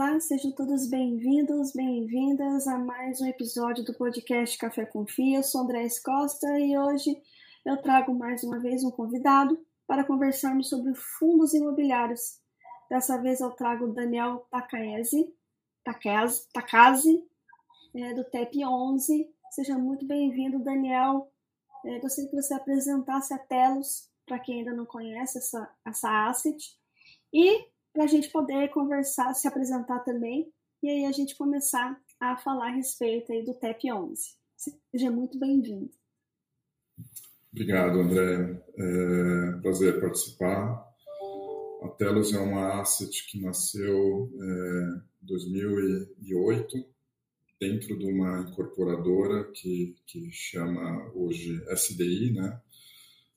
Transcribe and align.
Olá, 0.00 0.20
sejam 0.20 0.52
todos 0.52 0.88
bem-vindos, 0.88 1.72
bem-vindas 1.72 2.68
a 2.68 2.78
mais 2.78 3.20
um 3.20 3.26
episódio 3.26 3.84
do 3.84 3.92
podcast 3.92 4.56
Café 4.56 4.86
com 4.86 5.04
Fia. 5.04 5.38
Eu 5.38 5.42
sou 5.42 5.62
André 5.62 5.88
Costa 6.04 6.46
e 6.56 6.78
hoje 6.78 7.20
eu 7.66 7.76
trago 7.82 8.14
mais 8.14 8.44
uma 8.44 8.60
vez 8.60 8.84
um 8.84 8.92
convidado 8.92 9.58
para 9.88 10.04
conversarmos 10.04 10.68
sobre 10.68 10.94
fundos 10.94 11.52
imobiliários. 11.52 12.38
Dessa 12.88 13.20
vez 13.20 13.40
eu 13.40 13.50
trago 13.50 13.86
o 13.86 13.92
Daniel 13.92 14.46
Takase, 14.52 15.34
Takase 16.52 17.28
é, 17.96 18.14
do 18.14 18.22
TEP 18.22 18.64
11. 18.64 19.28
Seja 19.50 19.76
muito 19.76 20.06
bem-vindo, 20.06 20.62
Daniel. 20.62 21.28
É, 21.84 21.98
gostaria 21.98 22.30
que 22.30 22.36
você 22.36 22.54
apresentasse 22.54 23.34
a 23.34 23.38
Telos, 23.38 24.08
para 24.24 24.38
quem 24.38 24.60
ainda 24.60 24.72
não 24.72 24.86
conhece 24.86 25.38
essa, 25.38 25.68
essa 25.84 26.28
asset. 26.28 26.78
E 27.32 27.66
para 27.98 28.04
a 28.04 28.08
gente 28.08 28.30
poder 28.30 28.68
conversar, 28.68 29.34
se 29.34 29.48
apresentar 29.48 29.98
também, 30.04 30.48
e 30.80 30.88
aí 30.88 31.04
a 31.04 31.10
gente 31.10 31.36
começar 31.36 32.00
a 32.20 32.36
falar 32.36 32.68
a 32.68 32.76
respeito 32.76 33.32
aí 33.32 33.44
do 33.44 33.54
TEP 33.54 33.92
11. 33.92 34.22
Seja 34.92 35.10
muito 35.10 35.36
bem-vindo. 35.36 35.90
Obrigado, 37.52 37.98
André. 37.98 38.62
É 38.78 39.60
prazer 39.60 40.00
participar. 40.00 40.86
A 41.82 41.88
Telos 41.98 42.32
é 42.32 42.38
uma 42.38 42.80
asset 42.80 43.26
que 43.32 43.40
nasceu 43.40 44.30
em 44.32 44.98
é, 44.98 45.02
2008 45.22 46.76
dentro 47.60 47.98
de 47.98 48.06
uma 48.12 48.42
incorporadora 48.42 49.50
que, 49.50 49.96
que 50.06 50.30
chama 50.30 51.10
hoje 51.16 51.60
SDI, 51.74 52.32
né? 52.34 52.62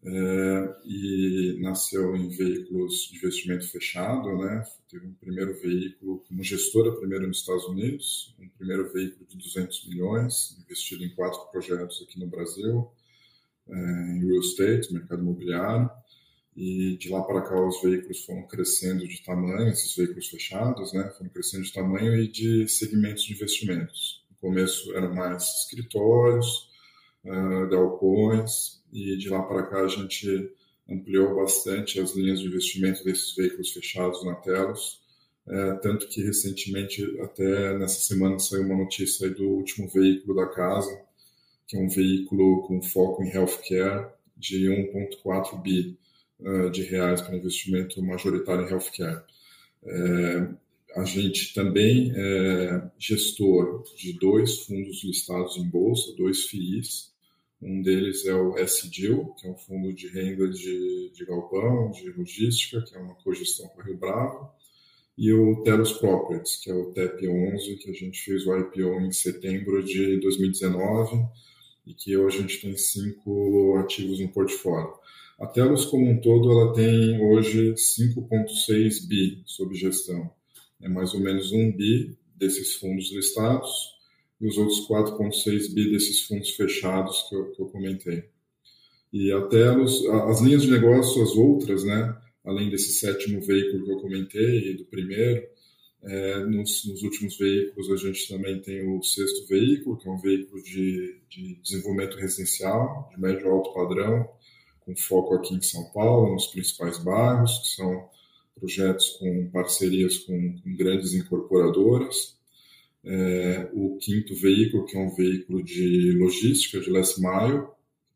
É, 0.03 0.75
e 0.83 1.57
nasceu 1.61 2.15
em 2.15 2.29
veículos 2.29 3.09
de 3.11 3.17
investimento 3.17 3.69
fechado, 3.69 4.35
né? 4.37 4.63
Teve 4.89 5.05
um 5.05 5.13
primeiro 5.13 5.53
veículo 5.61 6.23
como 6.27 6.43
gestora 6.43 6.91
primeiro 6.97 7.27
nos 7.27 7.39
Estados 7.39 7.65
Unidos, 7.65 8.35
um 8.39 8.49
primeiro 8.49 8.91
veículo 8.91 9.25
de 9.27 9.37
200 9.37 9.87
milhões, 9.87 10.57
investido 10.59 11.03
em 11.03 11.13
quatro 11.13 11.39
projetos 11.51 12.01
aqui 12.01 12.19
no 12.19 12.27
Brasil, 12.27 12.89
é, 13.69 13.73
em 13.73 14.25
real 14.25 14.39
estate, 14.39 14.91
mercado 14.91 15.21
imobiliário, 15.21 15.89
e 16.55 16.97
de 16.97 17.09
lá 17.09 17.21
para 17.23 17.41
cá 17.41 17.65
os 17.65 17.81
veículos 17.81 18.25
foram 18.25 18.45
crescendo 18.47 19.07
de 19.07 19.23
tamanho, 19.23 19.69
esses 19.69 19.95
veículos 19.95 20.27
fechados, 20.27 20.93
né? 20.93 21.09
Foram 21.17 21.29
crescendo 21.29 21.63
de 21.63 21.71
tamanho 21.71 22.15
e 22.15 22.27
de 22.27 22.67
segmentos 22.67 23.23
de 23.23 23.33
investimentos. 23.33 24.25
No 24.29 24.35
começo 24.37 24.93
eram 24.95 25.13
mais 25.13 25.43
escritórios, 25.61 26.69
uh, 27.23 27.69
galpões, 27.69 28.80
e 28.91 29.17
de 29.17 29.29
lá 29.29 29.41
para 29.43 29.63
cá 29.63 29.81
a 29.81 29.87
gente 29.87 30.51
ampliou 30.89 31.35
bastante 31.35 31.99
as 31.99 32.15
linhas 32.15 32.39
de 32.39 32.47
investimento 32.47 33.03
desses 33.03 33.35
veículos 33.35 33.71
fechados 33.71 34.23
na 34.25 34.35
Telos, 34.35 35.01
é, 35.47 35.73
tanto 35.75 36.07
que 36.07 36.21
recentemente, 36.21 37.03
até 37.21 37.77
nessa 37.77 37.99
semana, 38.01 38.37
saiu 38.39 38.63
uma 38.63 38.77
notícia 38.77 39.29
do 39.29 39.47
último 39.47 39.87
veículo 39.87 40.35
da 40.35 40.47
casa, 40.47 41.01
que 41.67 41.77
é 41.77 41.79
um 41.79 41.89
veículo 41.89 42.61
com 42.63 42.81
foco 42.81 43.23
em 43.23 43.31
healthcare 43.31 44.07
de 44.37 44.67
1,4 44.67 45.61
bi 45.61 45.97
uh, 46.39 46.69
de 46.69 46.83
reais 46.83 47.21
para 47.21 47.35
investimento 47.35 48.01
majoritário 48.03 48.65
em 48.65 48.69
healthcare. 48.69 49.23
É, 49.83 50.47
a 50.95 51.05
gente 51.05 51.53
também 51.53 52.11
é 52.15 52.91
gestor 52.99 53.83
de 53.95 54.13
dois 54.13 54.59
fundos 54.59 55.03
listados 55.03 55.57
em 55.57 55.63
bolsa, 55.63 56.13
dois 56.17 56.45
FIIs, 56.45 57.10
um 57.61 57.81
deles 57.81 58.25
é 58.25 58.33
o 58.33 58.57
SDIL, 58.57 59.35
que 59.37 59.47
é 59.47 59.51
um 59.51 59.57
fundo 59.57 59.93
de 59.93 60.07
renda 60.07 60.47
de, 60.49 61.11
de 61.13 61.25
galpão, 61.25 61.91
de 61.91 62.09
logística, 62.11 62.81
que 62.81 62.95
é 62.95 62.99
uma 62.99 63.13
cogestão 63.15 63.67
com 63.67 63.81
a 63.81 63.83
Rio 63.83 63.97
Bravo, 63.97 64.49
e 65.15 65.31
o 65.31 65.61
Telos 65.61 65.93
Properties, 65.93 66.57
que 66.57 66.71
é 66.71 66.73
o 66.73 66.91
TEP11, 66.91 67.77
que 67.79 67.91
a 67.91 67.93
gente 67.93 68.19
fez 68.19 68.47
o 68.47 68.57
IPO 68.57 69.01
em 69.01 69.11
setembro 69.11 69.83
de 69.83 70.19
2019 70.19 71.23
e 71.85 71.93
que 71.93 72.17
hoje 72.17 72.37
a 72.37 72.41
gente 72.41 72.61
tem 72.61 72.75
cinco 72.75 73.77
ativos 73.77 74.19
no 74.19 74.29
portfólio. 74.29 74.93
A 75.39 75.45
Telos 75.45 75.85
como 75.85 76.09
um 76.09 76.19
todo, 76.19 76.51
ela 76.51 76.73
tem 76.73 77.21
hoje 77.21 77.73
5,6 77.73 79.07
bi 79.07 79.43
sob 79.45 79.75
gestão. 79.75 80.31
É 80.81 80.89
mais 80.89 81.13
ou 81.13 81.19
menos 81.19 81.51
um 81.51 81.71
bi 81.71 82.17
desses 82.35 82.75
fundos 82.75 83.11
listados 83.11 83.90
e 84.41 84.47
os 84.47 84.57
outros 84.57 84.87
4,6 84.87 85.71
bi 85.71 85.91
desses 85.91 86.21
fundos 86.21 86.49
fechados 86.49 87.27
que 87.29 87.35
eu, 87.35 87.51
que 87.51 87.61
eu 87.61 87.67
comentei. 87.67 88.23
E 89.13 89.31
até 89.31 89.77
os, 89.77 90.03
as 90.07 90.41
linhas 90.41 90.63
de 90.63 90.71
negócio, 90.71 91.21
as 91.21 91.35
outras, 91.35 91.83
né, 91.83 92.17
além 92.43 92.69
desse 92.71 92.93
sétimo 92.93 93.39
veículo 93.39 93.85
que 93.85 93.91
eu 93.91 93.99
comentei 93.99 94.71
e 94.71 94.77
do 94.77 94.85
primeiro, 94.85 95.47
é, 96.03 96.39
nos, 96.45 96.85
nos, 96.85 97.03
últimos 97.03 97.37
veículos 97.37 97.91
a 97.91 97.95
gente 97.95 98.27
também 98.27 98.59
tem 98.59 98.89
o 98.89 99.03
sexto 99.03 99.47
veículo, 99.47 99.97
que 99.97 100.09
é 100.09 100.11
um 100.11 100.17
veículo 100.17 100.63
de, 100.63 101.21
de 101.29 101.55
desenvolvimento 101.61 102.17
residencial, 102.17 103.11
de 103.13 103.21
médio 103.21 103.47
alto 103.47 103.71
padrão, 103.71 104.27
com 104.79 104.95
foco 104.95 105.35
aqui 105.35 105.53
em 105.53 105.61
São 105.61 105.83
Paulo, 105.91 106.33
nos 106.33 106.47
principais 106.47 106.97
bairros, 106.97 107.59
que 107.59 107.75
são 107.75 108.09
projetos 108.59 109.09
com 109.19 109.51
parcerias 109.51 110.17
com, 110.17 110.59
com 110.63 110.75
grandes 110.75 111.13
incorporadoras 111.13 112.40
é, 113.03 113.69
o 113.73 113.97
quinto 113.97 114.35
veículo, 114.35 114.85
que 114.85 114.95
é 114.95 114.99
um 114.99 115.13
veículo 115.15 115.63
de 115.63 116.11
logística, 116.13 116.79
de 116.79 116.89
last 116.89 117.19
mile, 117.19 117.63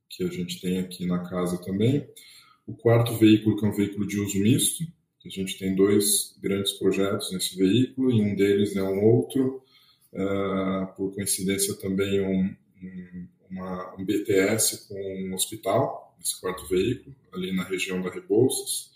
que 0.10 0.24
a 0.24 0.30
gente 0.30 0.62
tem 0.62 0.80
aqui 0.80 1.06
na 1.06 1.20
casa 1.20 1.58
também. 1.58 2.08
O 2.68 2.74
quarto 2.74 3.14
veículo, 3.16 3.58
que 3.58 3.66
é 3.66 3.70
um 3.70 3.76
veículo 3.76 4.08
de 4.08 4.20
uso 4.20 4.40
misto, 4.40 4.84
que 5.20 5.28
a 5.28 5.32
gente 5.32 5.58
tem 5.58 5.76
dois 5.76 6.38
grandes 6.42 6.74
projetos 6.74 7.32
nesse 7.32 7.58
veículo, 7.58 8.12
e 8.12 8.22
um 8.22 8.36
deles 8.36 8.76
é 8.76 8.84
um 8.84 9.04
outro, 9.04 9.64
uh, 10.14 10.96
por 10.96 11.14
coincidência 11.14 11.74
também 11.76 12.22
um, 12.22 12.56
um, 12.82 13.28
uma, 13.50 13.96
um 13.96 14.06
BTS 14.06 14.88
com 14.88 15.28
um 15.30 15.34
hospital, 15.34 16.16
esse 16.24 16.40
quarto 16.40 16.68
veículo, 16.68 17.16
ali 17.34 17.52
na 17.56 17.64
região 17.64 18.02
da 18.02 18.10
Rebouças. 18.10 18.95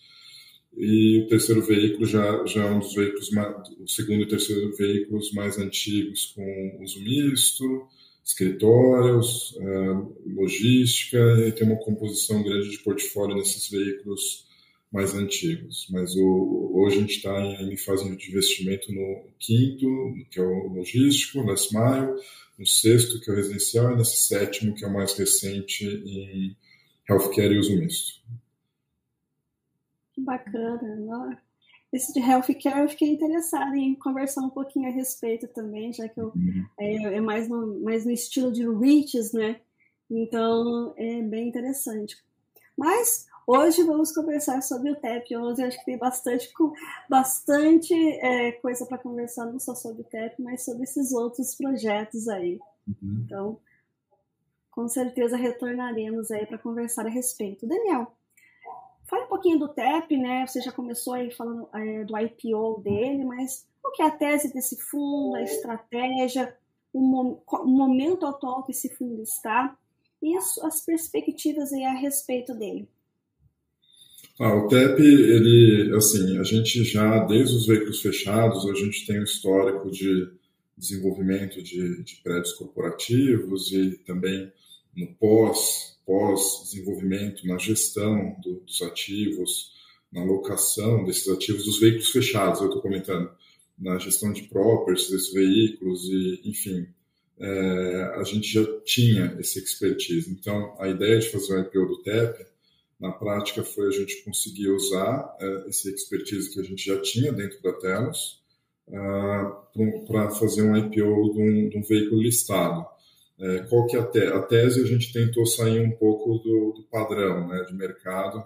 E 0.77 1.23
o 1.23 1.27
terceiro 1.27 1.61
veículo 1.61 2.05
já, 2.05 2.45
já 2.45 2.65
é 2.65 2.71
um 2.71 2.79
dos 2.79 2.93
veículos, 2.93 3.29
mais, 3.31 3.69
o 3.79 3.87
segundo 3.87 4.23
e 4.23 4.27
terceiro 4.27 4.75
veículos 4.77 5.31
mais 5.33 5.57
antigos 5.57 6.33
com 6.35 6.79
uso 6.81 7.03
misto, 7.03 7.87
escritórios, 8.23 9.57
é, 9.59 10.33
logística, 10.33 11.17
e 11.47 11.51
tem 11.51 11.67
uma 11.67 11.77
composição 11.77 12.43
grande 12.43 12.69
de 12.69 12.79
portfólio 12.79 13.35
nesses 13.35 13.69
veículos 13.69 14.47
mais 14.91 15.13
antigos. 15.13 15.87
Mas 15.89 16.15
o, 16.15 16.71
hoje 16.75 16.97
a 16.97 16.99
gente 17.01 17.15
está 17.15 17.39
em, 17.61 17.75
fase 17.77 18.03
de 18.15 18.29
investimento 18.29 18.91
no 18.93 19.23
quinto, 19.39 19.87
que 20.29 20.39
é 20.39 20.43
o 20.43 20.67
logístico, 20.67 21.41
last 21.41 21.73
mile, 21.73 22.21
no 22.57 22.65
sexto, 22.65 23.19
que 23.19 23.29
é 23.29 23.33
o 23.33 23.35
residencial, 23.35 23.93
e 23.93 23.97
nesse 23.97 24.23
sétimo, 24.23 24.75
que 24.75 24.83
é 24.83 24.87
o 24.87 24.93
mais 24.93 25.13
recente, 25.13 25.85
em 25.85 26.55
healthcare 27.09 27.53
e 27.53 27.57
uso 27.57 27.75
misto. 27.77 28.19
Que 30.19 30.25
bacana. 30.25 31.41
Esse 31.91 32.13
de 32.13 32.19
healthcare 32.19 32.81
eu 32.81 32.89
fiquei 32.89 33.09
interessada 33.09 33.75
em 33.75 33.95
conversar 33.95 34.41
um 34.41 34.49
pouquinho 34.49 34.89
a 34.89 34.91
respeito 34.91 35.47
também, 35.47 35.91
já 35.91 36.07
que 36.07 36.19
eu, 36.19 36.27
uhum. 36.27 36.65
é, 36.79 37.15
é, 37.15 37.21
mais, 37.21 37.49
no, 37.49 37.81
mais 37.81 38.05
no 38.05 38.11
estilo 38.11 38.51
de 38.51 38.63
REITs, 38.63 39.33
né? 39.33 39.59
Então 40.09 40.93
é 40.95 41.21
bem 41.23 41.47
interessante. 41.47 42.15
Mas 42.77 43.25
hoje 43.47 43.83
vamos 43.83 44.11
conversar 44.11 44.61
sobre 44.61 44.91
o 44.91 44.95
TEP 44.95 45.35
11. 45.35 45.61
Eu 45.61 45.67
acho 45.67 45.79
que 45.79 45.85
tem 45.85 45.97
bastante, 45.97 46.51
bastante 47.09 47.93
é, 47.93 48.51
coisa 48.53 48.85
para 48.85 48.99
conversar, 48.99 49.47
não 49.47 49.59
só 49.59 49.73
sobre 49.73 50.01
o 50.01 50.05
TEP, 50.05 50.41
mas 50.43 50.63
sobre 50.63 50.83
esses 50.83 51.11
outros 51.11 51.55
projetos 51.55 52.27
aí. 52.27 52.59
Uhum. 52.87 53.23
Então, 53.25 53.59
com 54.69 54.87
certeza 54.87 55.35
retornaremos 55.35 56.29
aí 56.29 56.45
para 56.45 56.57
conversar 56.59 57.07
a 57.07 57.09
respeito. 57.09 57.67
Daniel, 57.67 58.15
pouquinho 59.39 59.59
do 59.59 59.69
TEP, 59.69 60.17
né? 60.17 60.45
Você 60.45 60.61
já 60.61 60.71
começou 60.71 61.13
aí 61.13 61.31
falando 61.31 61.67
é, 61.73 62.03
do 62.03 62.17
IPO 62.17 62.81
dele, 62.83 63.23
mas 63.23 63.65
qual 63.81 63.93
que 63.93 64.01
é 64.01 64.05
a 64.05 64.11
tese 64.11 64.53
desse 64.53 64.77
fundo, 64.77 65.35
a 65.35 65.41
estratégia, 65.41 66.53
o, 66.91 66.99
mo 66.99 67.41
o 67.47 67.67
momento 67.67 68.25
atual 68.25 68.63
que 68.63 68.71
esse 68.71 68.89
fundo 68.95 69.23
está 69.23 69.77
e 70.21 70.35
as, 70.35 70.57
as 70.59 70.85
perspectivas 70.85 71.71
aí 71.71 71.85
a 71.85 71.93
respeito 71.93 72.53
dele? 72.53 72.87
Ah, 74.37 74.55
o 74.55 74.67
TEP, 74.67 75.01
ele, 75.01 75.93
assim, 75.95 76.37
a 76.37 76.43
gente 76.43 76.83
já, 76.83 77.25
desde 77.25 77.55
os 77.55 77.65
veículos 77.65 78.01
fechados, 78.01 78.65
a 78.69 78.73
gente 78.73 79.05
tem 79.05 79.19
um 79.19 79.23
histórico 79.23 79.89
de 79.89 80.31
desenvolvimento 80.77 81.61
de, 81.61 82.03
de 82.03 82.15
prédios 82.17 82.53
corporativos 82.53 83.71
e 83.71 83.97
também 84.05 84.51
no 84.95 85.13
pós 85.15 85.98
pós-desenvolvimento, 86.09 87.45
na 87.45 87.59
gestão 87.59 88.35
do, 88.41 88.61
dos 88.61 88.81
ativos, 88.81 89.71
na 90.11 90.23
locação 90.23 91.05
desses 91.05 91.29
ativos, 91.29 91.65
dos 91.65 91.79
veículos 91.79 92.09
fechados, 92.09 92.61
eu 92.61 92.65
estou 92.65 92.81
comentando, 92.81 93.29
na 93.77 93.99
gestão 93.99 94.33
de 94.33 94.41
properties 94.43 95.11
desses 95.11 95.31
veículos, 95.31 96.03
e, 96.09 96.41
enfim, 96.45 96.87
é, 97.39 98.13
a 98.15 98.23
gente 98.23 98.51
já 98.51 98.65
tinha 98.83 99.37
esse 99.39 99.59
expertise. 99.59 100.31
Então, 100.31 100.75
a 100.79 100.89
ideia 100.89 101.19
de 101.19 101.29
fazer 101.29 101.53
o 101.53 101.61
IPO 101.61 101.85
do 101.85 102.01
TEP, 102.01 102.43
na 102.99 103.11
prática, 103.11 103.63
foi 103.63 103.87
a 103.87 103.91
gente 103.91 104.23
conseguir 104.23 104.69
usar 104.71 105.37
é, 105.39 105.69
esse 105.69 105.93
expertise 105.93 106.51
que 106.51 106.59
a 106.59 106.63
gente 106.63 106.83
já 106.83 106.99
tinha 106.99 107.31
dentro 107.31 107.61
da 107.61 107.71
Telos, 107.73 108.41
uh, 108.87 110.05
para 110.07 110.31
fazer 110.31 110.63
um 110.63 110.75
IPO 110.75 111.33
de 111.33 111.39
um, 111.39 111.69
de 111.69 111.77
um 111.77 111.83
veículo 111.83 112.19
listado. 112.19 112.83
É, 113.39 113.59
qual 113.69 113.87
que 113.87 113.95
é 113.95 113.99
a, 113.99 114.05
te 114.05 114.19
a 114.19 114.41
tese? 114.41 114.81
A 114.81 114.85
gente 114.85 115.13
tentou 115.13 115.45
sair 115.45 115.79
um 115.79 115.91
pouco 115.91 116.39
do, 116.39 116.73
do 116.73 116.83
padrão 116.91 117.47
né, 117.47 117.63
de 117.63 117.73
mercado. 117.73 118.45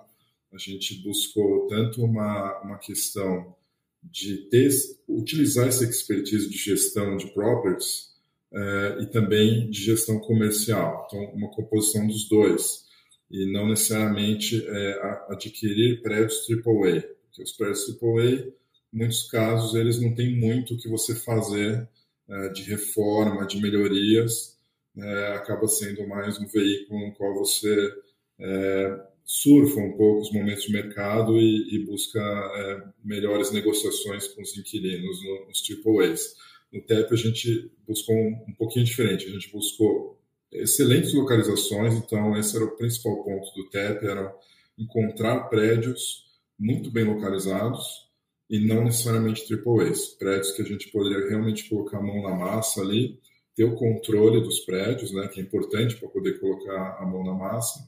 A 0.54 0.58
gente 0.58 1.02
buscou 1.02 1.68
tanto 1.68 2.04
uma, 2.04 2.62
uma 2.62 2.78
questão 2.78 3.56
de 4.04 4.38
ter, 4.50 4.70
utilizar 5.08 5.68
essa 5.68 5.84
expertise 5.84 6.48
de 6.50 6.58
gestão 6.58 7.18
de 7.18 7.28
properties 7.34 8.14
é, 8.54 8.98
e 9.02 9.06
também 9.08 9.70
de 9.70 9.82
gestão 9.82 10.20
comercial. 10.20 11.08
Então, 11.08 11.24
uma 11.34 11.50
composição 11.50 12.06
dos 12.06 12.28
dois. 12.30 12.84
E 13.32 13.52
não 13.52 13.68
necessariamente 13.68 14.64
é, 14.68 15.24
adquirir 15.30 16.04
prédios 16.04 16.46
AAA. 16.48 17.02
Porque 17.26 17.42
os 17.42 17.52
prédios 17.54 17.98
AAA, 18.00 18.54
em 18.94 18.98
muitos 18.98 19.24
casos, 19.24 19.74
eles 19.74 20.00
não 20.00 20.14
têm 20.14 20.38
muito 20.38 20.76
o 20.76 20.78
que 20.78 20.88
você 20.88 21.16
fazer 21.16 21.90
é, 22.30 22.50
de 22.50 22.62
reforma, 22.62 23.48
de 23.48 23.60
melhorias, 23.60 24.54
é, 24.98 25.28
acaba 25.36 25.68
sendo 25.68 26.08
mais 26.08 26.40
um 26.40 26.48
veículo 26.48 27.08
no 27.08 27.14
qual 27.14 27.34
você 27.34 27.92
é, 28.40 29.00
surfa 29.26 29.80
um 29.80 29.98
pouco 29.98 30.22
os 30.22 30.32
momentos 30.32 30.64
de 30.64 30.72
mercado 30.72 31.38
e, 31.38 31.76
e 31.76 31.86
busca 31.86 32.20
é, 32.20 32.84
melhores 33.04 33.52
negociações 33.52 34.28
com 34.28 34.42
os 34.42 34.58
inquilinos 34.58 35.24
no, 35.24 35.48
nos 35.48 35.64
AAAs. 35.70 36.36
No 36.72 36.82
TEP 36.82 37.14
a 37.14 37.18
gente 37.18 37.72
buscou 37.88 38.16
um, 38.16 38.46
um 38.48 38.54
pouquinho 38.54 38.86
diferente, 38.86 39.28
a 39.28 39.32
gente 39.32 39.52
buscou 39.52 40.20
excelentes 40.52 41.14
localizações, 41.14 41.96
então 41.96 42.38
esse 42.38 42.56
era 42.56 42.66
o 42.66 42.76
principal 42.78 43.24
ponto 43.24 43.54
do 43.56 43.70
TEP, 43.70 44.06
era 44.06 44.34
encontrar 44.78 45.50
prédios 45.50 46.24
muito 46.60 46.92
bem 46.92 47.04
localizados 47.04 48.08
e 48.50 48.60
não 48.60 48.84
necessariamente 48.84 49.46
AAAs, 49.52 50.08
prédios 50.20 50.52
que 50.52 50.62
a 50.62 50.66
gente 50.66 50.92
poderia 50.92 51.28
realmente 51.28 51.68
colocar 51.68 51.98
a 51.98 52.04
mão 52.04 52.22
na 52.22 52.36
massa 52.36 52.82
ali 52.82 53.20
ter 53.56 53.64
o 53.64 53.76
controle 53.76 54.42
dos 54.42 54.60
prédios, 54.60 55.12
né, 55.12 55.28
que 55.28 55.40
é 55.40 55.44
importante 55.44 55.96
para 55.96 56.10
poder 56.10 56.40
colocar 56.40 56.98
a 57.00 57.06
mão 57.06 57.24
na 57.24 57.34
massa, 57.34 57.88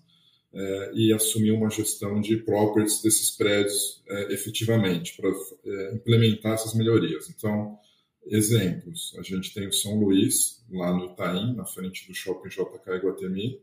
é, 0.54 0.92
e 0.94 1.14
assumir 1.14 1.52
uma 1.52 1.70
gestão 1.70 2.22
de 2.22 2.38
properties 2.38 3.02
desses 3.02 3.32
prédios 3.32 4.02
é, 4.08 4.34
efetivamente, 4.34 5.16
para 5.18 5.30
é, 5.30 5.94
implementar 5.94 6.54
essas 6.54 6.74
melhorias. 6.74 7.30
Então, 7.30 7.78
exemplos, 8.26 9.16
a 9.20 9.22
gente 9.22 9.54
tem 9.54 9.68
o 9.68 9.74
São 9.74 10.00
Luís, 10.00 10.64
lá 10.72 10.94
no 10.94 11.06
Itaim, 11.06 11.56
na 11.56 11.66
frente 11.66 12.08
do 12.08 12.14
Shopping 12.14 12.50
JK 12.50 12.96
Iguatemi, 12.96 13.60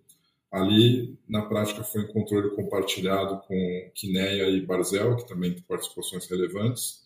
Ali, 0.53 1.19
na 1.27 1.47
prática, 1.47 1.83
foi 1.83 2.03
um 2.03 2.09
controle 2.09 2.55
compartilhado 2.55 3.41
com 3.49 3.91
Quineia 3.95 4.51
e 4.51 4.61
Barzel, 4.61 5.17
que 5.17 5.27
também 5.27 5.55
tem 5.55 5.63
participações 5.63 6.29
relevantes, 6.29 7.01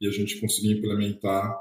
e 0.00 0.08
a 0.08 0.10
gente 0.10 0.40
conseguiu 0.40 0.78
implementar 0.78 1.54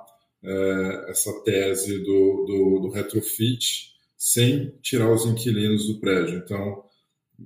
é, 0.43 1.05
essa 1.09 1.31
tese 1.43 1.99
do, 1.99 2.45
do, 2.45 2.79
do, 2.81 2.89
retrofit 2.89 3.93
sem 4.17 4.77
tirar 4.81 5.11
os 5.11 5.25
inquilinos 5.25 5.87
do 5.87 5.99
prédio. 5.99 6.37
Então, 6.37 6.83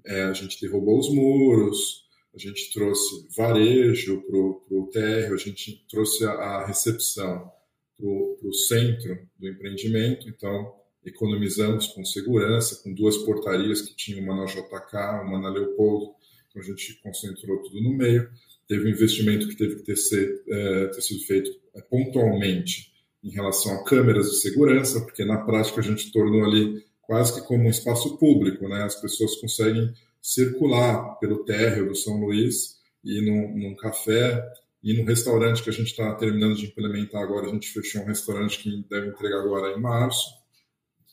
é, 0.06 0.24
a 0.24 0.34
gente 0.34 0.60
derrubou 0.62 1.00
os 1.00 1.10
muros, 1.10 2.04
a 2.34 2.38
gente 2.38 2.72
trouxe 2.72 3.28
varejo 3.36 4.22
para 4.22 4.38
o 4.38 4.90
térreo, 4.92 5.34
a 5.34 5.38
gente 5.38 5.86
trouxe 5.90 6.26
a, 6.26 6.32
a 6.32 6.66
recepção 6.66 7.52
para 7.98 8.08
o 8.08 8.54
centro 8.54 9.28
do 9.38 9.48
empreendimento, 9.48 10.30
então 10.30 10.74
economizamos 11.06 11.88
com 11.88 12.06
segurança, 12.06 12.82
com 12.84 12.94
duas 12.94 13.18
portarias 13.18 13.82
que 13.82 13.96
tinham 13.96 14.22
uma 14.22 14.36
na 14.36 14.46
JK, 14.46 15.26
uma 15.26 15.40
na 15.40 15.50
Leopoldo, 15.50 16.14
então 16.48 16.62
a 16.62 16.66
gente 16.66 17.00
concentrou 17.02 17.62
tudo 17.64 17.82
no 17.82 17.94
meio. 17.94 18.30
Teve 18.70 18.86
um 18.86 18.92
investimento 18.92 19.50
que 19.50 19.58
teve 19.58 19.78
que 19.78 19.84
ter, 19.84 19.98
ser, 19.98 20.44
é, 20.48 20.88
ter 20.88 21.02
sido 21.02 21.22
feito 21.26 21.52
é, 21.76 21.82
pontualmente 21.82 22.94
em 23.22 23.32
relação 23.32 23.74
a 23.74 23.84
câmeras 23.84 24.30
de 24.30 24.38
segurança, 24.38 25.02
porque 25.02 25.26
na 25.26 25.40
prática 25.40 25.82
a 25.82 25.84
gente 25.84 26.12
tornou 26.12 26.46
ali 26.46 26.86
quase 27.02 27.34
que 27.34 27.48
como 27.48 27.66
um 27.66 27.70
espaço 27.70 28.18
público, 28.18 28.70
né? 28.70 28.84
As 28.84 28.96
pessoas 28.96 29.36
conseguem 29.36 29.92
circular 30.22 31.18
pelo 31.20 31.44
térreo 31.44 31.90
do 31.90 31.96
São 31.96 32.18
Luís 32.22 32.78
e 33.04 33.20
num, 33.22 33.58
num 33.58 33.76
café 33.76 34.42
e 34.82 34.94
no 34.94 35.04
restaurante 35.04 35.62
que 35.62 35.70
a 35.70 35.74
gente 35.74 35.88
está 35.88 36.14
terminando 36.16 36.56
de 36.56 36.68
implementar 36.68 37.22
agora, 37.22 37.48
a 37.48 37.50
gente 37.50 37.70
fechou 37.70 38.02
um 38.02 38.06
restaurante 38.06 38.60
que 38.60 38.86
deve 38.90 39.10
entregar 39.10 39.42
agora 39.42 39.78
em 39.78 39.82
março, 39.82 40.30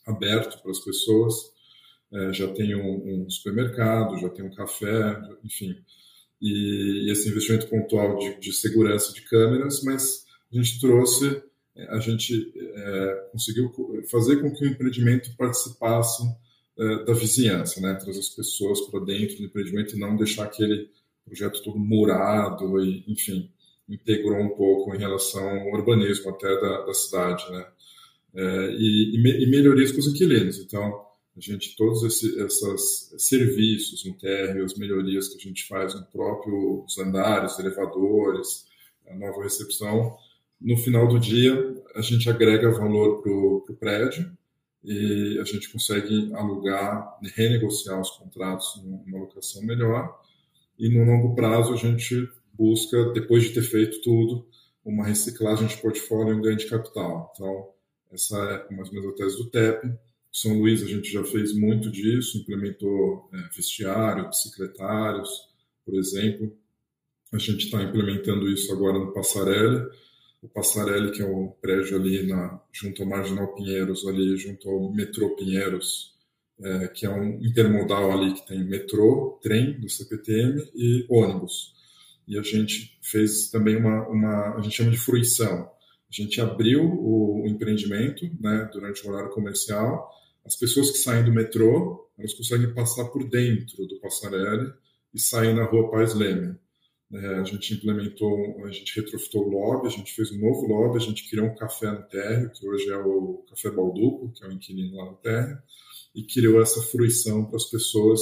aberto 0.06 0.62
para 0.62 0.70
as 0.70 0.78
pessoas. 0.78 1.34
É, 2.12 2.32
já 2.32 2.46
tem 2.52 2.76
um, 2.76 3.24
um, 3.24 3.30
supermercado, 3.30 4.18
já 4.18 4.28
tem 4.28 4.44
um 4.44 4.54
café, 4.54 5.20
enfim. 5.44 5.74
E, 6.40 7.06
e 7.06 7.10
esse 7.10 7.28
investimento 7.28 7.66
pontual 7.68 8.18
de, 8.18 8.38
de 8.38 8.52
segurança 8.52 9.12
de 9.12 9.22
câmeras, 9.22 9.82
mas 9.82 10.24
a 10.52 10.56
gente 10.56 10.80
trouxe 10.80 11.42
a 11.88 11.98
gente 11.98 12.52
é, 12.56 13.28
conseguiu 13.32 13.70
fazer 14.10 14.40
com 14.40 14.50
que 14.52 14.64
o 14.64 14.68
empreendimento 14.68 15.34
participasse 15.36 16.22
é, 16.78 17.04
da 17.04 17.12
vizinhança, 17.12 17.80
né? 17.80 17.94
trazer 17.94 18.18
as 18.18 18.28
pessoas 18.30 18.80
para 18.82 19.00
dentro 19.00 19.36
do 19.36 19.44
empreendimento 19.44 19.94
e 19.94 19.98
não 19.98 20.16
deixar 20.16 20.44
aquele 20.44 20.88
projeto 21.24 21.62
todo 21.62 21.78
murado, 21.78 22.82
e, 22.82 23.04
enfim, 23.08 23.50
integrou 23.88 24.38
um 24.38 24.50
pouco 24.50 24.94
em 24.94 24.98
relação 24.98 25.48
ao 25.48 25.72
urbanismo 25.72 26.30
até 26.30 26.48
da, 26.60 26.86
da 26.86 26.94
cidade, 26.94 27.50
né? 27.50 27.66
É, 28.34 28.70
e, 28.78 29.16
e, 29.16 29.46
melhorias 29.50 29.90
para 29.90 30.00
os 30.00 30.08
inquilinos. 30.08 30.58
Então, 30.58 31.05
a 31.36 31.40
gente, 31.40 31.76
todos 31.76 32.02
esses 32.02 32.34
serviços 33.18 34.04
no 34.04 34.14
térreo, 34.14 34.64
as 34.64 34.74
melhorias 34.74 35.28
que 35.28 35.36
a 35.36 35.48
gente 35.48 35.66
faz 35.66 35.94
no 35.94 36.04
próprio 36.06 36.84
os 36.84 36.98
andares, 36.98 37.58
elevadores, 37.58 38.64
a 39.06 39.14
nova 39.14 39.42
recepção, 39.42 40.16
no 40.60 40.76
final 40.78 41.06
do 41.06 41.18
dia, 41.18 41.54
a 41.94 42.00
gente 42.00 42.28
agrega 42.30 42.70
valor 42.70 43.22
para 43.22 43.30
o 43.30 43.76
prédio 43.78 44.36
e 44.82 45.38
a 45.38 45.44
gente 45.44 45.70
consegue 45.70 46.32
alugar 46.34 47.18
renegociar 47.34 48.00
os 48.00 48.10
contratos 48.10 48.82
numa 48.82 49.18
locação 49.18 49.62
melhor. 49.62 50.18
E 50.78 50.88
no 50.88 51.04
longo 51.04 51.34
prazo, 51.34 51.74
a 51.74 51.76
gente 51.76 52.28
busca, 52.52 53.12
depois 53.12 53.44
de 53.44 53.50
ter 53.54 53.62
feito 53.62 54.00
tudo, 54.00 54.46
uma 54.84 55.04
reciclagem 55.04 55.66
de 55.66 55.76
portfólio 55.76 56.32
e 56.32 56.36
um 56.38 56.40
ganho 56.40 56.56
de 56.56 56.66
capital. 56.66 57.32
Então, 57.34 57.68
essa 58.12 58.38
é 58.70 58.74
mais 58.74 58.88
ou 58.88 58.94
menos 58.94 59.10
a 59.10 59.16
tese 59.16 59.36
do 59.36 59.50
TEP. 59.50 59.92
São 60.40 60.58
Luís, 60.58 60.82
a 60.82 60.86
gente 60.86 61.10
já 61.10 61.24
fez 61.24 61.54
muito 61.54 61.90
disso, 61.90 62.38
implementou 62.38 63.30
é, 63.32 63.54
vestiário, 63.54 64.28
bicicletários, 64.28 65.30
por 65.84 65.94
exemplo. 65.94 66.56
A 67.32 67.38
gente 67.38 67.64
está 67.64 67.82
implementando 67.82 68.48
isso 68.48 68.72
agora 68.72 68.98
no 68.98 69.12
Passarela 69.12 69.90
o 70.46 70.48
Passarelli, 70.48 71.10
que 71.10 71.22
é 71.22 71.24
o 71.24 71.48
prédio 71.60 71.96
ali 71.96 72.26
na, 72.26 72.60
junto 72.72 73.02
ao 73.02 73.08
Marginal 73.08 73.54
Pinheiros, 73.54 74.06
ali 74.06 74.36
junto 74.36 74.68
ao 74.68 74.92
metrô 74.92 75.34
Pinheiros, 75.34 76.14
é, 76.60 76.88
que 76.88 77.04
é 77.04 77.10
um 77.10 77.44
intermodal 77.44 78.12
ali 78.12 78.32
que 78.32 78.46
tem 78.46 78.64
metrô, 78.64 79.38
trem 79.42 79.78
do 79.78 79.88
CPTM 79.88 80.70
e 80.74 81.04
ônibus. 81.08 81.74
E 82.26 82.38
a 82.38 82.42
gente 82.42 82.98
fez 83.02 83.50
também 83.50 83.76
uma, 83.76 84.08
uma 84.08 84.56
a 84.56 84.60
gente 84.60 84.76
chama 84.76 84.90
de 84.90 84.98
fruição. 84.98 85.68
A 86.08 86.12
gente 86.12 86.40
abriu 86.40 86.82
o, 86.84 87.42
o 87.42 87.46
empreendimento 87.46 88.24
né, 88.40 88.68
durante 88.72 89.06
o 89.06 89.10
horário 89.10 89.30
comercial. 89.30 90.12
As 90.46 90.54
pessoas 90.54 90.92
que 90.92 90.98
saem 90.98 91.24
do 91.24 91.32
metrô, 91.32 92.08
elas 92.16 92.32
conseguem 92.32 92.72
passar 92.72 93.06
por 93.06 93.28
dentro 93.28 93.84
do 93.86 93.98
Passarelli 93.98 94.72
e 95.12 95.18
sair 95.18 95.52
na 95.52 95.64
rua 95.64 95.90
Paz 95.90 96.14
Leme. 96.14 96.56
É, 97.12 97.26
a 97.34 97.44
gente 97.44 97.74
implementou, 97.74 98.64
a 98.64 98.70
gente 98.70 98.94
retrofitou 98.94 99.46
o 99.46 99.50
lobby, 99.50 99.88
a 99.88 99.90
gente 99.90 100.12
fez 100.12 100.30
um 100.30 100.38
novo 100.38 100.66
lobby, 100.66 100.98
a 100.98 101.00
gente 101.00 101.28
criou 101.28 101.46
um 101.46 101.54
café 101.54 101.90
no 101.90 102.02
térreo, 102.02 102.50
que 102.50 102.66
hoje 102.66 102.88
é 102.90 102.96
o 102.96 103.44
Café 103.48 103.70
Balduco, 103.70 104.32
que 104.32 104.44
é 104.44 104.48
o 104.48 104.52
inquilino 104.52 104.96
lá 104.96 105.06
no 105.06 105.16
térreo, 105.16 105.58
e 106.14 106.22
criou 106.22 106.60
essa 106.60 106.80
fruição 106.82 107.44
para 107.44 107.56
as 107.56 107.64
pessoas. 107.66 108.20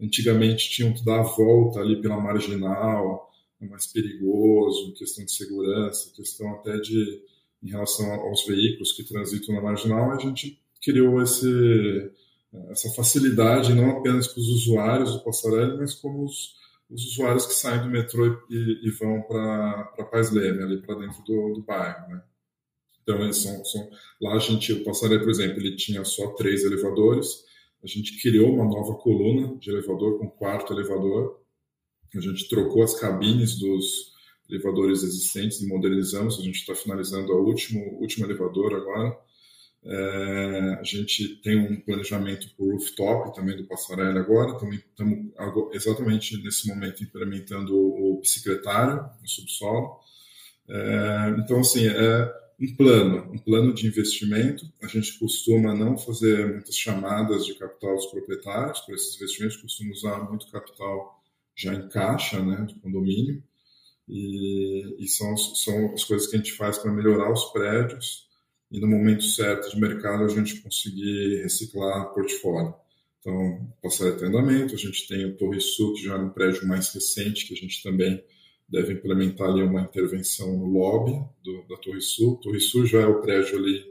Antigamente 0.00 0.70
tinham 0.70 0.94
que 0.94 1.04
dar 1.04 1.20
a 1.20 1.24
volta 1.24 1.80
ali 1.80 2.00
pela 2.00 2.18
marginal, 2.18 3.30
é 3.60 3.66
mais 3.66 3.86
perigoso, 3.86 4.94
questão 4.94 5.24
de 5.24 5.32
segurança, 5.32 6.10
questão 6.14 6.54
até 6.54 6.78
de 6.78 7.22
em 7.62 7.68
relação 7.68 8.10
aos 8.12 8.46
veículos 8.46 8.92
que 8.92 9.04
transitam 9.04 9.54
na 9.54 9.60
marginal, 9.60 10.12
a 10.12 10.18
gente 10.18 10.58
criou 10.82 11.22
esse, 11.22 12.10
essa 12.70 12.90
facilidade 12.90 13.74
não 13.74 13.90
apenas 13.90 14.28
para 14.28 14.40
os 14.40 14.48
usuários 14.48 15.12
do 15.12 15.24
Passarelli, 15.24 15.78
mas 15.78 15.94
como 15.94 16.24
os 16.24 16.60
os 16.90 17.12
usuários 17.12 17.46
que 17.46 17.54
saem 17.54 17.82
do 17.82 17.88
metrô 17.88 18.26
e, 18.50 18.88
e 18.88 18.90
vão 18.90 19.22
para 19.22 19.84
Paz 20.10 20.30
Leme, 20.32 20.62
ali 20.62 20.82
para 20.82 20.96
dentro 20.96 21.22
do, 21.22 21.54
do 21.54 21.62
bairro, 21.62 22.08
né? 22.08 22.22
Então, 23.02 23.22
eles 23.22 23.36
são, 23.36 23.64
são, 23.64 23.88
lá 24.20 24.34
a 24.34 24.38
gente, 24.38 24.72
o 24.72 24.84
Passaré, 24.84 25.18
por 25.18 25.30
exemplo, 25.30 25.58
ele 25.58 25.76
tinha 25.76 26.04
só 26.04 26.28
três 26.34 26.64
elevadores, 26.64 27.44
a 27.82 27.86
gente 27.86 28.20
criou 28.20 28.52
uma 28.52 28.64
nova 28.64 28.94
coluna 28.98 29.56
de 29.58 29.70
elevador 29.70 30.18
com 30.18 30.28
quarto 30.28 30.72
elevador, 30.72 31.40
a 32.14 32.20
gente 32.20 32.48
trocou 32.48 32.82
as 32.82 32.98
cabines 32.98 33.58
dos 33.58 34.10
elevadores 34.48 35.02
existentes 35.02 35.60
e 35.60 35.68
modernizamos, 35.68 36.38
a 36.38 36.42
gente 36.42 36.56
está 36.56 36.74
finalizando 36.74 37.32
o 37.32 37.46
último, 37.46 37.80
último 38.00 38.26
elevador 38.26 38.74
agora, 38.74 39.16
é, 39.82 40.76
a 40.78 40.82
gente 40.82 41.36
tem 41.42 41.58
um 41.58 41.80
planejamento 41.80 42.54
para 42.54 42.64
o 42.64 42.72
rooftop 42.72 43.34
também 43.34 43.56
do 43.56 43.64
Passarela 43.64 44.20
agora. 44.20 44.52
Estamos 44.52 45.18
exatamente 45.72 46.42
nesse 46.42 46.68
momento 46.68 47.02
implementando 47.02 47.74
o 47.74 48.20
bicicletário 48.20 49.08
no 49.20 49.28
subsolo. 49.28 49.98
É, 50.68 51.34
então, 51.38 51.60
assim, 51.60 51.86
é 51.86 52.32
um 52.60 52.76
plano, 52.76 53.32
um 53.32 53.38
plano 53.38 53.72
de 53.72 53.86
investimento. 53.86 54.70
A 54.82 54.86
gente 54.86 55.18
costuma 55.18 55.74
não 55.74 55.96
fazer 55.96 56.46
muitas 56.52 56.76
chamadas 56.76 57.46
de 57.46 57.54
capital 57.54 57.94
dos 57.94 58.06
proprietários 58.06 58.80
para 58.80 58.94
esses 58.94 59.16
investimentos, 59.16 59.56
costuma 59.56 59.92
usar 59.92 60.28
muito 60.28 60.50
capital 60.50 61.18
já 61.56 61.74
em 61.74 61.88
caixa, 61.88 62.42
né, 62.42 62.64
de 62.66 62.74
condomínio, 62.80 63.42
e, 64.08 64.96
e 64.98 65.08
são, 65.08 65.36
são 65.36 65.94
as 65.94 66.04
coisas 66.04 66.26
que 66.26 66.36
a 66.36 66.38
gente 66.38 66.52
faz 66.52 66.78
para 66.78 66.92
melhorar 66.92 67.32
os 67.32 67.44
prédios 67.46 68.29
e 68.70 68.80
no 68.80 68.86
momento 68.86 69.24
certo 69.24 69.70
de 69.70 69.80
mercado 69.80 70.24
a 70.24 70.28
gente 70.28 70.60
conseguir 70.60 71.42
reciclar 71.42 72.12
portfólio. 72.14 72.74
Então, 73.18 73.68
passar 73.82 74.16
de 74.16 74.24
andamento, 74.24 74.74
a 74.74 74.78
gente 74.78 75.06
tem 75.06 75.26
o 75.26 75.36
Torre 75.36 75.60
Sul, 75.60 75.94
que 75.94 76.04
já 76.04 76.14
é 76.14 76.18
um 76.18 76.30
prédio 76.30 76.66
mais 76.66 76.92
recente, 76.92 77.46
que 77.46 77.52
a 77.52 77.56
gente 77.56 77.82
também 77.82 78.22
deve 78.68 78.94
implementar 78.94 79.48
ali 79.48 79.62
uma 79.62 79.82
intervenção 79.82 80.56
no 80.56 80.66
lobby 80.66 81.12
do, 81.42 81.66
da 81.68 81.76
Torre 81.76 82.00
Sul. 82.00 82.36
Torre 82.36 82.60
Sul 82.60 82.86
já 82.86 83.00
é 83.00 83.06
o 83.06 83.20
prédio 83.20 83.58
ali 83.58 83.84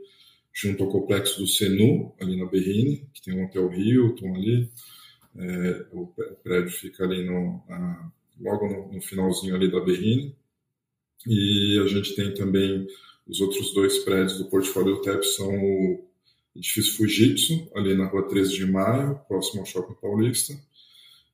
junto 0.54 0.84
ao 0.84 0.90
complexo 0.90 1.40
do 1.40 1.48
Senu, 1.48 2.14
ali 2.20 2.38
na 2.38 2.46
Berrine, 2.46 3.08
que 3.14 3.22
tem 3.22 3.36
um 3.36 3.46
hotel 3.46 3.72
Hilton 3.72 4.36
ali. 4.36 4.72
É, 5.38 5.86
o, 5.92 6.08
prédio 6.44 6.72
fica 6.72 7.04
ali 7.04 7.24
no, 7.24 7.64
a, 7.70 8.12
logo 8.40 8.68
no, 8.68 8.94
no, 8.94 9.02
finalzinho 9.02 9.56
ali 9.56 9.70
da 9.70 9.80
Berrine. 9.80 10.36
E 11.28 11.80
a 11.84 11.88
gente 11.88 12.16
tem 12.16 12.34
também 12.34 12.88
os 13.30 13.40
outros 13.42 13.74
dois 13.74 14.00
prédios 14.00 14.38
do 14.38 14.46
portfólio 14.46 15.02
TEP 15.02 15.24
são 15.24 15.50
o 15.50 16.04
edifício 16.56 16.98
Fujitsu, 16.98 17.70
ali 17.76 17.96
na 17.96 18.08
rua 18.08 18.28
13 18.28 18.56
de 18.56 18.66
Maio, 18.66 19.20
próximo 19.28 19.62
ao 19.62 19.66
Shopping 19.66 19.96
Paulista, 20.02 20.54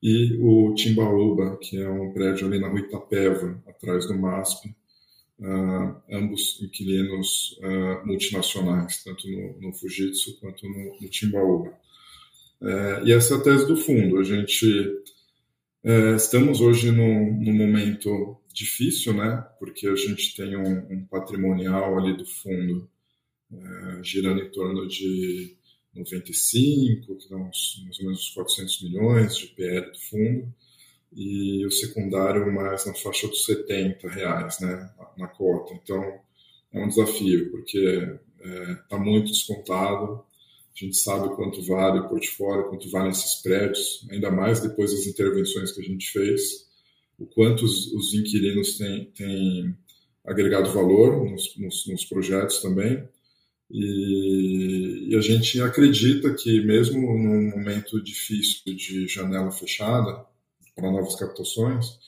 e 0.02 0.36
o 0.40 0.74
Timbaúba, 0.74 1.56
que 1.56 1.78
é 1.80 1.88
um 1.88 2.12
prédio 2.12 2.46
ali 2.46 2.60
na 2.60 2.68
rua 2.68 2.80
Itapeva, 2.80 3.62
atrás 3.66 4.06
do 4.06 4.14
MASP, 4.14 4.68
uh, 5.40 5.96
ambos 6.12 6.60
inquilinos 6.62 7.58
uh, 7.62 8.06
multinacionais, 8.06 9.02
tanto 9.02 9.26
no, 9.28 9.60
no, 9.60 9.72
Fujitsu 9.72 10.38
quanto 10.38 10.68
no, 10.68 11.00
no 11.00 11.08
Timbaúba. 11.08 11.70
Uh, 12.60 13.06
e 13.06 13.12
essa 13.12 13.34
é 13.34 13.36
a 13.38 13.40
tese 13.40 13.66
do 13.66 13.76
fundo. 13.76 14.18
A 14.18 14.22
gente 14.22 15.02
é, 15.88 16.16
estamos 16.16 16.60
hoje 16.60 16.90
num, 16.90 17.32
momento 17.54 18.36
difícil, 18.56 19.12
né? 19.12 19.46
Porque 19.58 19.86
a 19.86 19.94
gente 19.94 20.34
tem 20.34 20.56
um, 20.56 20.92
um 20.92 21.04
patrimonial 21.04 21.98
ali 21.98 22.16
do 22.16 22.24
fundo 22.24 22.88
é, 23.52 24.02
girando 24.02 24.40
em 24.40 24.50
torno 24.50 24.88
de 24.88 25.56
95, 25.94 27.16
que 27.16 27.28
dá 27.28 27.36
uns, 27.36 27.82
mais 27.84 27.98
ou 27.98 28.04
menos 28.06 28.20
uns 28.20 28.30
400 28.30 28.82
milhões 28.82 29.36
de 29.36 29.46
PL 29.48 29.90
do 29.90 29.98
fundo, 29.98 30.54
e 31.12 31.64
o 31.66 31.70
secundário 31.70 32.52
mais 32.52 32.86
na 32.86 32.94
faixa 32.94 33.28
dos 33.28 33.44
70 33.44 34.08
reais 34.08 34.58
né, 34.60 34.90
na 35.16 35.28
cota. 35.28 35.74
Então, 35.74 36.02
é 36.72 36.82
um 36.82 36.88
desafio, 36.88 37.50
porque 37.50 37.78
está 37.78 38.72
é, 38.72 38.74
tá 38.88 38.98
muito 38.98 39.30
descontado, 39.30 40.24
a 40.74 40.84
gente 40.84 40.96
sabe 40.96 41.34
quanto 41.36 41.62
vale 41.62 42.00
o 42.00 42.08
portfólio, 42.08 42.68
quanto 42.68 42.90
valem 42.90 43.10
esses 43.10 43.36
prédios, 43.42 44.06
ainda 44.10 44.30
mais 44.30 44.60
depois 44.60 44.92
das 44.92 45.06
intervenções 45.06 45.72
que 45.72 45.80
a 45.80 45.84
gente 45.84 46.10
fez, 46.10 46.65
o 47.18 47.26
quanto 47.26 47.64
os, 47.64 47.92
os 47.92 48.14
inquilinos 48.14 48.76
têm, 48.76 49.04
têm 49.16 49.76
agregado 50.24 50.72
valor 50.72 51.30
nos, 51.30 51.56
nos, 51.56 51.86
nos 51.86 52.04
projetos 52.04 52.60
também. 52.60 53.08
E, 53.70 55.08
e, 55.10 55.16
a 55.16 55.20
gente 55.20 55.60
acredita 55.60 56.32
que, 56.34 56.60
mesmo 56.60 57.00
num 57.00 57.50
momento 57.50 58.00
difícil 58.02 58.62
de 58.76 59.08
janela 59.08 59.50
fechada 59.50 60.24
para 60.74 60.90
novas 60.90 61.16
captações, 61.16 61.98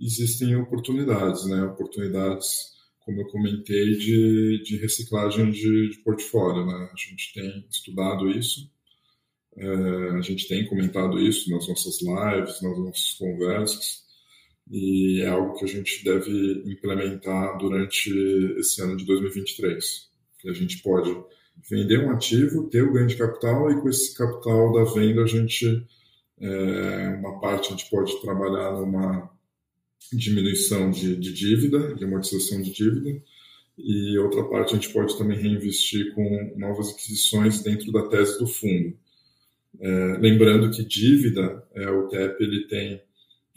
existem 0.00 0.54
oportunidades, 0.56 1.44
né? 1.46 1.62
Oportunidades, 1.64 2.72
como 3.00 3.20
eu 3.22 3.26
comentei, 3.28 3.96
de, 3.96 4.62
de 4.62 4.76
reciclagem 4.76 5.50
de, 5.50 5.90
de 5.90 5.98
portfólio, 6.04 6.64
né? 6.66 6.88
A 6.92 6.96
gente 6.96 7.32
tem 7.34 7.66
estudado 7.68 8.30
isso, 8.30 8.70
é, 9.56 10.10
a 10.10 10.20
gente 10.20 10.46
tem 10.46 10.66
comentado 10.68 11.18
isso 11.18 11.50
nas 11.50 11.66
nossas 11.66 12.00
lives, 12.00 12.62
nas 12.62 12.78
nossas 12.78 13.12
conversas, 13.14 14.04
e 14.70 15.20
é 15.22 15.28
algo 15.28 15.54
que 15.54 15.64
a 15.64 15.68
gente 15.68 16.04
deve 16.04 16.62
implementar 16.66 17.56
durante 17.58 18.10
esse 18.58 18.82
ano 18.82 18.96
de 18.96 19.04
2023 19.06 20.08
que 20.38 20.48
a 20.48 20.52
gente 20.52 20.78
pode 20.82 21.16
vender 21.68 21.98
um 22.04 22.10
ativo, 22.10 22.68
ter 22.68 22.82
o 22.82 22.92
ganho 22.92 23.08
de 23.08 23.16
capital 23.16 23.70
e 23.70 23.80
com 23.80 23.88
esse 23.88 24.14
capital 24.16 24.72
da 24.72 24.84
venda 24.84 25.22
a 25.22 25.26
gente, 25.26 25.84
é, 26.40 27.08
uma 27.18 27.40
parte 27.40 27.68
a 27.68 27.70
gente 27.70 27.90
pode 27.90 28.20
trabalhar 28.20 28.72
numa 28.72 29.30
diminuição 30.12 30.90
de, 30.90 31.16
de 31.16 31.32
dívida, 31.32 31.94
de 31.94 32.04
amortização 32.04 32.62
de 32.62 32.72
dívida, 32.72 33.20
e 33.76 34.18
outra 34.18 34.44
parte 34.44 34.72
a 34.72 34.76
gente 34.76 34.92
pode 34.92 35.16
também 35.18 35.38
reinvestir 35.38 36.14
com 36.14 36.54
novas 36.56 36.90
aquisições 36.90 37.62
dentro 37.62 37.92
da 37.92 38.08
tese 38.08 38.38
do 38.38 38.46
fundo. 38.46 38.96
É, 39.80 40.18
lembrando 40.18 40.70
que 40.70 40.84
dívida, 40.84 41.64
é, 41.74 41.88
o 41.90 42.08
TEP 42.08 42.42
ele 42.42 42.66
tem 42.66 43.02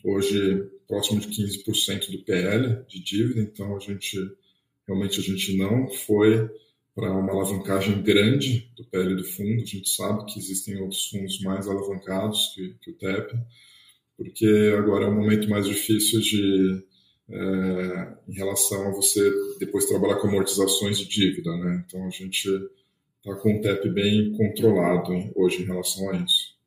hoje 0.04 0.68
próximo 0.92 1.22
de 1.22 1.30
15% 1.30 2.12
do 2.12 2.24
PL 2.26 2.84
de 2.86 3.02
dívida, 3.02 3.40
então 3.40 3.78
a 3.78 3.80
gente 3.80 4.18
realmente 4.86 5.22
a 5.22 5.24
gente 5.24 5.56
não 5.56 5.90
foi 5.90 6.50
para 6.94 7.10
uma 7.18 7.32
alavancagem 7.32 8.02
grande 8.02 8.70
do 8.76 8.84
PL 8.84 9.16
do 9.16 9.24
fundo. 9.24 9.62
A 9.62 9.66
gente 9.66 9.90
sabe 9.90 10.26
que 10.26 10.38
existem 10.38 10.82
outros 10.82 11.08
fundos 11.08 11.40
mais 11.40 11.66
alavancados 11.66 12.52
que, 12.54 12.76
que 12.82 12.92
o 12.92 12.94
TEP, 12.96 13.34
porque 14.18 14.76
agora 14.78 15.06
é 15.06 15.08
um 15.08 15.16
momento 15.16 15.50
mais 15.50 15.66
difícil 15.66 16.20
de 16.20 16.84
é, 17.30 18.14
em 18.28 18.34
relação 18.34 18.90
a 18.90 18.92
você 18.92 19.32
depois 19.60 19.86
trabalhar 19.86 20.18
com 20.18 20.28
amortizações 20.28 20.98
de 20.98 21.08
dívida, 21.08 21.56
né? 21.56 21.86
Então 21.88 22.06
a 22.06 22.10
gente 22.10 22.50
está 22.50 23.34
com 23.36 23.58
o 23.58 23.62
TEP 23.62 23.88
bem 23.92 24.34
controlado 24.34 25.14
hoje 25.36 25.64
em 25.64 25.66
relação 25.66 26.10
a 26.10 26.18
isso. 26.18 26.60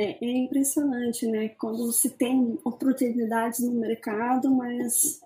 É, 0.00 0.24
é 0.24 0.38
impressionante, 0.38 1.26
né? 1.26 1.48
Quando 1.48 1.90
se 1.90 2.10
tem 2.10 2.56
oportunidades 2.64 3.58
no 3.58 3.72
mercado, 3.72 4.48
mas 4.48 5.20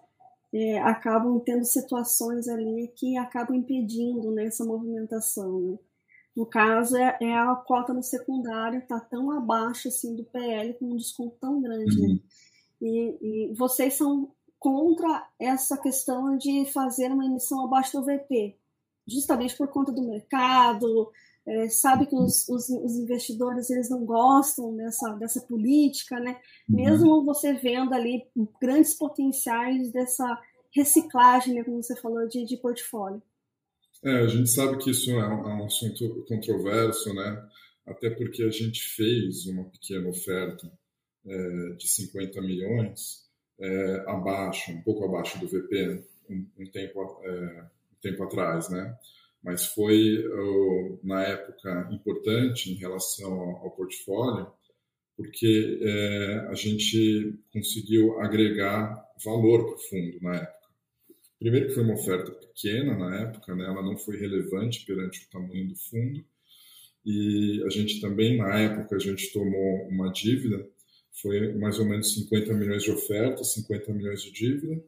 é, 0.50 0.80
acabam 0.80 1.38
tendo 1.40 1.62
situações 1.66 2.48
ali 2.48 2.90
que 2.96 3.18
acabam 3.18 3.54
impedindo 3.54 4.30
né, 4.30 4.46
essa 4.46 4.64
movimentação. 4.64 5.60
Né? 5.60 5.78
No 6.34 6.46
caso, 6.46 6.96
é, 6.96 7.18
é, 7.20 7.34
a 7.34 7.54
cota 7.54 7.92
no 7.92 8.02
secundário 8.02 8.78
está 8.78 8.98
tão 8.98 9.30
abaixo 9.30 9.88
assim 9.88 10.16
do 10.16 10.24
PL 10.24 10.72
com 10.74 10.86
um 10.86 10.96
desconto 10.96 11.36
tão 11.38 11.60
grande. 11.60 12.00
Né? 12.00 12.08
Uhum. 12.08 12.14
Né? 12.14 12.20
E, 12.80 13.50
e, 13.50 13.54
vocês 13.54 13.92
são 13.92 14.32
contra 14.58 15.28
essa 15.38 15.76
questão 15.76 16.38
de 16.38 16.64
fazer 16.72 17.12
uma 17.12 17.26
emissão 17.26 17.64
abaixo 17.64 17.98
do 17.98 18.06
VP, 18.06 18.56
justamente 19.06 19.54
por 19.54 19.68
conta 19.68 19.92
do 19.92 20.02
mercado, 20.02 21.12
é, 21.46 21.68
sabe 21.68 22.06
que 22.06 22.14
os, 22.14 22.48
os, 22.48 22.68
os, 22.68 22.96
investidores 22.96 23.68
eles 23.68 23.90
não 23.90 24.04
gostam 24.04 24.76
dessa, 24.76 25.12
dessa 25.14 25.40
política, 25.40 26.20
né? 26.20 26.38
Uhum. 26.68 26.76
Mesmo 26.76 27.24
você 27.24 27.52
vendo 27.52 27.92
ali 27.92 28.22
grandes 28.60 28.94
potenciais 28.94 29.90
dessa 29.90 30.40
reciclagem, 30.74 31.54
né, 31.54 31.64
como 31.64 31.82
você 31.82 31.96
falou, 32.00 32.26
de, 32.28 32.44
de 32.44 32.56
portfólio. 32.56 33.22
É, 34.04 34.18
a 34.18 34.26
gente 34.26 34.50
sabe 34.50 34.78
que 34.78 34.90
isso 34.90 35.10
é 35.10 35.28
um, 35.28 35.50
é 35.50 35.54
um 35.54 35.64
assunto 35.64 36.24
controverso, 36.26 37.12
né? 37.14 37.48
Até 37.86 38.10
porque 38.10 38.42
a 38.42 38.50
gente 38.50 38.80
fez 38.80 39.46
uma 39.46 39.64
pequena 39.64 40.08
oferta 40.08 40.70
é, 41.26 41.68
de 41.76 41.88
50 41.88 42.40
milhões 42.40 43.28
é, 43.60 44.04
abaixo, 44.08 44.72
um 44.72 44.82
pouco 44.82 45.04
abaixo 45.04 45.38
do 45.38 45.46
VP, 45.46 46.04
um, 46.30 46.46
um 46.58 46.70
tempo, 46.70 47.20
é, 47.24 47.62
um 47.92 48.00
tempo 48.00 48.22
atrás, 48.24 48.68
né? 48.70 48.96
Mas 49.42 49.66
foi 49.66 50.24
na 51.02 51.22
época 51.22 51.88
importante 51.92 52.70
em 52.70 52.76
relação 52.76 53.32
ao, 53.32 53.70
portfólio, 53.72 54.46
porque 55.16 55.78
é, 55.82 56.46
a 56.48 56.54
gente 56.54 57.38
conseguiu 57.52 58.20
agregar 58.20 59.04
valor 59.24 59.64
para 59.64 59.74
o 59.74 59.78
fundo 59.78 60.18
na 60.20 60.36
época. 60.36 60.62
Primeiro 61.38 61.66
que 61.66 61.74
foi 61.74 61.82
uma 61.82 61.94
oferta 61.94 62.30
pequena 62.30 62.96
na 62.96 63.20
época, 63.22 63.54
né? 63.54 63.64
ela 63.64 63.82
não 63.82 63.96
foi 63.96 64.16
relevante 64.16 64.86
perante 64.86 65.24
o 65.24 65.30
tamanho 65.30 65.68
do 65.68 65.76
fundo, 65.76 66.24
e 67.04 67.62
a 67.66 67.68
gente 67.68 68.00
também, 68.00 68.38
na 68.38 68.58
época, 68.60 68.94
a 68.94 68.98
gente 68.98 69.32
tomou 69.32 69.88
uma 69.88 70.12
dívida, 70.12 70.64
foi 71.20 71.52
mais 71.54 71.78
ou 71.78 71.84
menos 71.84 72.14
50 72.14 72.54
milhões 72.54 72.84
de 72.84 72.92
oferta, 72.92 73.42
50 73.42 73.92
milhões 73.92 74.22
de 74.22 74.30
dívida, 74.30 74.82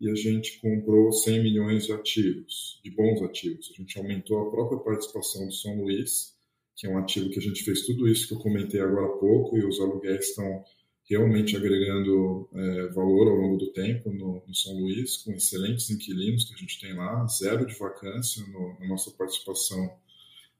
e 0.00 0.10
a 0.10 0.14
gente 0.14 0.60
comprou 0.60 1.12
100 1.12 1.42
milhões 1.42 1.86
de 1.86 1.92
ativos, 1.92 2.80
de 2.82 2.90
bons 2.90 3.22
ativos. 3.22 3.70
A 3.72 3.80
gente 3.80 3.96
aumentou 3.98 4.40
a 4.40 4.50
própria 4.50 4.78
participação 4.80 5.46
do 5.46 5.52
São 5.52 5.80
Luís, 5.80 6.34
que 6.76 6.86
é 6.86 6.90
um 6.90 6.98
ativo 6.98 7.30
que 7.30 7.38
a 7.38 7.42
gente 7.42 7.62
fez 7.62 7.82
tudo 7.82 8.08
isso 8.08 8.28
que 8.28 8.34
eu 8.34 8.38
comentei 8.38 8.80
agora 8.80 9.06
há 9.06 9.18
pouco, 9.18 9.56
e 9.56 9.64
os 9.64 9.80
aluguéis 9.80 10.28
estão 10.28 10.64
realmente 11.08 11.56
agregando 11.56 12.48
é, 12.54 12.88
valor 12.88 13.28
ao 13.28 13.36
longo 13.36 13.58
do 13.58 13.72
tempo 13.72 14.10
no, 14.10 14.42
no, 14.46 14.54
São 14.54 14.74
Luís, 14.74 15.18
com 15.18 15.32
excelentes 15.32 15.90
inquilinos 15.90 16.44
que 16.44 16.54
a 16.54 16.56
gente 16.56 16.80
tem 16.80 16.94
lá, 16.94 17.26
zero 17.26 17.66
de 17.66 17.74
vacância 17.74 18.44
no, 18.46 18.78
na 18.80 18.88
nossa 18.88 19.10
participação 19.10 19.90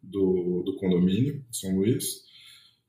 do, 0.03 0.63
do 0.65 0.77
condomínio 0.77 1.45
São 1.51 1.75
Luís, 1.77 2.23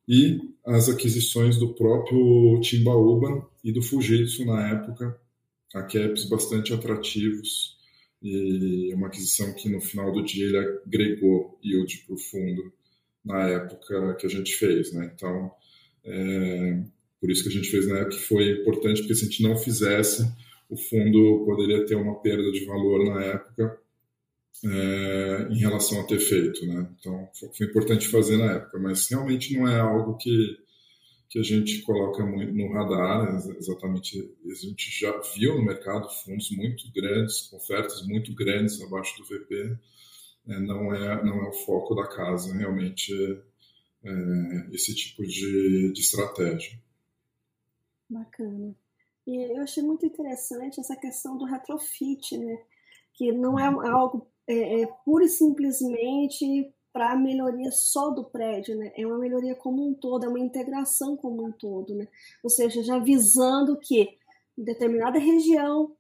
e 0.08 0.40
as 0.66 0.90
aquisições 0.90 1.58
do 1.58 1.74
próprio 1.74 2.60
Timbaúba 2.62 3.50
e 3.64 3.72
do 3.72 3.82
Fujitsu 3.82 4.46
na 4.46 4.70
época, 4.70 5.20
a 5.76 5.84
caps 5.84 6.26
bastante 6.30 6.74
atrativos 6.74 7.76
e 8.24 8.94
uma 8.94 9.08
aquisição 9.08 9.54
que 9.54 9.70
no 9.70 9.82
final 9.82 10.12
do 10.12 10.24
dia 10.24 10.46
ele 10.46 10.58
agregou 10.58 11.60
yield 11.64 12.04
para 12.08 12.16
o 12.16 12.18
fundo 12.18 12.74
na 13.24 13.50
época 13.50 14.16
que 14.16 14.26
a 14.26 14.30
gente 14.30 14.56
fez, 14.56 14.94
né? 14.94 15.12
Então, 15.14 15.52
é, 16.06 16.82
por 17.20 17.30
isso 17.30 17.44
que 17.44 17.50
a 17.50 17.52
gente 17.52 17.70
fez 17.70 17.88
na 17.88 18.00
época 18.00 18.18
foi 18.18 18.52
importante, 18.52 19.02
porque 19.02 19.16
se 19.16 19.26
a 19.26 19.28
gente 19.28 19.44
não 19.44 19.58
fizesse, 19.58 20.24
o 20.70 20.78
fundo 20.78 21.44
poderia 21.46 21.86
ter 21.86 21.96
uma 21.96 22.22
perda 22.22 22.52
de 22.52 22.64
valor 22.66 23.06
na 23.06 23.24
época 23.24 23.78
é, 24.64 25.48
em 25.52 25.58
relação 25.58 26.00
a 26.00 26.06
ter 26.06 26.20
feito, 26.20 26.66
né? 26.66 26.90
Então, 26.98 27.30
foi 27.54 27.68
importante 27.68 28.08
fazer 28.08 28.38
na 28.38 28.54
época, 28.54 28.80
mas 28.80 29.08
realmente 29.10 29.54
não 29.54 29.68
é 29.68 29.78
algo 29.78 30.16
que 30.18 30.58
que 31.36 31.40
a 31.40 31.44
gente 31.44 31.82
coloca 31.82 32.26
muito 32.26 32.54
no 32.54 32.72
radar, 32.72 33.36
exatamente, 33.58 34.34
a 34.50 34.54
gente 34.54 34.90
já 34.90 35.20
viu 35.36 35.58
no 35.58 35.66
mercado 35.66 36.10
fundos 36.24 36.50
muito 36.52 36.90
grandes, 36.94 37.52
ofertas 37.52 38.08
muito 38.08 38.34
grandes 38.34 38.82
abaixo 38.82 39.18
do 39.18 39.26
VP, 39.26 39.78
é, 40.48 40.60
não, 40.62 40.96
é, 40.96 41.22
não 41.26 41.44
é 41.44 41.50
o 41.50 41.66
foco 41.66 41.94
da 41.94 42.08
casa, 42.08 42.56
realmente, 42.56 43.12
é, 44.02 44.12
esse 44.72 44.96
tipo 44.96 45.24
de, 45.24 45.92
de 45.92 46.00
estratégia. 46.00 46.80
Bacana. 48.10 48.74
E 49.28 49.58
eu 49.58 49.62
achei 49.62 49.84
muito 49.84 50.06
interessante 50.06 50.80
essa 50.80 50.96
questão 50.96 51.38
do 51.38 51.44
retrofit, 51.44 52.38
né? 52.38 52.58
que 53.14 53.34
não 53.34 53.60
é 53.60 53.66
algo 53.90 54.26
é, 54.48 54.84
é, 54.84 54.88
pura 55.04 55.26
e 55.26 55.30
simplesmente 55.30 56.74
para 56.96 57.12
a 57.12 57.18
melhoria 57.18 57.70
só 57.74 58.10
do 58.10 58.24
prédio, 58.24 58.78
né? 58.78 58.94
É 58.96 59.06
uma 59.06 59.18
melhoria 59.18 59.54
como 59.54 59.86
um 59.86 59.94
todo, 59.94 60.24
é 60.24 60.30
uma 60.30 60.40
integração 60.40 61.18
como 61.18 61.46
um 61.46 61.52
todo, 61.52 61.94
né? 61.94 62.08
Ou 62.42 62.50
seja, 62.50 62.82
já 62.82 62.98
visando 62.98 63.78
que 63.78 64.08
em 64.58 64.64
determinada 64.64 65.20
região 65.20 65.94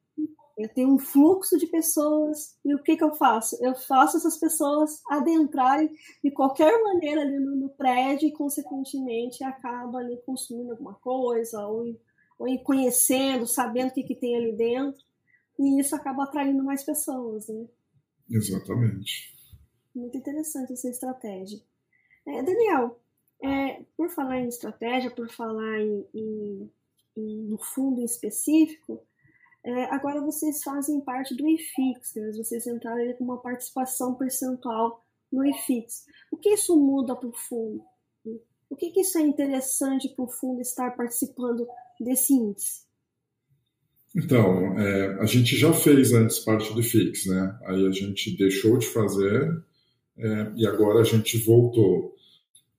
eu 0.57 0.69
tenho 0.73 0.93
um 0.93 0.97
fluxo 0.97 1.57
de 1.57 1.67
pessoas 1.67 2.57
e 2.63 2.73
o 2.73 2.81
que, 2.81 2.95
que 2.95 3.03
eu 3.03 3.13
faço? 3.13 3.57
Eu 3.61 3.75
faço 3.75 4.15
essas 4.15 4.39
pessoas 4.39 5.01
adentrarem 5.09 5.89
de 6.23 6.31
qualquer 6.31 6.81
maneira 6.81 7.23
ali 7.23 7.39
no, 7.41 7.57
no 7.57 7.69
prédio 7.71 8.29
e, 8.29 8.31
consequentemente, 8.31 9.43
acaba 9.43 9.97
ali 9.97 10.15
consumindo 10.25 10.71
alguma 10.71 10.93
coisa 10.93 11.67
ou, 11.67 11.93
ou 12.39 12.59
conhecendo, 12.63 13.45
sabendo 13.45 13.89
o 13.89 13.93
que, 13.93 14.03
que 14.03 14.15
tem 14.15 14.37
ali 14.37 14.55
dentro 14.55 15.03
e 15.59 15.77
isso 15.77 15.93
acaba 15.93 16.23
atraindo 16.23 16.63
mais 16.63 16.85
pessoas, 16.85 17.49
né? 17.49 17.67
Exatamente. 18.29 19.34
Muito 19.95 20.17
interessante 20.17 20.73
essa 20.73 20.89
estratégia. 20.89 21.59
É, 22.27 22.43
Daniel, 22.43 22.99
é, 23.41 23.81
por 23.95 24.09
falar 24.09 24.39
em 24.41 24.47
estratégia, 24.47 25.09
por 25.09 25.29
falar 25.29 25.79
em, 25.79 26.05
em, 26.13 26.71
em 27.15 27.37
no 27.43 27.57
fundo 27.57 28.01
em 28.01 28.05
específico, 28.05 29.01
é, 29.63 29.85
agora 29.85 30.21
vocês 30.21 30.61
fazem 30.61 31.01
parte 31.01 31.33
do 31.35 31.47
IFIX, 31.47 32.15
né? 32.15 32.31
vocês 32.33 32.67
entraram 32.67 33.13
com 33.13 33.23
uma 33.23 33.41
participação 33.41 34.15
percentual 34.15 35.03
no 35.31 35.45
IFIX. 35.45 36.05
O 36.31 36.37
que 36.37 36.49
isso 36.49 36.75
muda 36.77 37.15
para 37.15 37.29
o 37.29 37.33
fundo? 37.33 37.83
O 38.69 38.75
que, 38.75 38.91
que 38.91 39.01
isso 39.01 39.17
é 39.17 39.21
interessante 39.21 40.09
para 40.09 40.25
o 40.25 40.27
fundo 40.27 40.61
estar 40.61 40.91
participando 40.95 41.67
desse 41.99 42.33
índice? 42.33 42.83
Então, 44.15 44.79
é, 44.79 45.19
a 45.19 45.25
gente 45.25 45.55
já 45.55 45.73
fez 45.73 46.13
antes 46.13 46.39
parte 46.39 46.73
do 46.73 46.79
IFIX, 46.79 47.25
né? 47.27 47.59
Aí 47.65 47.85
a 47.85 47.91
gente 47.91 48.35
deixou 48.37 48.77
de 48.77 48.87
fazer 48.87 49.63
é, 50.17 50.51
e 50.55 50.67
agora 50.67 50.99
a 50.99 51.03
gente 51.03 51.37
voltou. 51.37 52.13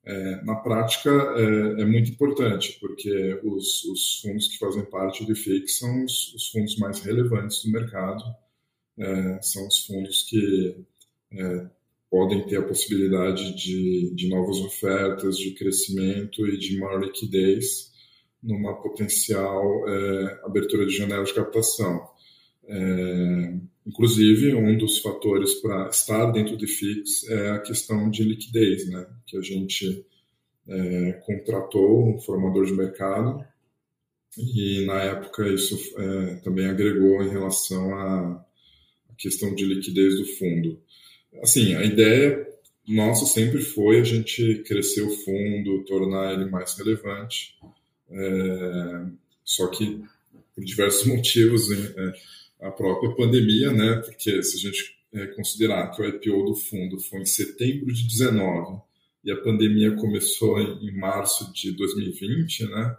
É, 0.04 0.44
na 0.44 0.54
prática 0.54 1.10
é, 1.10 1.82
é, 1.82 1.84
muito 1.84 2.12
importante, 2.12 2.78
porque 2.80 3.40
os, 3.42 3.84
os, 3.86 4.20
fundos 4.20 4.46
que 4.46 4.56
fazem 4.56 4.84
parte 4.84 5.24
do 5.24 5.32
IFIX 5.32 5.78
são 5.78 6.04
os, 6.04 6.32
os 6.32 6.48
fundos 6.48 6.76
mais 6.78 7.00
relevantes 7.00 7.64
do 7.64 7.72
mercado, 7.72 8.22
é, 8.98 9.42
são 9.42 9.66
os 9.66 9.84
fundos 9.84 10.22
que 10.22 10.76
é, 11.32 11.66
podem 12.08 12.46
ter 12.46 12.58
a 12.58 12.62
possibilidade 12.62 13.52
de, 13.56 14.14
de 14.14 14.28
novas 14.28 14.58
ofertas, 14.60 15.36
de 15.36 15.50
crescimento 15.54 16.46
e 16.46 16.56
de 16.56 16.78
maior 16.78 17.02
liquidez 17.02 17.92
numa 18.42 18.80
potencial 18.80 19.88
é, 19.88 20.40
abertura 20.44 20.86
de 20.86 20.96
janela 20.96 21.24
de 21.24 21.34
captação. 21.34 22.08
É, 22.68 23.54
Inclusive, 23.86 24.52
um 24.52 24.76
dos 24.76 24.98
fatores 24.98 25.54
para 25.54 25.88
estar 25.88 26.32
dentro 26.32 26.56
de 26.56 26.66
FIX 26.66 27.28
é 27.28 27.50
a 27.50 27.60
questão 27.60 28.10
de 28.10 28.24
liquidez, 28.24 28.88
né? 28.88 29.06
que 29.24 29.36
a 29.36 29.40
gente 29.40 30.04
é, 30.66 31.12
contratou 31.24 32.08
um 32.08 32.18
formador 32.18 32.66
de 32.66 32.72
mercado 32.72 33.46
e, 34.36 34.84
na 34.84 35.00
época, 35.02 35.48
isso 35.48 35.78
é, 35.96 36.34
também 36.36 36.66
agregou 36.66 37.22
em 37.22 37.28
relação 37.28 37.94
à 37.94 38.44
questão 39.16 39.54
de 39.54 39.64
liquidez 39.64 40.18
do 40.18 40.26
fundo. 40.36 40.82
Assim, 41.40 41.74
a 41.76 41.84
ideia 41.84 42.44
nossa 42.88 43.24
sempre 43.24 43.60
foi 43.62 44.00
a 44.00 44.04
gente 44.04 44.64
crescer 44.66 45.02
o 45.02 45.10
fundo, 45.10 45.84
tornar 45.84 46.34
ele 46.34 46.50
mais 46.50 46.76
relevante, 46.76 47.54
é, 48.10 49.06
só 49.44 49.68
que 49.68 50.02
por 50.56 50.64
diversos 50.64 51.06
motivos... 51.06 51.70
É, 51.70 52.45
a 52.66 52.70
própria 52.70 53.14
pandemia, 53.14 53.72
né? 53.72 53.96
Porque 53.96 54.42
se 54.42 54.56
a 54.56 54.70
gente 54.70 54.96
é, 55.12 55.26
considerar 55.28 55.90
que 55.90 56.02
o 56.02 56.04
IPO 56.04 56.44
do 56.44 56.54
fundo 56.54 56.98
foi 57.00 57.20
em 57.20 57.26
setembro 57.26 57.92
de 57.92 58.06
19 58.06 58.80
e 59.24 59.30
a 59.32 59.36
pandemia 59.36 59.96
começou 59.96 60.60
em, 60.60 60.88
em 60.88 60.96
março 60.96 61.52
de 61.52 61.72
2020, 61.72 62.66
né? 62.66 62.96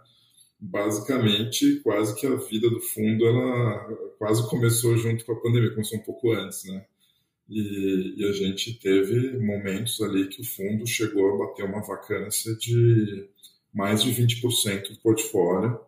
Basicamente, 0.60 1.76
quase 1.84 2.18
que 2.18 2.26
a 2.26 2.34
vida 2.34 2.68
do 2.68 2.80
fundo 2.80 3.24
ela 3.26 3.86
quase 4.18 4.48
começou 4.48 4.96
junto 4.96 5.24
com 5.24 5.32
a 5.32 5.40
pandemia, 5.40 5.70
começou 5.70 5.98
um 5.98 6.02
pouco 6.02 6.32
antes, 6.32 6.64
né? 6.64 6.84
E, 7.48 8.14
e, 8.18 8.24
a 8.28 8.32
gente 8.32 8.74
teve 8.74 9.38
momentos 9.38 10.00
ali 10.02 10.28
que 10.28 10.42
o 10.42 10.44
fundo 10.44 10.86
chegou 10.86 11.32
a 11.32 11.46
bater 11.46 11.64
uma 11.64 11.80
vacância 11.80 12.54
de 12.56 13.26
mais 13.72 14.02
de 14.02 14.10
20% 14.10 14.90
do 14.90 15.00
portfólio, 15.00 15.80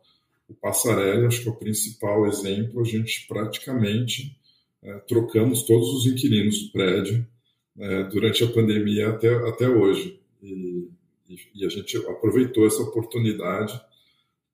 o 0.51 0.55
Passarelli, 0.55 1.27
acho 1.27 1.43
que 1.43 1.49
é 1.49 1.53
o 1.53 1.57
principal 1.57 2.27
exemplo, 2.27 2.81
a 2.81 2.85
gente 2.85 3.27
praticamente 3.29 4.37
é, 4.83 4.99
trocamos 5.01 5.63
todos 5.63 5.89
os 5.95 6.07
inquilinos 6.07 6.65
do 6.65 6.73
prédio 6.73 7.27
é, 7.79 8.05
durante 8.05 8.43
a 8.43 8.49
pandemia 8.49 9.11
até, 9.11 9.33
até 9.49 9.69
hoje. 9.69 10.21
E, 10.43 10.89
e, 11.55 11.65
a 11.65 11.69
gente 11.69 11.97
aproveitou 11.99 12.67
essa 12.67 12.83
oportunidade 12.83 13.81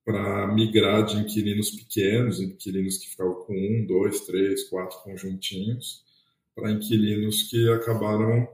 para 0.04 0.46
migrar 0.52 1.06
de 1.06 1.16
inquilinos 1.16 1.70
pequenos, 1.70 2.40
inquilinos 2.40 2.98
que 2.98 3.08
ficavam 3.08 3.34
com 3.44 3.54
um, 3.54 3.86
dois, 3.86 4.20
três, 4.20 4.64
quatro 4.64 4.98
conjuntinhos, 5.02 6.04
para 6.54 6.70
inquilinos 6.70 7.44
que 7.44 7.68
acabaram 7.70 8.46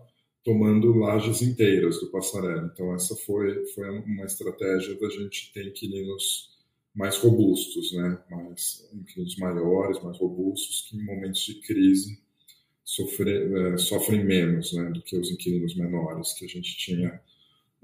tomando 0.45 0.97
lajes 0.97 1.43
inteiras 1.43 1.99
do 2.01 2.11
Passarelli. 2.11 2.71
Então, 2.73 2.95
essa 2.95 3.17
foi, 3.17 3.67
foi 3.67 3.89
uma 3.89 4.25
estratégia 4.25 4.95
da 4.99 5.09
gente 5.09 5.53
ter 5.53 5.67
inquilinos 5.67 6.52
mais 6.95 7.17
robustos, 7.19 7.93
né? 7.95 8.19
mais 8.31 8.89
inquilinos 8.93 9.37
maiores, 9.37 10.03
mais 10.03 10.19
robustos, 10.19 10.89
que 10.89 10.97
em 10.97 11.05
momentos 11.05 11.41
de 11.41 11.55
crise 11.61 12.21
sofre, 12.85 13.33
é, 13.33 13.77
sofrem 13.79 14.25
menos 14.25 14.73
né? 14.73 14.91
do 14.91 15.03
que 15.03 15.17
os 15.17 15.31
inquilinos 15.31 15.75
menores 15.75 16.35
que 16.35 16.45
a 16.45 16.49
gente 16.49 16.77
tinha 16.77 17.21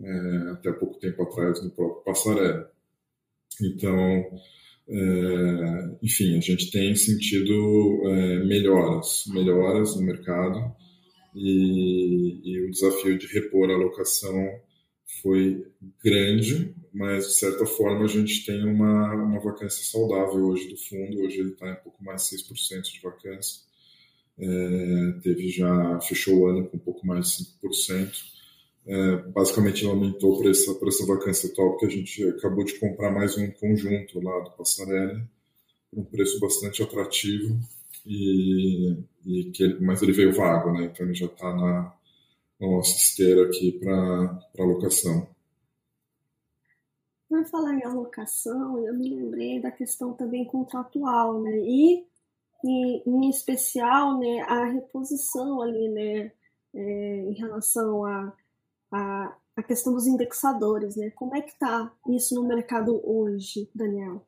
é, 0.01 0.51
até 0.53 0.73
pouco 0.73 0.99
tempo 0.99 1.23
atrás 1.23 1.63
no 1.63 1.71
próprio 1.71 2.05
Passaré. 2.05 2.67
Então, 3.61 4.41
é, 4.89 5.97
enfim, 6.03 6.37
a 6.37 6.41
gente 6.41 6.71
tem 6.71 6.95
sentido 6.95 8.03
é, 8.05 8.45
melhoras, 8.45 9.25
melhoras 9.29 9.97
no 9.97 10.03
mercado 10.03 10.75
e, 11.35 12.41
e 12.45 12.61
o 12.67 12.71
desafio 12.71 13.19
de 13.19 13.27
repor 13.27 13.71
a 13.71 13.75
alocação 13.75 14.61
foi 15.23 15.67
grande, 16.05 16.75
mas 16.93 17.27
de 17.27 17.35
certa 17.35 17.67
forma 17.67 18.05
a 18.05 18.09
gente 18.09 18.45
tem 18.45 18.65
uma, 18.65 19.15
uma 19.15 19.41
vacância 19.41 19.85
saudável 19.85 20.47
hoje 20.47 20.69
do 20.69 20.77
fundo, 20.77 21.21
hoje 21.23 21.41
ele 21.41 21.51
está 21.51 21.71
em 21.71 21.77
pouco 21.77 22.03
mais 22.03 22.29
de 22.29 22.37
6% 22.37 22.83
de 22.83 23.01
vacância, 23.01 23.61
é, 24.39 25.13
teve 25.23 25.49
já, 25.49 26.01
fechou 26.01 26.39
o 26.39 26.47
ano 26.47 26.69
com 26.69 26.77
um 26.77 26.81
pouco 26.81 27.07
mais 27.07 27.37
de 27.37 27.45
5%, 27.67 28.11
é, 28.87 29.17
basicamente 29.31 29.83
ele 29.83 29.91
aumentou 29.91 30.39
para 30.41 30.51
essa, 30.51 30.79
essa 30.87 31.07
vacância 31.07 31.51
atual, 31.51 31.71
porque 31.71 31.87
a 31.87 31.91
gente 31.91 32.25
acabou 32.25 32.65
de 32.65 32.79
comprar 32.79 33.11
mais 33.11 33.37
um 33.37 33.51
conjunto 33.51 34.21
lá 34.21 34.41
do 34.41 34.53
Passarelli, 34.53 35.23
um 35.93 36.05
preço 36.05 36.39
bastante 36.41 36.83
atrativo, 36.83 37.59
e, 38.07 38.97
e 39.27 39.45
que 39.51 39.63
ele, 39.63 39.81
mas 39.81 40.01
ele 40.03 40.13
veio 40.13 40.33
vago, 40.33 40.73
né? 40.73 40.85
então 40.87 41.05
ele 41.05 41.15
já 41.15 41.27
está 41.27 41.55
na 41.55 41.95
nossa 42.61 42.97
esteira 42.97 43.45
aqui 43.45 43.73
para 43.73 44.41
alocação. 44.59 45.29
Por 47.29 47.45
falar 47.47 47.75
em 47.75 47.85
alocação, 47.85 48.87
eu 48.87 48.95
me 48.95 49.15
lembrei 49.15 49.61
da 49.61 49.71
questão 49.71 50.15
também 50.15 50.47
contratual, 50.47 51.43
né? 51.43 51.59
E, 51.59 52.05
e 52.65 53.03
em 53.07 53.29
especial, 53.29 54.19
né, 54.19 54.41
a 54.49 54.65
reposição 54.65 55.61
ali, 55.61 55.89
né, 55.89 56.33
é, 56.75 57.17
em 57.29 57.35
relação 57.35 58.05
a, 58.05 58.33
a, 58.91 59.37
a 59.57 59.63
questão 59.63 59.93
dos 59.93 60.07
indexadores, 60.07 60.97
né? 60.97 61.11
Como 61.11 61.37
é 61.37 61.43
que 61.43 61.51
está 61.51 61.93
isso 62.09 62.35
no 62.35 62.47
mercado 62.47 63.01
hoje, 63.05 63.69
Daniel? 63.75 64.25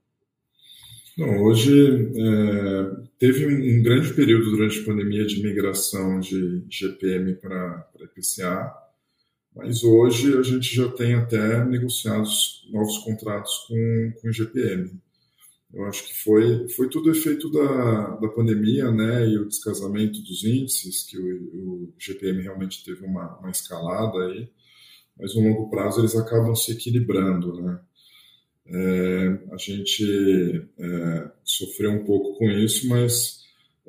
Não, 1.17 1.43
hoje 1.43 2.13
é, 2.17 3.07
teve 3.19 3.47
um, 3.47 3.79
um, 3.79 3.83
grande 3.83 4.15
período 4.15 4.51
durante 4.51 4.81
a 4.81 4.85
pandemia 4.85 5.27
de 5.27 5.43
migração 5.43 6.19
de 6.21 6.65
GPM 6.69 7.35
para 7.35 7.89
IPCA, 8.01 8.75
mas 9.55 9.83
hoje 9.83 10.37
a 10.37 10.43
gente 10.43 10.75
já 10.75 10.89
tem 10.89 11.15
até 11.15 11.65
negociados 11.65 12.67
novos 12.71 12.99
contratos 12.99 13.53
com, 13.69 14.13
com 14.21 14.33
GPM. 14.33 14.91
Eu 15.73 15.85
acho 15.85 16.07
que 16.07 16.23
foi, 16.23 16.69
foi 16.71 16.89
tudo 16.89 17.11
efeito 17.11 17.51
da, 17.51 18.17
da 18.17 18.29
pandemia 18.29 18.91
né, 18.91 19.29
e 19.29 19.39
o 19.39 19.47
descasamento 19.47 20.21
dos 20.23 20.45
índices, 20.45 21.05
que 21.05 21.17
o, 21.17 21.25
o 21.25 21.95
GPM 21.99 22.43
realmente 22.43 22.85
teve 22.85 23.05
uma, 23.05 23.39
uma 23.39 23.51
escalada 23.51 24.19
aí, 24.27 24.49
mas 25.17 25.35
no 25.35 25.43
longo 25.43 25.71
prazo 25.71 26.01
eles 26.01 26.17
acabam 26.17 26.55
se 26.57 26.73
equilibrando. 26.73 27.63
Né? 27.63 27.81
É, 28.67 29.39
a 29.53 29.57
gente 29.59 30.69
é, 30.79 31.31
sofreu 31.45 31.93
um 31.93 32.05
pouco 32.05 32.37
com 32.37 32.51
isso, 32.51 32.89
mas 32.89 33.41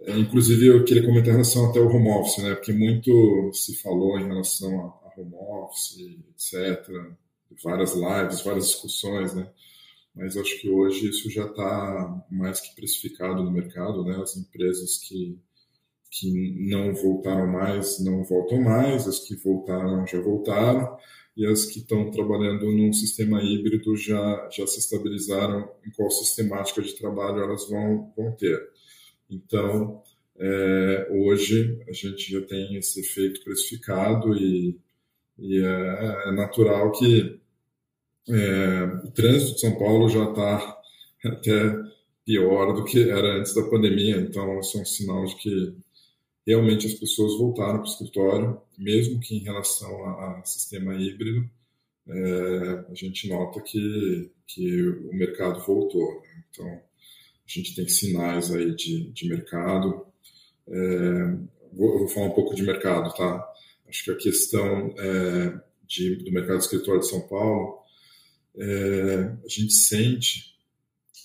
é, 0.04 0.17
inclusive 0.19 0.67
eu 0.67 0.84
queria 0.84 1.06
comentar 1.06 1.30
em 1.30 1.38
relação 1.38 1.67
até 1.67 1.80
ao 1.80 1.88
home 1.88 2.10
office, 2.10 2.43
né, 2.43 2.54
porque 2.54 2.74
muito 2.74 3.52
se 3.54 3.76
falou 3.82 4.19
em 4.19 4.28
relação 4.28 5.00
a 5.01 5.01
home 5.17 5.36
office, 5.36 5.97
etc., 6.30 7.15
várias 7.63 7.93
lives, 7.93 8.41
várias 8.41 8.67
discussões, 8.69 9.34
né? 9.34 9.50
mas 10.13 10.36
acho 10.36 10.60
que 10.60 10.69
hoje 10.69 11.10
isso 11.10 11.30
já 11.30 11.45
está 11.45 12.26
mais 12.30 12.60
que 12.60 12.76
precificado 12.76 13.43
no 13.43 13.52
mercado, 13.52 14.04
né? 14.04 14.17
As 14.21 14.36
empresas 14.36 14.97
que, 14.97 15.39
que 16.10 16.67
não 16.69 16.93
voltaram 16.93 17.47
mais, 17.47 18.00
não 18.00 18.24
voltam 18.24 18.62
mais, 18.62 19.08
as 19.08 19.19
que 19.19 19.36
voltaram 19.36 20.06
já 20.06 20.19
voltaram, 20.19 20.97
e 21.36 21.45
as 21.45 21.65
que 21.65 21.80
estão 21.80 22.12
trabalhando 22.12 22.69
num 22.71 22.91
sistema 22.91 23.41
híbrido 23.41 23.95
já, 23.95 24.50
já 24.52 24.67
se 24.67 24.80
estabilizaram 24.80 25.71
em 25.86 25.91
qual 25.91 26.12
sistemática 26.12 26.82
de 26.82 26.93
trabalho 26.93 27.41
elas 27.41 27.69
vão, 27.69 28.12
vão 28.15 28.34
ter. 28.34 28.60
Então, 29.30 30.04
é, 30.38 31.08
hoje 31.10 31.82
a 31.88 31.93
gente 31.93 32.30
já 32.30 32.41
tem 32.41 32.76
esse 32.76 33.00
efeito 33.00 33.41
precificado 33.45 34.36
e, 34.36 34.78
e 35.42 35.58
é, 35.64 36.30
é 36.30 36.32
natural 36.32 36.92
que 36.92 37.40
é, 38.30 38.84
o 39.04 39.12
trânsito 39.12 39.56
de 39.56 39.62
São 39.62 39.78
Paulo 39.78 40.08
já 40.08 40.30
está 40.30 40.82
até 41.26 41.76
pior 42.26 42.74
do 42.74 42.86
que 42.86 43.10
era 43.10 43.40
antes 43.40 43.54
da 43.54 43.64
pandemia, 43.64 44.18
então 44.18 44.60
isso 44.60 44.78
é 44.78 44.82
um 44.82 44.86
sinal 44.86 45.26
de 45.26 45.36
que 45.36 45.76
realmente 46.46 46.88
as 46.88 46.94
pessoas 46.94 47.38
voltaram 47.38 47.80
para 47.80 47.88
o 47.88 47.92
escritório, 47.92 48.62
mesmo 48.78 49.20
que 49.20 49.36
em 49.36 49.44
relação 49.44 50.06
a, 50.06 50.40
a 50.40 50.46
sistema 50.46 50.96
híbrido, 50.96 51.50
é, 52.08 52.86
a 52.90 52.94
gente 52.94 53.28
nota 53.30 53.62
que, 53.62 54.32
que 54.48 54.90
o 54.90 55.14
mercado 55.14 55.60
voltou. 55.66 56.22
Né? 56.22 56.44
Então, 56.50 56.68
a 56.68 56.80
gente 57.48 57.76
tem 57.76 57.88
sinais 57.88 58.52
aí 58.54 58.76
de, 58.76 59.12
de 59.12 59.30
mercado. 59.30 60.06
É, 60.68 61.38
vou, 61.74 62.00
vou, 62.00 62.08
falar 62.08 62.28
um 62.28 62.34
pouco 62.34 62.56
de 62.56 62.64
mercado, 62.64 63.14
tá? 63.16 63.48
Acho 63.92 64.06
que 64.06 64.12
a 64.12 64.16
questão 64.16 64.96
é, 64.98 65.60
de, 65.86 66.16
do 66.24 66.32
mercado 66.32 66.60
escritório 66.60 67.02
de 67.02 67.10
São 67.10 67.28
Paulo 67.28 67.80
é, 68.58 69.34
a 69.44 69.48
gente 69.50 69.74
sente 69.74 70.56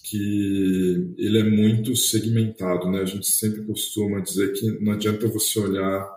que 0.03 1.15
ele 1.17 1.39
é 1.39 1.45
muito 1.45 1.95
segmentado, 1.95 2.91
né? 2.91 3.03
A 3.03 3.05
gente 3.05 3.27
sempre 3.27 3.65
costuma 3.65 4.19
dizer 4.21 4.53
que 4.53 4.69
não 4.81 4.93
adianta 4.93 5.29
você 5.29 5.61
olhar 5.61 6.17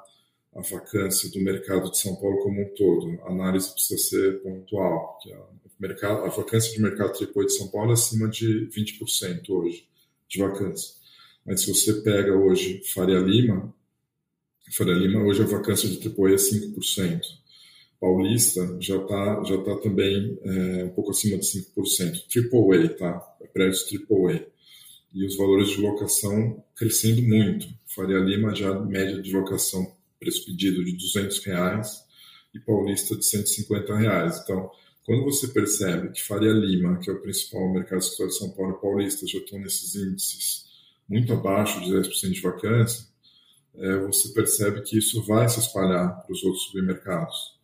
a 0.56 0.62
vacância 0.62 1.30
do 1.30 1.40
mercado 1.40 1.92
de 1.92 2.00
São 2.00 2.16
Paulo 2.16 2.40
como 2.40 2.62
um 2.62 2.74
todo. 2.76 3.20
A 3.24 3.32
análise 3.32 3.72
precisa 3.72 4.02
ser 4.02 4.42
pontual. 4.42 5.20
A, 5.32 5.60
mercado, 5.80 6.26
a 6.26 6.30
vacância 6.30 6.72
de 6.74 6.82
mercado 6.82 7.12
AAA 7.12 7.46
de 7.46 7.54
São 7.54 7.68
Paulo 7.68 7.92
é 7.92 7.94
acima 7.94 8.28
de 8.28 8.68
20% 8.68 9.50
hoje 9.50 9.88
de 10.28 10.40
vacância. 10.40 10.96
Mas 11.46 11.62
se 11.62 11.68
você 11.74 11.94
pega 12.02 12.36
hoje 12.36 12.82
Faria 12.92 13.20
Lima, 13.20 13.74
Faria 14.71 14.93
Lima 14.93 15.23
hoje 15.23 15.41
a 15.41 15.45
vacância 15.45 15.89
de 15.89 15.97
AAA 16.08 16.32
é 16.32 16.36
5%. 16.36 17.21
Paulista 17.99 18.77
já 18.79 18.95
está 18.95 19.43
já 19.43 19.58
tá 19.62 19.75
também 19.77 20.39
é, 20.41 20.86
um 20.86 20.89
pouco 20.89 21.12
acima 21.12 21.38
de 21.38 21.45
5%. 21.45 22.27
Triple 22.29 22.86
A, 22.86 22.89
tá? 22.89 23.13
Prédios 23.53 23.84
Triple 23.84 24.34
A. 24.34 24.45
E 25.13 25.25
os 25.25 25.36
valores 25.36 25.69
de 25.69 25.82
locação 25.82 26.63
crescendo 26.75 27.21
muito. 27.21 27.67
Faria 27.88 28.19
Lima 28.19 28.55
já 28.55 28.79
média 28.79 29.21
de 29.21 29.34
locação 29.34 29.91
preço 30.19 30.45
pedido 30.45 30.84
de 30.84 30.91
200 30.93 31.39
reais 31.45 32.03
e 32.53 32.60
Paulista 32.60 33.15
de 33.15 33.25
150 33.25 33.95
reais. 33.95 34.39
Então, 34.43 34.69
quando 35.05 35.23
você 35.23 35.47
percebe 35.47 36.12
que 36.12 36.23
Faria 36.23 36.51
Lima, 36.51 36.99
que 36.99 37.10
é 37.10 37.13
o 37.13 37.21
principal 37.21 37.71
mercado 37.73 38.01
de 38.01 38.32
São 38.32 38.51
Paulo 38.51 38.77
e 38.77 38.82
Paulista, 38.82 39.25
já 39.25 39.39
estão 39.39 39.60
nesses 39.60 39.95
índices 39.95 40.65
muito 41.08 41.34
abaixo 41.34 41.82
de 41.82 41.91
10% 41.91 42.32
de 42.32 42.41
vacância, 42.41 43.09
é, 43.75 43.97
você 43.99 44.29
percebe 44.34 44.82
que 44.82 44.97
isso 44.97 45.25
vai 45.25 45.47
se 45.47 45.60
espalhar 45.60 46.21
para 46.23 46.34
os 46.34 46.43
outros 46.43 46.63
supermercados. 46.63 47.58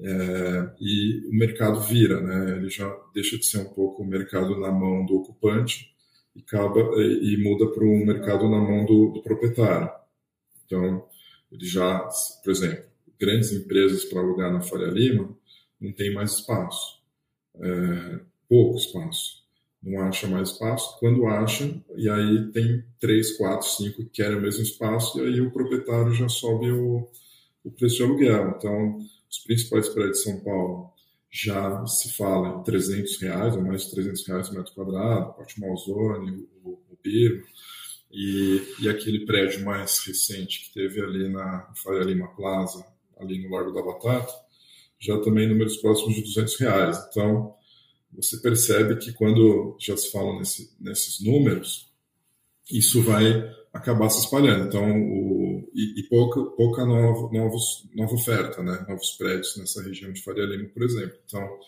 É, 0.00 0.70
e 0.80 1.28
o 1.28 1.32
mercado 1.32 1.80
vira, 1.80 2.20
né? 2.20 2.56
Ele 2.56 2.68
já 2.68 2.92
deixa 3.14 3.38
de 3.38 3.46
ser 3.46 3.58
um 3.58 3.72
pouco 3.72 4.02
o 4.02 4.06
mercado 4.06 4.58
na 4.58 4.70
mão 4.72 5.06
do 5.06 5.16
ocupante 5.16 5.94
e 6.34 6.40
acaba 6.40 6.80
e, 7.00 7.36
muda 7.42 7.68
para 7.72 7.84
um 7.84 8.04
mercado 8.04 8.48
na 8.48 8.58
mão 8.58 8.84
do, 8.84 9.12
do, 9.12 9.22
proprietário. 9.22 9.88
Então, 10.66 11.06
ele 11.52 11.64
já, 11.64 12.08
por 12.42 12.50
exemplo, 12.50 12.84
grandes 13.18 13.52
empresas 13.52 14.04
para 14.04 14.20
alugar 14.20 14.52
na 14.52 14.60
Faria 14.60 14.88
Lima 14.88 15.36
não 15.80 15.92
tem 15.92 16.12
mais 16.12 16.32
espaço, 16.32 17.00
é, 17.56 18.20
pouco 18.48 18.76
espaço, 18.78 19.43
não 19.84 20.00
acha 20.00 20.26
mais 20.26 20.50
espaço. 20.50 20.98
Quando 20.98 21.26
acha, 21.26 21.70
e 21.96 22.08
aí 22.08 22.50
tem 22.52 22.82
três, 22.98 23.36
quatro, 23.36 23.68
cinco 23.68 24.04
que 24.04 24.10
querem 24.10 24.38
o 24.38 24.40
mesmo 24.40 24.62
espaço 24.62 25.18
e 25.18 25.22
aí 25.22 25.40
o 25.40 25.50
proprietário 25.50 26.12
já 26.14 26.28
sobe 26.28 26.70
o, 26.70 27.06
o 27.62 27.70
preço 27.70 27.96
de 27.96 28.02
aluguel. 28.02 28.54
Então 28.56 28.98
os 29.30 29.38
principais 29.38 29.88
prédios 29.88 30.18
de 30.18 30.24
São 30.24 30.40
Paulo 30.40 30.90
já 31.30 31.84
se 31.86 32.12
fala 32.12 32.60
em 32.60 32.62
300 32.62 33.20
reais, 33.20 33.56
ou 33.56 33.62
mais 33.62 33.84
de 33.84 33.90
300 33.90 34.26
reais 34.28 34.48
por 34.48 34.56
metro 34.56 34.72
quadrado, 34.72 35.34
Pátio 35.34 35.60
Malzone, 35.60 36.46
o, 36.62 36.70
o 36.70 36.98
Birma, 37.02 37.42
e, 38.08 38.62
e 38.80 38.88
aquele 38.88 39.26
prédio 39.26 39.64
mais 39.64 39.98
recente 40.06 40.66
que 40.66 40.74
teve 40.74 41.02
ali 41.02 41.28
na 41.28 41.72
Faria 41.82 42.04
Lima 42.04 42.28
Plaza, 42.28 42.86
ali 43.18 43.42
no 43.42 43.52
Largo 43.52 43.72
da 43.72 43.82
Batata, 43.82 44.32
já 45.00 45.18
também 45.22 45.48
números 45.48 45.76
próximos 45.78 46.14
de 46.14 46.22
200 46.22 46.56
reais. 46.60 47.06
Então, 47.10 47.54
você 48.14 48.36
percebe 48.38 48.96
que 48.96 49.12
quando 49.12 49.76
já 49.78 49.96
se 49.96 50.10
fala 50.10 50.38
nesse, 50.38 50.70
nesses 50.80 51.20
números, 51.20 51.92
isso 52.70 53.02
vai 53.02 53.44
acabar 53.72 54.08
se 54.08 54.20
espalhando. 54.20 54.66
Então, 54.68 54.88
o, 54.88 55.68
e, 55.74 56.00
e, 56.00 56.02
pouca, 56.04 56.42
pouca 56.52 56.84
nova, 56.84 57.32
novos, 57.32 57.88
nova 57.94 58.14
oferta, 58.14 58.62
né? 58.62 58.84
novos 58.88 59.10
prédios 59.18 59.56
nessa 59.56 59.82
região 59.82 60.12
de 60.12 60.22
Faria 60.22 60.44
Lima, 60.44 60.68
por 60.68 60.82
exemplo. 60.84 61.18
Então, 61.26 61.58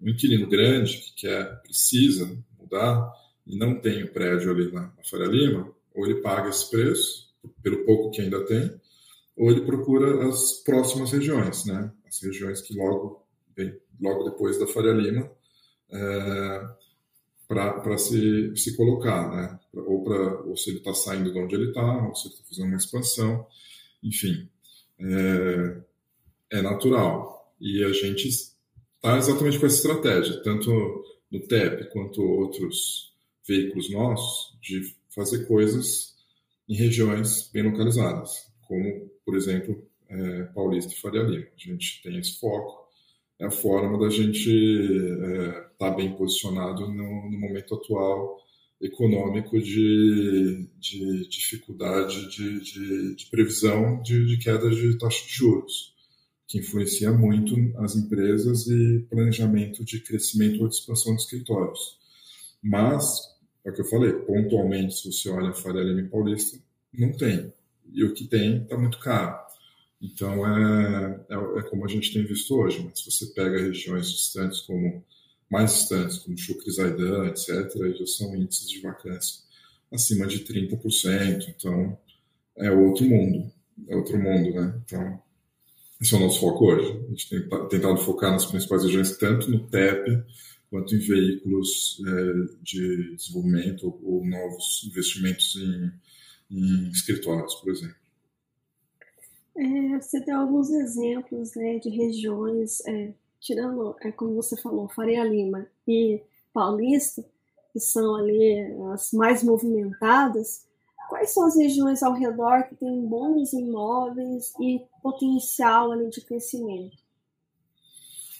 um 0.00 0.08
inquilino 0.08 0.48
grande 0.48 0.98
que 0.98 1.14
quer, 1.26 1.62
precisa 1.62 2.36
mudar 2.58 3.12
e 3.46 3.56
não 3.56 3.80
tem 3.80 4.02
o 4.02 4.12
prédio 4.12 4.50
ali 4.50 4.72
na, 4.72 4.82
na 4.82 5.04
Faria 5.08 5.26
Lima, 5.26 5.72
ou 5.94 6.04
ele 6.04 6.20
paga 6.20 6.48
esse 6.48 6.68
preço, 6.68 7.32
pelo 7.62 7.84
pouco 7.84 8.10
que 8.10 8.20
ainda 8.20 8.44
tem, 8.44 8.78
ou 9.36 9.50
ele 9.50 9.64
procura 9.64 10.28
as 10.28 10.62
próximas 10.64 11.12
regiões, 11.12 11.64
né? 11.64 11.92
as 12.06 12.20
regiões 12.20 12.60
que 12.60 12.74
logo, 12.74 13.24
bem, 13.54 13.78
logo 14.00 14.24
depois 14.24 14.58
da 14.58 14.66
Faria 14.66 14.92
Lima, 14.92 15.30
é, 15.90 16.68
para 17.48 17.96
se, 17.96 18.56
se 18.56 18.76
colocar, 18.76 19.30
né? 19.30 19.60
Ou, 19.72 20.02
pra, 20.02 20.40
ou 20.42 20.56
se 20.56 20.70
ele 20.70 20.78
está 20.78 20.92
saindo 20.92 21.32
de 21.32 21.38
onde 21.38 21.54
ele 21.54 21.68
está, 21.68 22.06
ou 22.06 22.14
se 22.14 22.26
ele 22.26 22.34
está 22.34 22.44
fazendo 22.48 22.66
uma 22.66 22.76
expansão, 22.76 23.46
enfim, 24.02 24.48
é, 24.98 25.80
é, 26.50 26.62
natural. 26.62 27.54
E 27.60 27.84
a 27.84 27.92
gente 27.92 28.28
está 28.28 29.16
exatamente 29.16 29.58
com 29.58 29.66
essa 29.66 29.76
estratégia, 29.76 30.42
tanto 30.42 30.70
no 31.30 31.40
TEP 31.40 31.90
quanto 31.90 32.22
outros 32.22 33.14
veículos 33.46 33.90
nossos, 33.90 34.58
de 34.60 34.94
fazer 35.14 35.46
coisas 35.46 36.14
em 36.68 36.74
regiões 36.74 37.48
bem 37.52 37.62
localizadas, 37.62 38.50
como, 38.66 39.08
por 39.24 39.36
exemplo, 39.36 39.86
é, 40.08 40.42
Paulista 40.46 40.92
e 40.92 40.96
Faria 40.96 41.22
Lima. 41.22 41.46
A 41.46 41.58
gente 41.58 42.02
tem 42.02 42.18
esse 42.18 42.38
foco 42.40 42.85
é 43.38 43.46
a 43.46 43.50
forma 43.50 43.98
da 43.98 44.08
gente 44.08 44.50
estar 44.50 45.26
é, 45.28 45.70
tá 45.78 45.90
bem 45.90 46.14
posicionado 46.16 46.88
no, 46.88 47.30
no, 47.30 47.38
momento 47.38 47.74
atual 47.74 48.38
econômico 48.80 49.58
de, 49.60 50.66
de 50.78 51.28
dificuldade 51.28 52.30
de, 52.30 52.60
de, 52.60 53.14
de 53.14 53.26
previsão 53.30 54.00
de, 54.02 54.26
de, 54.26 54.38
queda 54.38 54.70
de 54.70 54.98
taxa 54.98 55.24
de 55.26 55.32
juros, 55.32 55.94
que 56.46 56.58
influencia 56.58 57.12
muito 57.12 57.54
as 57.78 57.96
empresas 57.96 58.66
e 58.66 59.06
planejamento 59.10 59.84
de 59.84 60.00
crescimento 60.00 60.62
ou 60.62 60.68
de 60.68 60.76
expansão 60.76 61.14
de 61.14 61.22
escritórios. 61.22 61.98
Mas, 62.62 63.04
é 63.64 63.70
o 63.70 63.74
que 63.74 63.80
eu 63.80 63.86
falei, 63.86 64.12
pontualmente, 64.12 64.94
se 64.94 65.12
você 65.12 65.28
olha 65.30 65.50
a 65.50 65.54
Faria 65.54 65.82
Lima 65.82 66.08
Paulista, 66.08 66.58
não 66.92 67.12
tem. 67.12 67.52
E 67.92 68.04
o 68.04 68.14
que 68.14 68.26
tem 68.26 68.62
está 68.62 68.76
muito 68.78 68.98
caro. 68.98 69.45
Então, 70.00 70.46
é, 70.46 71.24
é, 71.30 71.34
é, 71.34 71.62
como 71.62 71.84
a 71.84 71.88
gente 71.88 72.12
tem 72.12 72.24
visto 72.24 72.54
hoje. 72.54 72.82
Mas 72.84 73.00
se 73.00 73.10
você 73.10 73.26
pega 73.32 73.58
regiões 73.58 74.10
distantes 74.10 74.60
como 74.60 75.04
mais 75.50 75.74
distantes, 75.74 76.18
como 76.18 76.36
Chucrizaidan, 76.36 77.28
etc., 77.28 77.96
já 77.98 78.06
são 78.06 78.34
índices 78.34 78.68
de 78.68 78.80
vacância 78.80 79.44
acima 79.92 80.26
de 80.26 80.40
30%. 80.40 81.46
Então, 81.48 81.98
é 82.56 82.70
outro 82.70 83.04
mundo. 83.04 83.50
É 83.88 83.96
outro 83.96 84.18
mundo, 84.18 84.54
né? 84.54 84.80
Então, 84.84 85.22
esse 86.00 86.14
é 86.14 86.16
o 86.16 86.20
nosso 86.20 86.40
foco 86.40 86.66
hoje. 86.66 87.04
A 87.06 87.10
gente 87.10 87.28
tem 87.28 87.68
tentado 87.68 87.96
focar 87.98 88.32
nas 88.32 88.46
principais 88.46 88.82
regiões, 88.84 89.16
tanto 89.16 89.50
no 89.50 89.66
TEP 89.68 90.22
quanto 90.68 90.94
em 90.94 90.98
veículos 90.98 92.02
é, 92.06 92.32
de 92.62 93.14
desenvolvimento 93.16 93.86
ou, 93.86 94.16
ou 94.16 94.26
novos 94.26 94.84
investimentos 94.86 95.56
em, 95.56 95.92
em 96.50 96.88
escritórios, 96.90 97.54
por 97.56 97.70
exemplo. 97.70 98.05
É, 99.58 100.00
você 100.00 100.20
deu 100.20 100.36
alguns 100.36 100.70
exemplos 100.70 101.54
né, 101.54 101.78
de 101.78 101.88
regiões, 101.88 102.80
é, 102.86 103.14
tirando, 103.40 103.96
é, 104.02 104.12
como 104.12 104.34
você 104.34 104.56
falou, 104.56 104.88
Faria 104.88 105.24
Lima 105.24 105.66
e 105.88 106.20
Paulista, 106.52 107.24
que 107.72 107.80
são 107.80 108.16
ali 108.16 108.74
as 108.92 109.12
mais 109.12 109.42
movimentadas, 109.42 110.66
quais 111.08 111.32
são 111.32 111.46
as 111.46 111.56
regiões 111.56 112.02
ao 112.02 112.12
redor 112.12 112.64
que 112.64 112.74
têm 112.74 113.06
bons 113.06 113.52
imóveis 113.52 114.52
e 114.60 114.82
potencial 115.02 115.92
ali 115.92 116.10
de 116.10 116.20
crescimento? 116.20 116.96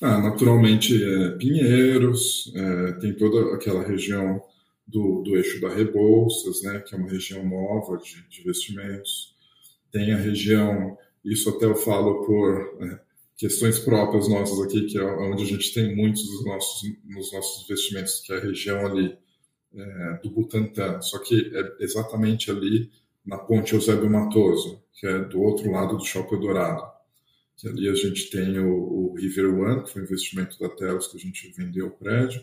Ah, 0.03 0.19
naturalmente, 0.21 1.03
é, 1.03 1.31
Pinheiros, 1.39 2.53
é, 2.55 2.93
tem 3.01 3.15
toda 3.15 3.55
aquela 3.55 3.83
região 3.83 4.43
do, 4.87 5.23
do 5.23 5.37
eixo 5.37 5.61
da 5.61 5.71
Rebouças, 5.71 6.63
né, 6.63 6.81
que 6.81 6.95
é 6.95 6.99
uma 6.99 7.09
região 7.09 7.45
nova 7.47 7.97
de, 7.97 8.29
de 8.29 8.41
investimentos. 8.43 9.35
Tem 9.91 10.13
a 10.13 10.17
região 10.17 10.97
isso 11.27 11.51
até 11.51 11.67
eu 11.67 11.75
falo 11.75 12.25
por 12.25 12.79
é, 12.81 13.01
questões 13.37 13.79
próprias 13.81 14.29
nossas 14.29 14.61
aqui, 14.61 14.87
que 14.87 14.99
é 14.99 15.05
onde 15.05 15.43
a 15.43 15.47
gente 15.47 15.75
tem 15.75 15.95
muitos 15.95 16.23
dos 16.23 16.45
nossos, 16.45 16.89
nos 17.05 17.33
nossos 17.33 17.65
investimentos, 17.65 18.21
que 18.21 18.33
é 18.33 18.37
a 18.37 18.41
região 18.41 18.87
ali 18.87 19.19
é, 19.75 20.21
do 20.23 20.31
Butantã, 20.31 21.01
só 21.03 21.19
que 21.19 21.53
é 21.53 21.85
exatamente 21.85 22.51
ali 22.51 22.91
na 23.25 23.39
ponte 23.39 23.75
Eusébio 23.75 24.09
Matoso, 24.09 24.83
que 24.95 25.07
é 25.07 25.19
do 25.19 25.43
outro 25.43 25.71
lado 25.71 25.97
do 25.97 26.05
Shopping 26.05 26.39
Dourado. 26.39 26.83
Que 27.57 27.69
ali 27.69 27.89
a 27.89 27.95
gente 27.95 28.31
tem 28.31 28.59
o, 28.59 29.11
o 29.11 29.15
River 29.15 29.53
One, 29.53 29.83
que 29.83 29.93
foi 29.93 30.03
um 30.03 30.05
investimento 30.05 30.59
da 30.61 30.69
Telos 30.69 31.09
que 31.09 31.17
a 31.17 31.21
gente 31.21 31.53
vendeu 31.57 31.87
o 31.89 31.91
prédio. 31.91 32.41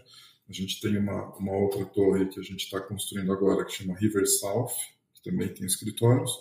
A 0.50 0.52
gente 0.52 0.82
tem 0.82 0.98
uma, 0.98 1.36
uma 1.38 1.56
outra 1.56 1.86
torre 1.86 2.26
que 2.26 2.40
a 2.40 2.44
gente 2.44 2.66
está 2.66 2.82
construindo 2.82 3.32
agora, 3.32 3.64
que 3.64 3.72
chama 3.72 3.98
River 3.98 4.28
South, 4.28 4.74
que 5.14 5.30
também 5.30 5.48
tem 5.48 5.66
escritórios 5.66 6.32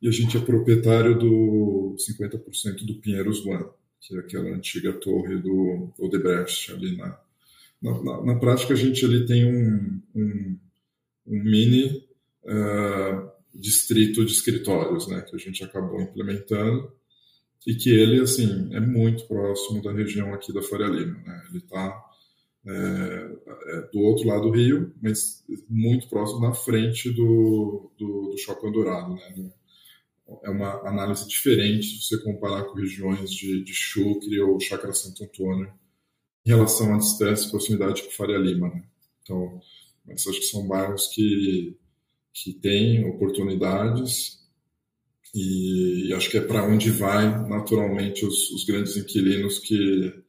e 0.00 0.08
a 0.08 0.10
gente 0.10 0.36
é 0.36 0.40
proprietário 0.40 1.18
do 1.18 1.96
50% 1.96 2.86
do 2.86 2.94
Pinheiros 2.96 3.44
One, 3.44 3.66
que 4.00 4.16
é 4.16 4.20
aquela 4.20 4.48
antiga 4.50 4.92
torre 4.92 5.38
do 5.38 5.92
Odebrecht 5.98 6.72
ali 6.72 6.96
na, 6.96 7.18
na, 7.82 8.02
na, 8.02 8.24
na 8.24 8.38
prática 8.38 8.74
a 8.74 8.76
gente 8.76 9.04
ali 9.04 9.26
tem 9.26 9.44
um, 9.44 10.00
um, 10.14 10.58
um 11.26 11.42
mini 11.42 12.04
uh, 12.44 13.28
distrito 13.54 14.24
de 14.24 14.32
escritórios, 14.32 15.08
né, 15.08 15.20
que 15.22 15.34
a 15.34 15.38
gente 15.38 15.64
acabou 15.64 16.00
implementando 16.00 16.92
e 17.66 17.74
que 17.74 17.90
ele 17.90 18.20
assim 18.20 18.72
é 18.72 18.80
muito 18.80 19.26
próximo 19.26 19.82
da 19.82 19.92
região 19.92 20.32
aqui 20.32 20.52
da 20.52 20.62
Faria 20.62 20.86
Lima, 20.86 21.20
né? 21.20 21.42
Ele 21.50 21.58
está 21.58 22.02
é, 22.66 22.72
é, 22.72 23.80
do 23.92 24.00
outro 24.00 24.26
lado 24.26 24.42
do 24.42 24.50
rio, 24.50 24.94
mas 25.02 25.44
muito 25.68 26.08
próximo 26.08 26.40
na 26.40 26.54
frente 26.54 27.10
do, 27.10 27.90
do, 27.98 28.30
do 28.30 28.38
Shopping 28.38 28.72
Dourado, 28.72 29.14
né? 29.14 29.50
É 30.42 30.50
uma 30.50 30.86
análise 30.86 31.26
diferente 31.26 31.86
se 31.86 32.02
você 32.02 32.22
comparar 32.22 32.64
com 32.64 32.74
regiões 32.74 33.30
de, 33.30 33.64
de 33.64 33.72
Chucre 33.72 34.40
ou 34.40 34.60
Chácara 34.60 34.92
Santo 34.92 35.24
Antônio 35.24 35.72
em 36.44 36.50
relação 36.50 36.94
à 36.94 36.98
distância 36.98 37.46
e 37.46 37.50
proximidade 37.50 38.02
com 38.02 38.10
Faria 38.10 38.36
Lima. 38.36 38.68
Né? 38.68 38.84
Então, 39.22 39.60
mas 40.06 40.26
acho 40.26 40.40
que 40.40 40.46
são 40.46 40.66
bairros 40.66 41.08
que, 41.08 41.76
que 42.32 42.52
têm 42.54 43.04
oportunidades 43.06 44.38
e, 45.34 46.08
e 46.08 46.14
acho 46.14 46.30
que 46.30 46.38
é 46.38 46.40
para 46.40 46.66
onde 46.66 46.90
vai 46.90 47.26
naturalmente 47.48 48.24
os, 48.24 48.50
os, 48.50 48.64
grandes 48.64 48.96
inquilinos 48.96 49.58
que, 49.58 50.22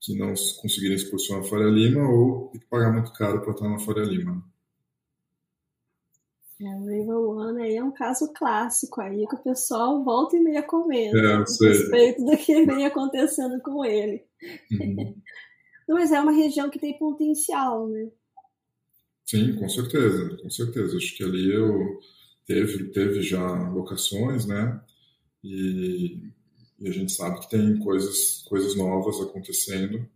que 0.00 0.14
não 0.14 0.32
conseguirem 0.60 0.96
se 0.96 1.10
posicionar 1.10 1.42
na 1.42 1.48
Faria 1.48 1.68
Lima 1.68 2.08
ou 2.08 2.50
que 2.50 2.64
pagar 2.66 2.92
muito 2.92 3.12
caro 3.12 3.42
para 3.42 3.52
estar 3.52 3.68
na 3.68 3.78
Faria 3.78 4.04
Lima. 4.04 4.42
Né? 6.60 6.70
É, 6.70 6.74
o 6.74 6.86
River 6.86 7.16
One 7.16 7.62
aí 7.62 7.76
é 7.76 7.84
um 7.84 7.92
caso 7.92 8.32
clássico 8.32 9.00
aí 9.00 9.26
que 9.26 9.36
o 9.36 9.42
pessoal 9.42 10.02
volta 10.02 10.36
e 10.36 10.40
meia 10.40 10.62
comendo 10.62 11.18
é, 11.18 11.34
a 11.34 11.38
respeito 11.38 12.24
do 12.24 12.36
que 12.36 12.66
vem 12.66 12.84
acontecendo 12.84 13.60
com 13.62 13.84
ele. 13.84 14.24
Uhum. 14.72 15.14
Mas 15.88 16.12
é 16.12 16.20
uma 16.20 16.32
região 16.32 16.68
que 16.68 16.78
tem 16.78 16.98
potencial, 16.98 17.88
né? 17.88 18.10
Sim, 19.24 19.56
com 19.56 19.68
certeza, 19.68 20.36
com 20.36 20.50
certeza. 20.50 20.96
Acho 20.96 21.16
que 21.16 21.24
ali 21.24 21.50
eu 21.50 21.98
teve, 22.46 22.90
teve 22.90 23.22
já 23.22 23.70
locações, 23.70 24.46
né? 24.46 24.80
E, 25.42 26.30
e 26.78 26.88
a 26.88 26.92
gente 26.92 27.12
sabe 27.12 27.40
que 27.40 27.48
tem 27.48 27.78
coisas, 27.78 28.44
coisas 28.48 28.76
novas 28.76 29.18
acontecendo. 29.20 30.06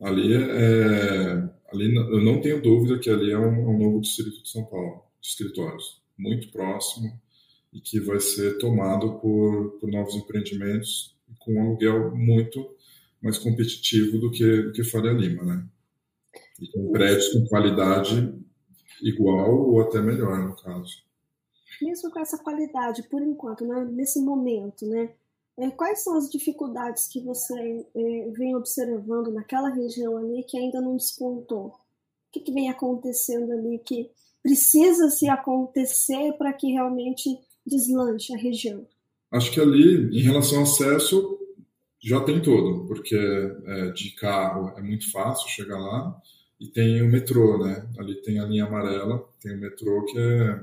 Ali 0.00 0.34
é, 0.34 1.50
ali 1.72 1.94
eu 1.94 2.20
não 2.20 2.40
tenho 2.40 2.62
dúvida 2.62 2.98
que 2.98 3.10
ali 3.10 3.32
é 3.32 3.38
um, 3.38 3.70
um 3.70 3.78
novo 3.78 4.00
distrito 4.00 4.42
de 4.42 4.50
São 4.50 4.64
Paulo 4.66 5.02
escritórios, 5.22 6.02
muito 6.18 6.50
próximo 6.50 7.20
e 7.72 7.80
que 7.80 8.00
vai 8.00 8.20
ser 8.20 8.58
tomado 8.58 9.18
por, 9.18 9.78
por 9.78 9.90
novos 9.90 10.14
empreendimentos 10.14 11.16
com 11.38 11.54
um 11.54 11.62
aluguel 11.62 12.14
muito 12.14 12.76
mais 13.22 13.38
competitivo 13.38 14.18
do 14.18 14.30
que, 14.30 14.62
do 14.62 14.72
que 14.72 14.84
Faria 14.84 15.12
Lima, 15.12 15.44
né? 15.44 15.66
E 16.60 16.70
com 16.70 16.92
prédios 16.92 17.28
com 17.32 17.46
qualidade 17.46 18.34
igual 19.00 19.70
ou 19.70 19.80
até 19.80 20.00
melhor, 20.00 20.38
no 20.38 20.56
caso. 20.56 21.02
Mesmo 21.80 22.10
com 22.10 22.20
essa 22.20 22.38
qualidade, 22.38 23.02
por 23.04 23.22
enquanto, 23.22 23.64
né, 23.66 23.84
nesse 23.90 24.20
momento, 24.20 24.86
né, 24.86 25.12
é, 25.56 25.70
quais 25.70 26.02
são 26.02 26.16
as 26.16 26.30
dificuldades 26.30 27.08
que 27.08 27.20
você 27.20 27.86
é, 27.94 28.30
vem 28.30 28.54
observando 28.54 29.32
naquela 29.32 29.68
região 29.68 30.16
ali 30.16 30.44
que 30.44 30.56
ainda 30.56 30.80
não 30.80 30.96
despontou? 30.96 31.66
O 31.66 32.32
que, 32.32 32.40
que 32.40 32.52
vem 32.52 32.70
acontecendo 32.70 33.52
ali 33.52 33.78
que 33.78 34.10
precisa 34.42 35.08
se 35.10 35.28
acontecer 35.28 36.32
para 36.38 36.52
que 36.52 36.72
realmente 36.72 37.28
deslanche 37.66 38.34
a 38.34 38.38
região? 38.38 38.86
Acho 39.30 39.50
que 39.52 39.60
ali, 39.60 40.18
em 40.18 40.20
relação 40.20 40.58
ao 40.58 40.64
acesso, 40.64 41.38
já 42.02 42.20
tem 42.20 42.42
todo, 42.42 42.86
porque 42.86 43.16
é, 43.16 43.90
de 43.92 44.10
carro 44.10 44.74
é 44.76 44.82
muito 44.82 45.10
fácil 45.10 45.48
chegar 45.48 45.78
lá 45.78 46.20
e 46.60 46.66
tem 46.66 47.00
o 47.00 47.10
metrô, 47.10 47.64
né? 47.64 47.88
Ali 47.98 48.16
tem 48.22 48.40
a 48.40 48.44
linha 48.44 48.64
amarela, 48.64 49.24
tem 49.40 49.54
o 49.54 49.60
metrô 49.60 50.04
que 50.04 50.18
é, 50.18 50.60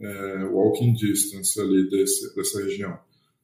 é 0.00 0.44
walking 0.44 0.92
distance 0.94 1.58
ali 1.60 1.88
desse, 1.88 2.34
dessa 2.34 2.62
região. 2.62 2.98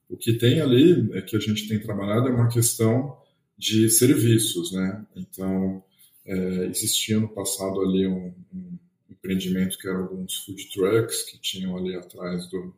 O 0.09 0.17
que 0.17 0.33
tem 0.33 0.59
ali 0.59 1.09
é 1.13 1.21
que 1.21 1.37
a 1.37 1.39
gente 1.39 1.67
tem 1.67 1.79
trabalhado 1.79 2.27
é 2.27 2.31
uma 2.31 2.49
questão 2.49 3.17
de 3.57 3.89
serviços, 3.89 4.73
né? 4.73 5.05
Então, 5.15 5.81
é, 6.25 6.65
existia 6.65 7.19
no 7.19 7.29
passado 7.29 7.79
ali 7.81 8.05
um, 8.05 8.33
um 8.53 8.77
empreendimento 9.21 9.77
que 9.77 9.87
eram 9.87 10.01
alguns 10.01 10.37
food 10.37 10.69
trucks 10.69 11.23
que 11.23 11.39
tinham 11.39 11.77
ali 11.77 11.95
atrás 11.95 12.47
do, 12.47 12.73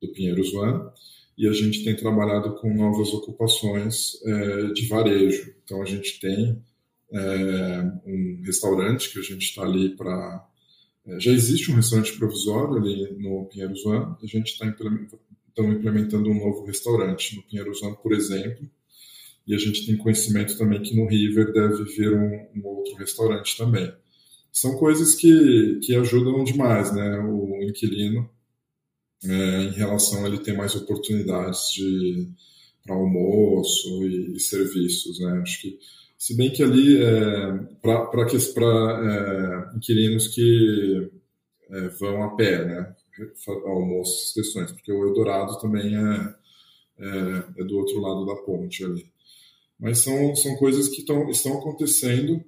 do 0.00 0.12
Pinheiros 0.12 0.52
One, 0.52 0.90
e 1.36 1.48
a 1.48 1.52
gente 1.52 1.82
tem 1.82 1.96
trabalhado 1.96 2.56
com 2.56 2.72
novas 2.74 3.12
ocupações 3.12 4.20
é, 4.24 4.66
de 4.72 4.86
varejo. 4.86 5.54
Então 5.64 5.80
a 5.80 5.86
gente 5.86 6.20
tem 6.20 6.62
é, 7.12 7.82
um 8.04 8.42
restaurante 8.44 9.10
que 9.10 9.18
a 9.18 9.22
gente 9.22 9.44
está 9.44 9.62
ali 9.62 9.96
para. 9.96 10.46
É, 11.06 11.20
já 11.20 11.32
existe 11.32 11.70
um 11.70 11.76
restaurante 11.76 12.16
provisório 12.18 12.76
ali 12.76 13.16
no 13.18 13.46
Pinheiros 13.46 13.84
One, 13.86 14.16
a 14.22 14.26
gente 14.26 14.48
está 14.48 14.66
implementando, 14.66 15.22
implementando 15.58 16.30
um 16.30 16.38
novo 16.38 16.66
restaurante 16.66 17.36
no 17.36 17.42
Pinheiros 17.44 17.80
One, 17.82 17.96
por 18.02 18.12
exemplo, 18.12 18.68
e 19.46 19.54
a 19.54 19.58
gente 19.58 19.86
tem 19.86 19.96
conhecimento 19.96 20.58
também 20.58 20.82
que 20.82 20.94
no 20.94 21.06
River 21.06 21.52
deve 21.52 21.84
vir 21.84 22.12
um, 22.12 22.48
um 22.56 22.66
outro 22.66 22.94
restaurante 22.96 23.56
também 23.56 23.90
são 24.60 24.76
coisas 24.76 25.14
que, 25.14 25.78
que 25.82 25.94
ajudam 25.94 26.42
demais 26.42 26.92
né, 26.92 27.18
o 27.20 27.62
inquilino 27.62 28.28
é, 29.24 29.62
em 29.62 29.70
relação 29.70 30.24
a 30.24 30.28
ele 30.28 30.38
ter 30.38 30.52
mais 30.52 30.74
oportunidades 30.74 31.72
de 31.72 32.28
para 32.82 32.96
almoço 32.96 34.02
e, 34.04 34.36
e, 34.36 34.40
serviços. 34.40 35.20
Né? 35.20 35.40
Acho 35.42 35.60
que, 35.60 35.78
se 36.16 36.36
bem 36.36 36.50
que 36.50 36.62
ali, 36.62 37.00
é, 37.00 37.52
para 37.82 38.26
é, 38.26 39.76
inquilinos 39.76 40.28
que 40.28 41.10
é, 41.70 41.88
vão 42.00 42.22
a 42.24 42.34
pé, 42.34 42.64
né? 42.64 42.96
almoço, 43.66 44.22
essas 44.22 44.32
questões, 44.32 44.72
porque 44.72 44.92
o 44.92 45.06
Eldorado 45.06 45.58
também 45.58 45.96
é, 45.96 46.34
é, 46.98 47.60
é, 47.60 47.64
do 47.64 47.76
outro 47.76 48.00
lado 48.00 48.26
da 48.26 48.34
ponte 48.42 48.84
ali. 48.84 49.06
Mas 49.78 49.98
são, 49.98 50.34
são 50.34 50.56
coisas 50.56 50.88
que 50.88 51.02
tão, 51.02 51.28
estão 51.28 51.58
acontecendo 51.58 52.44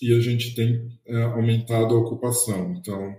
e 0.00 0.12
a 0.14 0.20
gente 0.20 0.54
tem 0.54 0.88
é, 1.06 1.22
aumentado 1.22 1.94
a 1.94 1.98
ocupação. 1.98 2.74
Então, 2.74 3.16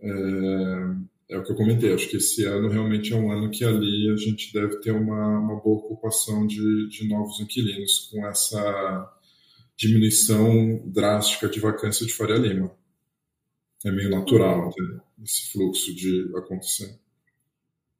é, 0.00 1.34
é, 1.34 1.38
o 1.38 1.44
que 1.44 1.52
eu 1.52 1.56
comentei, 1.56 1.92
acho 1.92 2.08
que 2.08 2.16
esse 2.16 2.44
ano 2.44 2.68
realmente 2.68 3.12
é 3.12 3.16
um 3.16 3.30
ano 3.30 3.50
que 3.50 3.64
ali 3.64 4.10
a 4.10 4.16
gente 4.16 4.52
deve 4.52 4.80
ter 4.80 4.92
uma, 4.92 5.38
uma 5.38 5.60
boa 5.60 5.78
ocupação 5.78 6.46
de, 6.46 6.88
de 6.88 7.08
novos 7.08 7.40
inquilinos 7.40 8.08
com 8.10 8.26
essa, 8.26 9.18
diminuição 9.78 10.82
drástica 10.86 11.48
de 11.48 11.60
vacância 11.60 12.04
de 12.04 12.12
Faria 12.12 12.36
Lima. 12.36 12.76
É 13.84 13.92
meio 13.92 14.10
natural 14.10 14.74
né, 14.76 15.00
esse 15.22 15.52
fluxo 15.52 15.94
de 15.94 16.28
acontecer. 16.36 16.98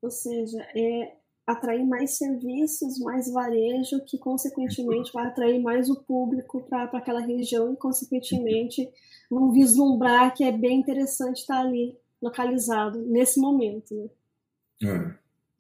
Ou 0.03 0.11
seja, 0.11 0.61
é 0.75 1.18
atrair 1.49 1.83
mais 1.83 2.19
serviços, 2.19 2.99
mais 2.99 3.33
varejo, 3.33 4.05
que 4.05 4.19
consequentemente 4.19 5.11
vai 5.15 5.27
atrair 5.27 5.59
mais 5.59 5.89
o 5.89 5.97
público 5.97 6.61
para 6.69 6.85
aquela 6.85 7.21
região 7.21 7.73
e 7.73 7.77
consequentemente 7.77 8.87
vão 9.31 9.51
vislumbrar 9.51 10.35
que 10.35 10.45
é 10.45 10.53
bem 10.53 10.79
interessante 10.79 11.39
estar 11.39 11.61
ali 11.61 11.97
localizado 12.21 13.01
nesse 13.01 13.41
momento. 13.41 13.95
Né? 13.95 14.11
É, 14.83 15.15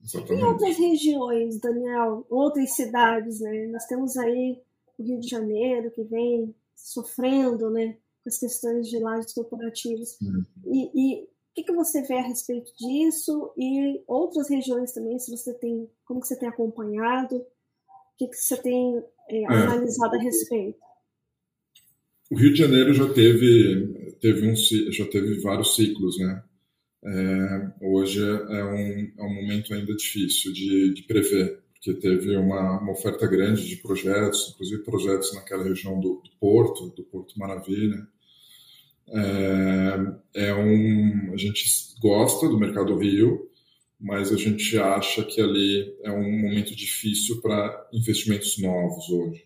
exatamente. 0.04 0.42
E 0.42 0.44
outras 0.44 0.76
regiões, 0.76 1.58
Daniel, 1.58 2.26
outras 2.28 2.76
cidades, 2.76 3.40
né? 3.40 3.68
Nós 3.68 3.86
temos 3.86 4.18
aí 4.18 4.60
o 4.98 5.02
Rio 5.02 5.18
de 5.18 5.26
Janeiro 5.26 5.90
que 5.90 6.02
vem 6.02 6.54
sofrendo, 6.76 7.70
né, 7.70 7.96
com 8.22 8.28
as 8.28 8.38
questões 8.38 8.88
de 8.88 8.98
lajes 8.98 9.32
corporativas. 9.32 10.18
Uhum. 10.20 10.44
E, 10.66 10.90
e 10.94 11.28
que, 11.58 11.64
que 11.64 11.72
você 11.72 12.02
vê 12.02 12.14
a 12.14 12.22
respeito 12.22 12.70
disso 12.76 13.52
e 13.56 14.00
outras 14.06 14.48
regiões 14.48 14.92
também, 14.92 15.18
se 15.18 15.30
você 15.30 15.52
tem, 15.54 15.88
como 16.04 16.20
que 16.20 16.26
você 16.26 16.38
tem 16.38 16.48
acompanhado, 16.48 17.36
o 17.36 17.46
que, 18.16 18.28
que 18.28 18.36
você 18.36 18.60
tem 18.60 19.02
é, 19.28 19.42
é. 19.42 19.46
analisado 19.46 20.14
a 20.14 20.20
respeito? 20.20 20.78
O 22.30 22.36
Rio 22.36 22.52
de 22.52 22.58
Janeiro 22.58 22.92
já 22.92 23.12
teve, 23.12 24.14
teve 24.20 24.48
um, 24.48 24.54
já 24.54 25.06
teve 25.06 25.40
vários 25.40 25.74
ciclos, 25.74 26.18
né? 26.18 26.44
É, 27.04 27.86
hoje 27.86 28.20
é 28.22 28.64
um, 28.64 29.12
é 29.18 29.22
um 29.22 29.34
momento 29.34 29.72
ainda 29.72 29.94
difícil 29.94 30.52
de, 30.52 30.92
de 30.94 31.02
prever, 31.04 31.62
porque 31.72 31.94
teve 31.94 32.36
uma, 32.36 32.80
uma, 32.80 32.92
oferta 32.92 33.26
grande 33.26 33.66
de 33.66 33.76
projetos, 33.76 34.50
inclusive 34.52 34.82
projetos 34.82 35.32
naquela 35.32 35.64
região 35.64 35.98
do, 35.98 36.20
do 36.22 36.30
Porto, 36.38 36.90
do 36.90 37.04
Porto 37.04 37.38
Maravilha. 37.38 38.06
É, 39.10 40.48
é, 40.48 40.54
um, 40.54 41.32
a 41.32 41.36
gente 41.36 41.64
gosta 42.00 42.48
do 42.48 42.58
mercado 42.58 42.96
Rio, 42.98 43.48
mas 43.98 44.32
a 44.32 44.36
gente 44.36 44.78
acha 44.78 45.24
que 45.24 45.40
ali 45.40 45.96
é 46.02 46.10
um 46.12 46.40
momento 46.40 46.74
difícil 46.76 47.40
para 47.40 47.88
investimentos 47.92 48.58
novos 48.58 49.08
hoje. 49.08 49.44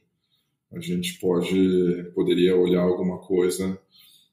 A 0.72 0.81
gente 0.81 1.18
pode 1.18 2.11
poderia 2.14 2.57
olhar 2.57 2.83
alguma 2.83 3.18
coisa 3.18 3.79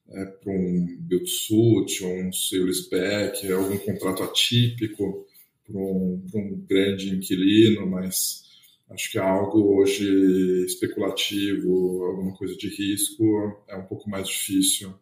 é, 0.08 0.24
para 0.24 0.52
um 0.52 0.96
build-suit, 1.00 2.04
um 2.04 2.32
sale-spec, 2.32 3.50
algum 3.52 3.78
contrato 3.78 4.22
atípico 4.22 5.26
para 5.64 5.78
um, 5.78 6.22
um, 6.34 6.64
grande 6.68 7.14
inquilino, 7.14 7.86
mas 7.86 8.42
acho 8.90 9.12
que 9.12 9.18
é 9.18 9.22
algo 9.22 9.76
hoje 9.76 10.64
especulativo, 10.64 12.04
alguma 12.04 12.34
coisa 12.36 12.56
de 12.56 12.68
risco, 12.68 13.62
é 13.68 13.76
um 13.76 13.84
pouco 13.84 14.10
mais 14.10 14.26
difícil 14.26 14.92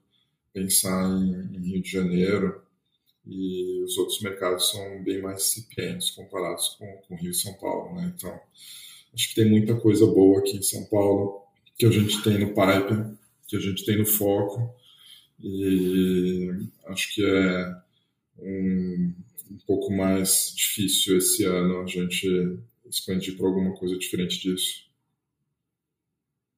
pensar 0.58 1.08
em, 1.10 1.56
em 1.56 1.70
Rio 1.70 1.82
de 1.82 1.90
Janeiro 1.90 2.62
e 3.26 3.82
os 3.84 3.96
outros 3.98 4.20
mercados 4.20 4.70
são 4.70 5.02
bem 5.02 5.20
mais 5.20 5.42
incipientes 5.42 6.10
comparados 6.10 6.70
com, 6.78 6.86
com 7.06 7.16
Rio 7.16 7.30
e 7.30 7.34
São 7.34 7.52
Paulo, 7.54 7.94
né? 7.94 8.12
Então, 8.16 8.40
acho 9.14 9.28
que 9.28 9.34
tem 9.34 9.48
muita 9.48 9.76
coisa 9.76 10.06
boa 10.06 10.40
aqui 10.40 10.56
em 10.56 10.62
São 10.62 10.84
Paulo 10.86 11.42
que 11.76 11.86
a 11.86 11.90
gente 11.90 12.22
tem 12.22 12.38
no 12.38 12.48
pipe, 12.48 13.16
que 13.46 13.56
a 13.56 13.60
gente 13.60 13.84
tem 13.84 13.98
no 13.98 14.06
foco 14.06 14.74
e 15.40 16.50
acho 16.86 17.14
que 17.14 17.24
é 17.24 17.76
um, 18.38 19.14
um 19.50 19.58
pouco 19.66 19.92
mais 19.92 20.52
difícil 20.56 21.18
esse 21.18 21.44
ano 21.44 21.82
a 21.82 21.86
gente 21.86 22.58
expandir 22.86 23.36
para 23.36 23.46
alguma 23.46 23.74
coisa 23.76 23.96
diferente 23.96 24.40
disso. 24.40 24.88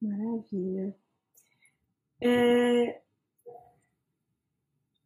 Maravilha. 0.01 0.95
É, 2.19 3.00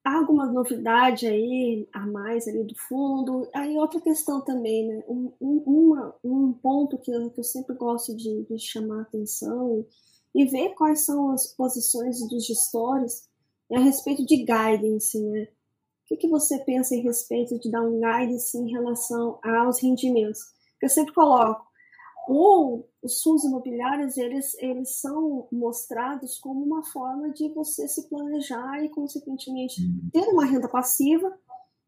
há 0.06 0.18
alguma 0.18 0.46
novidade 0.46 1.26
aí 1.26 1.90
a 1.92 2.06
mais 2.06 2.48
ali 2.48 2.64
do 2.64 2.76
fundo? 2.76 3.50
Aí 3.54 3.76
outra 3.76 4.00
questão 4.00 4.40
também, 4.42 4.88
né? 4.88 5.04
Um, 5.08 5.32
um, 5.42 5.64
uma, 5.66 6.16
um 6.24 6.54
ponto 6.54 7.00
que 7.00 7.12
eu, 7.12 7.32
que 7.32 7.40
eu 7.40 7.44
sempre 7.44 7.76
gosto 7.76 8.16
de, 8.16 8.44
de 8.44 8.60
chamar 8.60 9.02
atenção 9.02 9.84
e 10.34 10.46
ver 10.46 10.76
quais 10.76 11.04
são 11.06 11.32
as 11.32 11.48
posições 11.48 12.20
dos 12.30 12.46
gestores 12.46 13.28
é 13.72 13.78
a 13.78 13.82
respeito 13.82 14.24
de 14.24 14.38
guidance, 14.38 15.20
né? 15.20 15.48
O 16.04 16.08
que, 16.08 16.18
que 16.18 16.28
você 16.28 16.60
pensa 16.60 16.94
em 16.94 17.02
respeito 17.02 17.60
de 17.60 17.72
dar 17.72 17.82
um 17.82 18.00
guidance 18.00 18.56
em 18.56 18.70
relação 18.70 19.40
aos 19.44 19.82
rendimentos? 19.82 20.40
Eu 20.80 20.88
sempre 20.88 21.16
coloco, 21.16 21.66
ou 22.28 22.90
os 23.02 23.22
fundos 23.22 23.44
imobiliários 23.44 24.18
eles, 24.18 24.56
eles 24.60 25.00
são 25.00 25.48
mostrados 25.52 26.38
como 26.40 26.64
uma 26.64 26.84
forma 26.84 27.32
de 27.32 27.50
você 27.50 27.88
se 27.88 28.10
planejar 28.10 28.84
e, 28.84 28.90
consequentemente, 28.90 29.82
uhum. 29.82 30.10
ter 30.12 30.28
uma 30.30 30.46
renda 30.46 30.68
passiva 30.68 31.32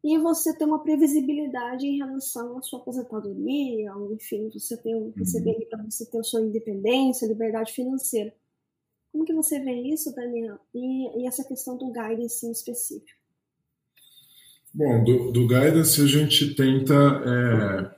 e 0.04 0.16
você 0.18 0.56
ter 0.56 0.64
uma 0.64 0.82
previsibilidade 0.82 1.86
em 1.86 1.98
relação 1.98 2.56
à 2.56 2.62
sua 2.62 2.78
aposentadoria, 2.78 3.92
enfim, 4.12 4.48
você 4.48 4.76
ter 4.76 4.94
um, 4.94 5.12
receber 5.16 5.56
uhum. 5.56 5.68
para 5.68 5.82
você 5.84 6.06
ter 6.06 6.18
a 6.18 6.22
sua 6.22 6.40
independência, 6.40 7.26
liberdade 7.26 7.72
financeira. 7.72 8.32
Como 9.10 9.24
que 9.24 9.34
você 9.34 9.58
vê 9.58 9.72
isso, 9.72 10.14
Daniel? 10.14 10.58
E, 10.72 11.22
e 11.22 11.26
essa 11.26 11.42
questão 11.42 11.76
do 11.76 11.90
guidance 11.90 12.46
em 12.46 12.52
específico? 12.52 13.18
Bom, 14.72 15.02
do, 15.02 15.32
do 15.32 15.48
guidance 15.48 16.00
a 16.00 16.06
gente 16.06 16.54
tenta 16.54 16.94
é, 16.94 17.97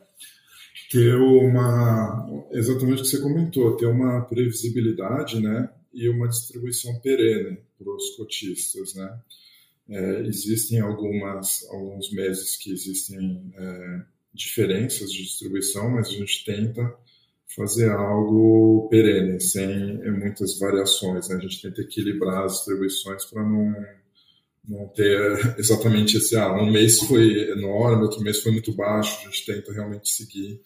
ter 0.91 1.15
uma, 1.15 2.47
exatamente 2.51 3.01
o 3.01 3.05
que 3.05 3.11
você 3.11 3.21
comentou, 3.21 3.77
ter 3.77 3.87
uma 3.87 4.23
previsibilidade, 4.23 5.41
né, 5.41 5.71
e 5.95 6.09
uma 6.09 6.29
distribuição 6.29 6.99
perene 7.01 7.59
para 7.79 7.95
os 7.95 8.17
cotistas, 8.17 8.95
né. 8.95 9.19
É, 9.89 10.21
existem 10.27 10.79
algumas, 10.81 11.67
alguns 11.71 12.13
meses 12.13 12.57
que 12.57 12.73
existem 12.73 13.53
é, 13.57 14.03
diferenças 14.33 15.11
de 15.11 15.23
distribuição, 15.25 15.91
mas 15.91 16.09
a 16.09 16.13
gente 16.13 16.45
tenta 16.45 16.97
fazer 17.57 17.91
algo 17.91 18.89
perene, 18.89 19.41
sem 19.41 19.99
muitas 20.13 20.59
variações. 20.59 21.29
Né? 21.29 21.37
A 21.37 21.41
gente 21.41 21.61
tenta 21.61 21.81
equilibrar 21.81 22.45
as 22.45 22.53
distribuições 22.53 23.25
para 23.25 23.43
não 23.43 23.75
não 24.71 24.87
ter 24.87 25.57
exatamente 25.59 26.17
esse, 26.17 26.37
ah, 26.37 26.53
um 26.53 26.71
mês 26.71 27.01
foi 27.01 27.51
enorme, 27.51 28.05
outro 28.05 28.23
mês 28.23 28.41
foi 28.41 28.53
muito 28.53 28.73
baixo, 28.73 29.19
a 29.21 29.25
gente 29.25 29.45
tenta 29.45 29.73
realmente 29.73 30.09
seguir 30.09 30.61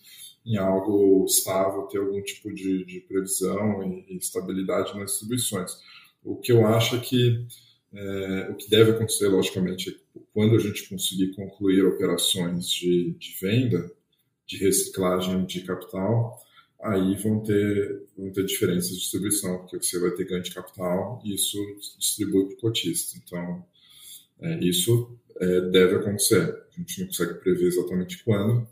em 0.44 0.58
algo 0.58 1.24
estável, 1.24 1.84
ter 1.84 1.98
algum 1.98 2.20
tipo 2.22 2.52
de, 2.52 2.84
de 2.84 3.00
previsão 3.00 3.82
e, 3.82 4.18
estabilidade 4.18 4.96
nas 4.98 5.12
distribuições. 5.12 5.72
O 6.22 6.36
que 6.36 6.52
eu 6.52 6.66
acho 6.66 6.96
é 6.96 7.00
que 7.00 7.46
é, 7.94 8.50
o 8.50 8.54
que 8.56 8.68
deve 8.68 8.90
acontecer, 8.90 9.28
logicamente, 9.28 9.90
é 9.90 10.20
quando 10.34 10.54
a 10.54 10.58
gente 10.58 10.86
conseguir 10.88 11.34
concluir 11.34 11.86
operações 11.86 12.68
de, 12.68 13.16
de 13.18 13.36
venda, 13.40 13.90
de 14.46 14.58
reciclagem 14.58 15.46
de 15.46 15.62
capital, 15.62 16.38
aí 16.82 17.14
vão 17.16 17.40
ter, 17.40 18.02
vão 18.18 18.30
ter 18.30 18.44
diferenças 18.44 18.90
de 18.90 18.98
distribuição, 18.98 19.58
porque 19.60 19.82
você 19.82 19.98
vai 19.98 20.10
ter 20.10 20.26
ganho 20.26 20.42
de 20.42 20.52
capital 20.52 21.22
e 21.24 21.34
isso 21.34 21.58
distribui 21.98 22.46
para 22.46 22.54
o 22.54 22.60
cotista. 22.60 23.18
Então, 23.24 23.64
isso 24.60 25.16
é, 25.40 25.60
deve 25.62 25.96
acontecer. 25.96 26.62
A 26.76 26.80
gente 26.80 27.00
não 27.00 27.06
consegue 27.06 27.34
prever 27.34 27.66
exatamente 27.66 28.22
quando. 28.24 28.66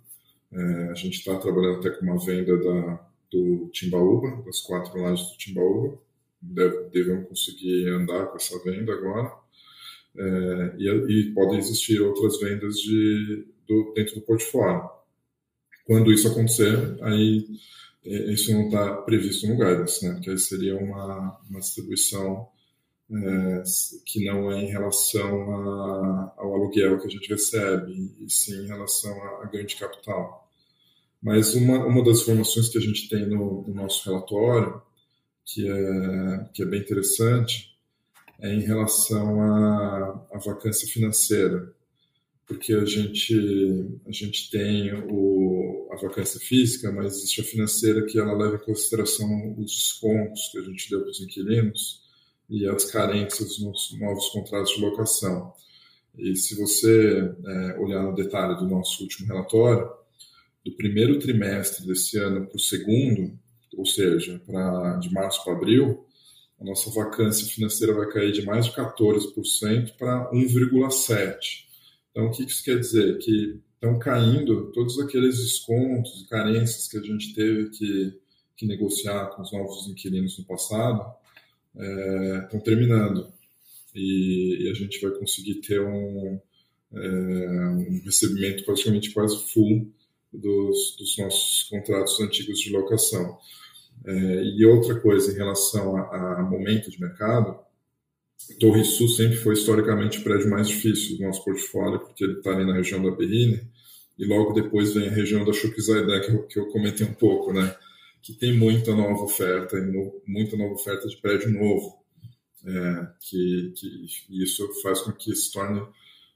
É, 0.52 0.88
a 0.90 0.94
gente 0.94 1.18
está 1.18 1.36
trabalhando 1.38 1.78
até 1.78 1.90
com 1.90 2.04
uma 2.04 2.18
venda 2.24 2.56
da, 2.58 3.06
do 3.30 3.70
Timbaúba, 3.72 4.42
das 4.44 4.60
quatro 4.60 5.00
lajes 5.00 5.30
do 5.30 5.38
Timbaúba. 5.38 5.98
Deve, 6.40 6.90
devemos 6.90 7.28
conseguir 7.28 7.88
andar 7.88 8.26
com 8.26 8.36
essa 8.36 8.58
venda 8.62 8.92
agora. 8.92 9.32
É, 10.16 10.74
e, 10.78 10.88
e, 10.88 11.32
podem 11.32 11.58
existir 11.58 12.00
outras 12.00 12.38
vendas 12.38 12.76
de, 12.76 13.46
do, 13.66 13.92
dentro 13.94 14.16
do 14.16 14.20
portfólio. 14.22 14.90
Quando 15.86 16.12
isso 16.12 16.28
acontecer, 16.28 16.96
aí 17.00 17.46
é, 18.04 18.32
isso 18.32 18.52
não 18.52 18.66
está 18.66 18.96
previsto 19.02 19.46
no 19.46 19.56
guidance, 19.56 20.04
né? 20.06 20.14
Porque 20.14 20.30
aí 20.30 20.38
seria 20.38 20.76
uma, 20.76 21.40
uma 21.48 21.60
distribuição 21.60 22.48
é, 23.10 23.62
que 24.06 24.24
não 24.24 24.50
é 24.50 24.62
em 24.62 24.70
relação 24.70 25.52
a, 25.52 26.34
ao 26.38 26.54
aluguel 26.54 26.98
que 26.98 27.06
a 27.06 27.10
gente 27.10 27.28
recebe, 27.28 28.14
e 28.20 28.30
sim 28.30 28.64
em 28.64 28.66
relação 28.66 29.12
a, 29.22 29.44
a 29.44 29.46
ganho 29.46 29.66
de 29.66 29.76
capital. 29.76 30.48
Mas 31.22 31.54
uma, 31.54 31.84
uma 31.86 32.02
das 32.04 32.22
informações 32.22 32.68
que 32.68 32.78
a 32.78 32.80
gente 32.80 33.08
tem 33.08 33.26
no, 33.26 33.62
no 33.66 33.74
nosso 33.74 34.08
relatório, 34.08 34.82
que 35.44 35.68
é, 35.68 36.48
que 36.52 36.62
é 36.62 36.66
bem 36.66 36.80
interessante, 36.80 37.76
é 38.40 38.52
em 38.52 38.60
relação 38.60 39.40
à, 39.40 40.26
à 40.32 40.38
vacância 40.38 40.88
financeira, 40.88 41.72
porque 42.46 42.72
a 42.72 42.84
gente, 42.84 43.34
a 44.06 44.10
gente 44.10 44.50
tem 44.50 44.92
o, 45.08 45.88
a 45.92 45.96
vacância 45.96 46.40
física, 46.40 46.90
mas 46.90 47.16
existe 47.16 47.40
a 47.40 47.44
financeira 47.44 48.04
que 48.04 48.18
ela 48.18 48.36
leva 48.36 48.56
em 48.56 48.66
consideração 48.66 49.54
os 49.56 49.72
descontos 49.72 50.48
que 50.50 50.58
a 50.58 50.62
gente 50.62 50.90
deu 50.90 51.02
para 51.02 51.10
os 51.10 51.20
inquilinos, 51.20 52.01
e 52.52 52.68
as 52.68 52.84
carências 52.84 53.58
nos 53.58 53.98
novos 53.98 54.28
contratos 54.28 54.74
de 54.74 54.80
locação. 54.82 55.54
E 56.18 56.36
se 56.36 56.54
você 56.54 57.34
é, 57.46 57.78
olhar 57.78 58.02
no 58.02 58.14
detalhe 58.14 58.54
do 58.56 58.68
nosso 58.68 59.02
último 59.02 59.26
relatório, 59.26 59.90
do 60.62 60.70
primeiro 60.72 61.18
trimestre 61.18 61.86
desse 61.86 62.18
ano 62.18 62.46
para 62.46 62.56
o 62.56 62.60
segundo, 62.60 63.32
ou 63.74 63.86
seja, 63.86 64.38
pra, 64.44 64.96
de 64.98 65.10
março 65.10 65.42
para 65.42 65.54
abril, 65.54 66.04
a 66.60 66.64
nossa 66.64 66.90
vacância 66.90 67.46
financeira 67.46 67.94
vai 67.94 68.06
cair 68.10 68.32
de 68.32 68.44
mais 68.44 68.66
de 68.66 68.72
14% 68.72 69.96
para 69.96 70.30
1,7%. 70.30 71.36
Então, 72.10 72.26
o 72.26 72.30
que 72.30 72.44
isso 72.44 72.62
quer 72.62 72.78
dizer? 72.78 73.16
Que 73.16 73.58
estão 73.74 73.98
caindo 73.98 74.70
todos 74.72 75.00
aqueles 75.00 75.38
descontos 75.38 76.20
e 76.20 76.28
carências 76.28 76.86
que 76.86 76.98
a 76.98 77.02
gente 77.02 77.34
teve 77.34 77.70
que, 77.70 78.20
que 78.58 78.66
negociar 78.66 79.28
com 79.28 79.40
os 79.40 79.50
novos 79.50 79.88
inquilinos 79.88 80.38
no 80.38 80.44
passado, 80.44 81.02
é, 81.76 82.40
estão 82.44 82.60
terminando. 82.60 83.32
E, 83.94 84.64
e, 84.64 84.70
a 84.70 84.74
gente 84.74 85.00
vai 85.00 85.10
conseguir 85.12 85.56
ter 85.56 85.80
um, 85.80 86.40
é, 86.94 87.08
um 87.68 88.00
recebimento 88.04 88.64
praticamente 88.64 89.10
quase 89.10 89.36
full 89.52 89.92
dos, 90.32 90.96
dos 90.98 91.18
nossos 91.18 91.64
contratos 91.64 92.18
antigos 92.20 92.58
de 92.58 92.70
locação. 92.70 93.38
É, 94.04 94.42
e 94.44 94.64
outra 94.64 94.98
coisa 94.98 95.30
em 95.30 95.36
relação 95.36 95.96
a, 95.96 96.40
a, 96.40 96.42
momento 96.42 96.90
de 96.90 97.00
mercado, 97.00 97.56
Torre 98.58 98.84
Sul 98.84 99.08
sempre 99.08 99.36
foi 99.36 99.54
historicamente 99.54 100.18
o 100.18 100.24
prédio 100.24 100.50
mais 100.50 100.68
difícil 100.68 101.16
do 101.16 101.24
nosso 101.24 101.44
portfólio, 101.44 102.00
porque 102.00 102.24
ele 102.24 102.38
está 102.38 102.50
ali 102.50 102.66
na 102.66 102.74
região 102.74 103.02
da 103.02 103.10
Berrine, 103.10 103.60
e 104.18 104.24
logo 104.24 104.52
depois 104.52 104.94
vem 104.94 105.08
a 105.08 105.12
região 105.12 105.44
da 105.44 105.52
Chuquisaidã, 105.52 106.20
que, 106.20 106.30
eu, 106.30 106.42
que 106.46 106.58
eu 106.58 106.66
comentei 106.66 107.06
um 107.06 107.14
pouco, 107.14 107.52
né? 107.52 107.74
Que 108.22 108.32
tem 108.32 108.56
muita 108.56 108.94
nova 108.94 109.24
oferta, 109.24 109.76
muita 110.26 110.56
nova 110.56 110.74
oferta 110.74 111.08
de 111.08 111.16
prédio 111.16 111.50
novo, 111.50 111.98
é, 112.64 113.06
que, 113.20 113.72
que 113.76 114.42
isso 114.42 114.66
faz 114.80 115.00
com 115.00 115.12
que 115.12 115.34
se 115.34 115.52
torne 115.52 115.82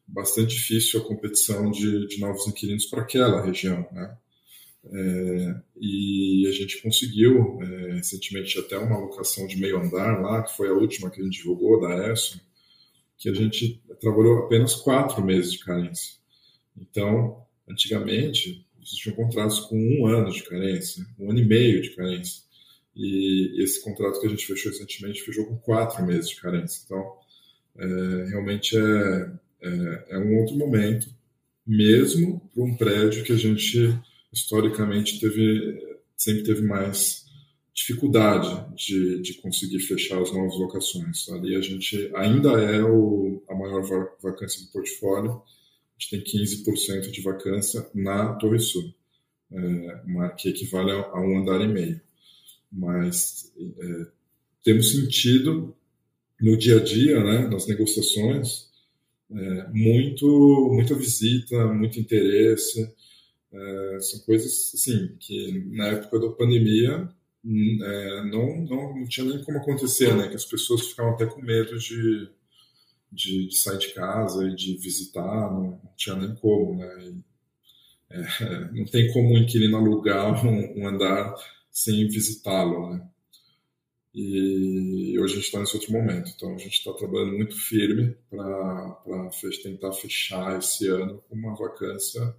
bastante 0.06 0.56
difícil 0.56 1.00
a 1.00 1.04
competição 1.04 1.70
de, 1.70 2.08
de 2.08 2.18
novos 2.18 2.46
inquilinos 2.48 2.86
para 2.86 3.02
aquela 3.02 3.44
região, 3.44 3.88
né? 3.92 4.16
É, 4.88 5.60
e 5.80 6.46
a 6.48 6.52
gente 6.52 6.80
conseguiu 6.80 7.60
é, 7.60 7.94
recentemente 7.94 8.58
até 8.58 8.78
uma 8.78 8.98
locação 8.98 9.46
de 9.46 9.56
meio 9.56 9.80
andar 9.80 10.20
lá, 10.20 10.42
que 10.42 10.56
foi 10.56 10.68
a 10.68 10.72
última 10.72 11.10
que 11.10 11.20
a 11.20 11.24
gente 11.24 11.38
divulgou 11.38 11.80
da 11.80 12.12
ESSO, 12.12 12.40
que 13.18 13.28
a 13.28 13.34
gente 13.34 13.82
trabalhou 14.00 14.44
apenas 14.44 14.74
quatro 14.74 15.24
meses 15.24 15.52
de 15.52 15.58
carência. 15.58 16.14
Então, 16.76 17.44
antigamente, 17.68 18.65
existiam 18.86 19.14
contratos 19.14 19.60
com 19.60 19.76
um 19.76 20.06
ano 20.06 20.30
de 20.30 20.42
carência, 20.44 21.04
um 21.18 21.30
ano 21.30 21.40
e 21.40 21.44
meio 21.44 21.82
de 21.82 21.90
carência. 21.90 22.42
E 22.94 23.62
esse 23.62 23.82
contrato 23.82 24.20
que 24.20 24.26
a 24.26 24.30
gente 24.30 24.46
fechou 24.46 24.72
recentemente 24.72 25.22
fechou 25.22 25.44
com 25.44 25.56
quatro 25.58 26.04
meses 26.06 26.30
de 26.30 26.40
carência. 26.40 26.82
Então, 26.84 27.12
é, 27.78 28.28
realmente 28.30 28.76
é, 28.76 29.30
é, 29.62 30.04
é 30.10 30.18
um 30.18 30.38
outro 30.38 30.56
momento, 30.56 31.08
mesmo 31.66 32.40
para 32.54 32.62
um 32.62 32.76
prédio 32.76 33.24
que 33.24 33.32
a 33.32 33.36
gente 33.36 33.94
historicamente 34.32 35.20
teve, 35.20 35.98
sempre 36.16 36.44
teve 36.44 36.62
mais 36.62 37.26
dificuldade 37.74 38.74
de, 38.74 39.20
de 39.20 39.34
conseguir 39.34 39.80
fechar 39.80 40.20
as 40.22 40.32
novas 40.32 40.58
locações. 40.58 41.28
Ali 41.28 41.54
a 41.54 41.60
gente 41.60 42.10
ainda 42.14 42.52
é 42.62 42.82
o, 42.82 43.42
a 43.48 43.54
maior 43.54 43.82
vacância 44.22 44.64
do 44.64 44.72
portfólio, 44.72 45.42
a 45.98 46.02
gente 46.02 46.10
tem 46.10 46.42
15% 46.42 47.10
de 47.10 47.22
vacância 47.22 47.88
na 47.94 48.34
Torre 48.34 48.58
Sul, 48.58 48.94
é, 49.50 50.02
uma, 50.04 50.28
que 50.30 50.50
equivale 50.50 50.90
a, 50.90 50.96
a, 50.96 51.20
um 51.20 51.38
andar 51.38 51.60
e 51.62 51.68
meio. 51.68 52.00
Mas 52.70 53.52
é, 53.58 54.06
temos 54.62 54.92
sentido 54.92 55.74
no 56.40 56.56
dia 56.56 56.76
a 56.76 56.84
dia, 56.84 57.24
né, 57.24 57.48
nas 57.48 57.66
negociações, 57.66 58.70
é, 59.30 59.68
muito, 59.72 60.70
muita 60.72 60.94
visita, 60.94 61.66
muito 61.72 61.98
interesse, 61.98 62.94
é, 63.52 63.98
são 64.00 64.20
coisas 64.20 64.72
assim 64.74 65.16
que 65.18 65.64
na 65.70 65.88
época 65.88 66.20
da 66.20 66.28
pandemia 66.30 67.08
é, 67.46 68.22
não, 68.24 68.64
não, 68.64 68.96
não, 68.96 69.04
tinha 69.06 69.24
nem 69.26 69.42
como 69.44 69.58
acontecer, 69.58 70.14
né? 70.16 70.28
Que 70.28 70.34
as 70.34 70.44
pessoas 70.44 70.88
ficavam 70.88 71.12
até 71.12 71.26
com 71.26 71.40
medo 71.40 71.78
de, 71.78 72.28
de, 73.12 73.48
de 73.48 73.56
sair 73.56 73.78
de 73.78 73.94
casa 73.94 74.46
e 74.46 74.54
de 74.54 74.76
visitar, 74.76 75.52
não, 75.52 75.80
não 75.82 75.92
tinha 75.96 76.16
nem 76.16 76.34
como, 76.36 76.76
né? 76.76 77.04
E, 77.04 77.24
é, 78.10 78.72
não 78.72 78.84
tem 78.84 79.12
como 79.12 79.34
um 79.34 79.38
inquilino 79.38 79.76
alugar 79.76 80.44
um, 80.46 80.80
um 80.80 80.88
andar 80.88 81.34
sem 81.70 82.06
visitá-lo, 82.08 82.90
né? 82.90 83.08
E 84.14 85.18
hoje 85.18 85.34
a 85.34 85.36
gente 85.36 85.44
está 85.44 85.60
nesse 85.60 85.76
outro 85.76 85.92
momento, 85.92 86.32
então 86.34 86.54
a 86.54 86.58
gente 86.58 86.72
está 86.72 86.90
trabalhando 86.94 87.36
muito 87.36 87.54
firme 87.54 88.16
para 88.30 89.02
tentar 89.62 89.92
fechar 89.92 90.58
esse 90.58 90.88
ano 90.88 91.22
com 91.28 91.34
uma 91.34 91.54
vacância 91.54 92.34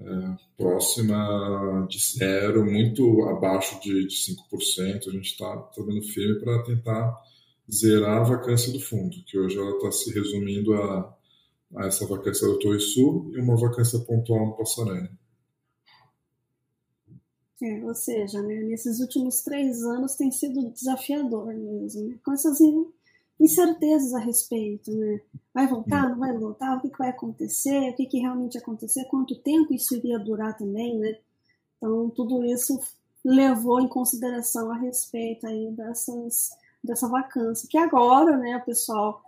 é, 0.00 0.36
próxima 0.56 1.86
de 1.90 1.98
zero, 1.98 2.64
muito 2.64 3.22
abaixo 3.28 3.78
de, 3.80 4.06
de 4.06 4.16
5%. 4.16 5.08
A 5.08 5.12
gente 5.12 5.26
está 5.26 5.56
trabalhando 5.74 6.06
firme 6.06 6.40
para 6.40 6.62
tentar 6.62 7.22
zerar 7.70 8.20
a 8.20 8.24
vacância 8.24 8.72
do 8.72 8.80
fundo, 8.80 9.16
que 9.26 9.38
hoje 9.38 9.58
ela 9.58 9.76
está 9.76 9.90
se 9.90 10.12
resumindo 10.12 10.74
a, 10.74 11.16
a, 11.76 11.86
essa 11.86 12.06
vacância 12.06 12.46
do 12.46 12.58
Torre 12.58 12.80
Sul 12.80 13.32
e 13.34 13.40
uma 13.40 13.56
vacância 13.56 13.98
pontual 14.00 14.46
no 14.46 14.56
Passarene. 14.56 15.10
É, 17.62 17.84
ou 17.84 17.94
seja, 17.94 18.42
né, 18.42 18.56
nesses 18.62 19.00
últimos 19.00 19.40
três 19.42 19.82
anos 19.84 20.16
tem 20.16 20.30
sido 20.30 20.70
desafiador 20.70 21.46
mesmo, 21.54 22.08
né, 22.08 22.18
com 22.22 22.32
essas 22.32 22.58
incertezas 23.40 24.12
a 24.12 24.18
respeito, 24.18 24.92
né? 24.92 25.20
Vai 25.52 25.66
voltar, 25.66 26.08
não 26.08 26.18
vai 26.18 26.36
voltar? 26.36 26.76
O 26.76 26.80
que, 26.80 26.90
que 26.90 26.98
vai 26.98 27.10
acontecer? 27.10 27.90
O 27.90 27.96
que, 27.96 28.06
que 28.06 28.18
realmente 28.18 28.58
acontecer? 28.58 29.04
Quanto 29.06 29.36
tempo 29.40 29.72
isso 29.72 29.94
iria 29.96 30.18
durar 30.18 30.56
também, 30.56 30.98
né? 30.98 31.18
Então, 31.76 32.10
tudo 32.10 32.44
isso 32.44 32.78
levou 33.24 33.80
em 33.80 33.88
consideração 33.88 34.70
a 34.70 34.76
respeito 34.76 35.46
aí 35.46 35.70
dessas, 35.72 36.50
dessa 36.84 37.08
vacância, 37.08 37.68
que 37.68 37.78
agora, 37.78 38.36
né, 38.36 38.56
o 38.56 38.64
pessoal 38.64 39.22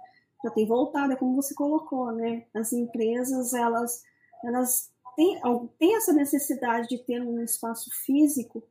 já 0.45 0.51
tem 0.51 0.67
voltado, 0.67 1.13
é 1.13 1.17
como 1.17 1.35
você 1.35 1.55
colocou, 1.55 2.13
né? 2.13 2.45
As 2.55 2.73
empresas, 2.73 3.53
elas, 3.53 4.03
elas 4.45 4.91
têm, 5.17 5.41
têm 5.79 5.97
essa 5.97 6.13
necessidade 6.13 6.89
de 6.89 6.99
ter 6.99 7.21
um 7.21 7.43
espaço 7.43 7.91
físico 8.05 8.63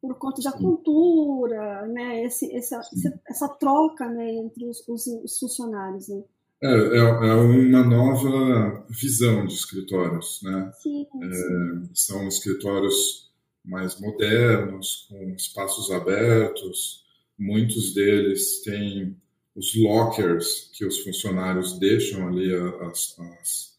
por 0.00 0.14
conta 0.16 0.40
da 0.42 0.52
cultura, 0.52 1.86
né? 1.88 2.24
Esse, 2.24 2.54
essa, 2.56 2.80
essa 3.28 3.48
troca 3.48 4.08
né, 4.08 4.32
entre 4.32 4.64
os, 4.66 4.82
os 4.88 5.38
funcionários. 5.38 6.08
Né? 6.08 6.22
É, 6.62 6.68
é, 6.68 6.98
é, 6.98 7.34
uma 7.34 7.84
nova 7.84 8.86
visão 8.88 9.46
de 9.46 9.54
escritórios, 9.54 10.40
né? 10.42 10.72
Sim, 10.80 11.06
é, 11.22 11.32
sim. 11.32 11.90
são 11.94 12.28
escritórios 12.28 13.28
mais 13.64 14.00
modernos, 14.00 15.06
com 15.10 15.30
espaços 15.34 15.90
abertos. 15.90 17.07
Muitos 17.38 17.94
deles 17.94 18.62
têm 18.62 19.16
os 19.54 19.74
lockers 19.74 20.70
que 20.72 20.84
os 20.84 20.98
funcionários 21.00 21.78
deixam 21.78 22.28
ali 22.28 22.54
as, 22.54 23.18
as, 23.18 23.76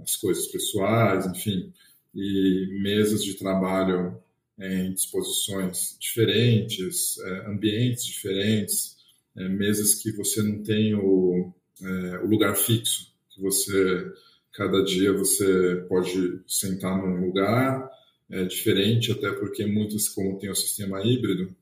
as 0.00 0.16
coisas 0.16 0.46
pessoais, 0.46 1.26
enfim, 1.26 1.72
e 2.14 2.78
mesas 2.82 3.24
de 3.24 3.34
trabalho 3.34 4.20
em 4.58 4.92
disposições 4.92 5.96
diferentes, 5.98 7.18
é, 7.18 7.46
ambientes 7.48 8.04
diferentes, 8.04 8.96
é, 9.36 9.48
mesas 9.48 9.94
que 9.94 10.12
você 10.12 10.42
não 10.42 10.62
tem 10.62 10.94
o, 10.94 11.52
é, 11.82 12.18
o 12.18 12.26
lugar 12.26 12.54
fixo, 12.54 13.12
que 13.30 13.40
você 13.40 14.12
cada 14.52 14.84
dia 14.84 15.12
você 15.12 15.84
pode 15.88 16.40
sentar 16.46 16.96
num 16.98 17.24
lugar 17.26 17.90
é, 18.30 18.44
diferente, 18.44 19.10
até 19.10 19.32
porque 19.32 19.64
muitas, 19.64 20.08
como 20.08 20.38
tem 20.38 20.50
o 20.50 20.54
sistema 20.54 21.02
híbrido, 21.02 21.54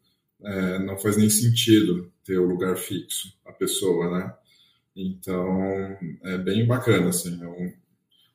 é, 0.45 0.79
não 0.79 0.99
faz 0.99 1.17
nem 1.17 1.29
sentido 1.29 2.11
ter 2.25 2.39
o 2.39 2.47
lugar 2.47 2.77
fixo, 2.77 3.33
a 3.45 3.53
pessoa, 3.53 4.11
né? 4.11 4.35
Então, 4.97 5.97
é 6.25 6.39
bem 6.39 6.67
bacana, 6.67 7.09
assim, 7.09 7.43
é 7.43 7.47
um, 7.47 7.73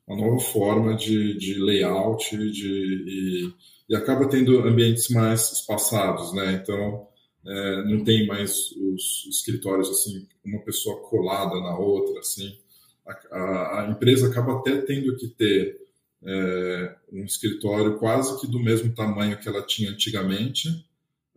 uma 0.07 0.17
nova 0.17 0.39
forma 0.39 0.95
de, 0.95 1.37
de 1.37 1.55
layout 1.55 2.35
de, 2.51 2.67
e, 2.67 3.53
e 3.89 3.95
acaba 3.95 4.29
tendo 4.29 4.59
ambientes 4.59 5.09
mais 5.09 5.51
espaçados, 5.51 6.33
né? 6.33 6.53
Então, 6.53 7.07
é, 7.45 7.83
não 7.85 8.03
tem 8.03 8.25
mais 8.25 8.71
os 8.71 9.27
escritórios 9.29 9.89
assim, 9.89 10.27
uma 10.43 10.61
pessoa 10.61 11.01
colada 11.01 11.59
na 11.59 11.77
outra, 11.77 12.19
assim. 12.19 12.57
A, 13.05 13.11
a, 13.31 13.81
a 13.81 13.89
empresa 13.91 14.27
acaba 14.27 14.57
até 14.57 14.81
tendo 14.81 15.15
que 15.15 15.27
ter 15.27 15.79
é, 16.23 16.95
um 17.11 17.23
escritório 17.23 17.97
quase 17.97 18.39
que 18.41 18.47
do 18.47 18.59
mesmo 18.59 18.93
tamanho 18.95 19.37
que 19.39 19.47
ela 19.47 19.61
tinha 19.61 19.91
antigamente, 19.91 20.69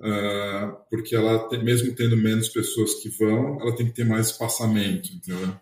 uh, 0.01 0.77
porque 0.91 1.15
ela, 1.15 1.49
mesmo 1.63 1.95
tendo 1.95 2.17
menos 2.17 2.49
pessoas 2.49 2.95
que 2.95 3.09
vão, 3.11 3.61
ela 3.61 3.75
tem 3.75 3.87
que 3.87 3.95
ter 3.95 4.05
mais 4.05 4.29
espaçamento, 4.29 5.13
entendeu? 5.13 5.55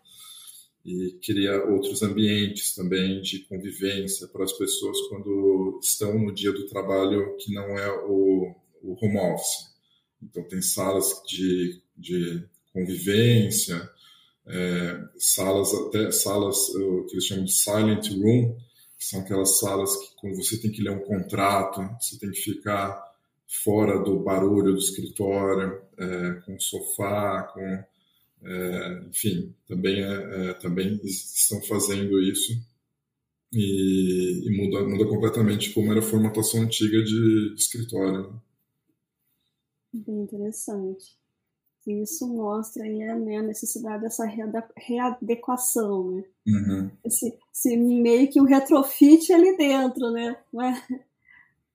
e 0.87 1.19
cria 1.21 1.65
outros 1.65 2.01
ambientes 2.01 2.73
também 2.73 3.21
de 3.21 3.41
convivência 3.41 4.29
para 4.29 4.45
as 4.45 4.53
pessoas 4.53 4.97
quando 5.09 5.81
estão 5.83 6.17
no 6.17 6.33
dia 6.33 6.53
do 6.53 6.67
trabalho 6.67 7.37
que 7.39 7.53
não 7.53 7.77
é 7.77 7.91
o, 8.05 8.55
o 8.85 8.97
home 9.05 9.19
office. 9.19 9.75
Então, 10.23 10.45
tem 10.45 10.63
salas 10.63 11.23
de, 11.27 11.83
de 11.97 12.45
convivência, 12.73 13.91
é, 14.47 15.01
salas 15.19 15.75
até 15.75 16.13
salas 16.13 16.57
que 17.09 17.15
eles 17.15 17.25
chamam 17.25 17.45
de 17.45 17.53
silent 17.53 18.09
room, 18.13 18.57
que 18.97 19.05
são 19.05 19.21
aquelas 19.21 19.59
salas 19.59 19.97
que 19.97 20.15
quando 20.21 20.37
você 20.37 20.57
tem 20.57 20.71
que 20.71 20.83
ler 20.83 20.91
um 20.91 21.01
contrato, 21.01 21.81
você 22.01 22.17
tem 22.17 22.31
que 22.31 22.41
ficar 22.41 23.06
fora 23.47 23.99
do 24.03 24.19
barulho 24.21 24.73
do 24.73 24.79
escritório, 24.79 25.81
é, 25.99 26.35
com 26.45 26.59
sofá, 26.59 27.43
com 27.55 27.85
é, 28.43 29.03
enfim, 29.09 29.55
também, 29.67 30.03
é, 30.03 30.51
é, 30.51 30.55
também 30.55 31.01
estão 31.05 31.61
fazendo 31.63 32.21
isso 32.21 32.53
e, 33.53 34.43
e, 34.47 34.57
muda, 34.57 34.87
muda 34.87 35.09
completamente 35.09 35.73
como 35.73 35.91
era 35.91 36.01
a 36.01 36.03
formatação 36.03 36.63
antiga 36.63 37.03
de, 37.03 37.55
de 37.55 37.61
escritório. 37.61 38.31
Né? 38.31 38.41
Bem 39.95 40.23
interessante. 40.23 41.17
Isso 41.87 42.27
mostra 42.27 42.83
aí 42.83 43.03
a, 43.05 43.17
né, 43.17 43.37
a 43.37 43.43
necessidade 43.43 44.03
dessa 44.03 44.25
readequação, 44.77 46.11
né? 46.11 46.25
Uhum. 46.45 46.91
Esse, 47.05 47.39
esse, 47.55 47.77
meio 47.77 48.29
que 48.29 48.41
um 48.41 48.45
retrofit 48.45 49.33
ali 49.33 49.57
dentro, 49.57 50.11
né? 50.11 50.37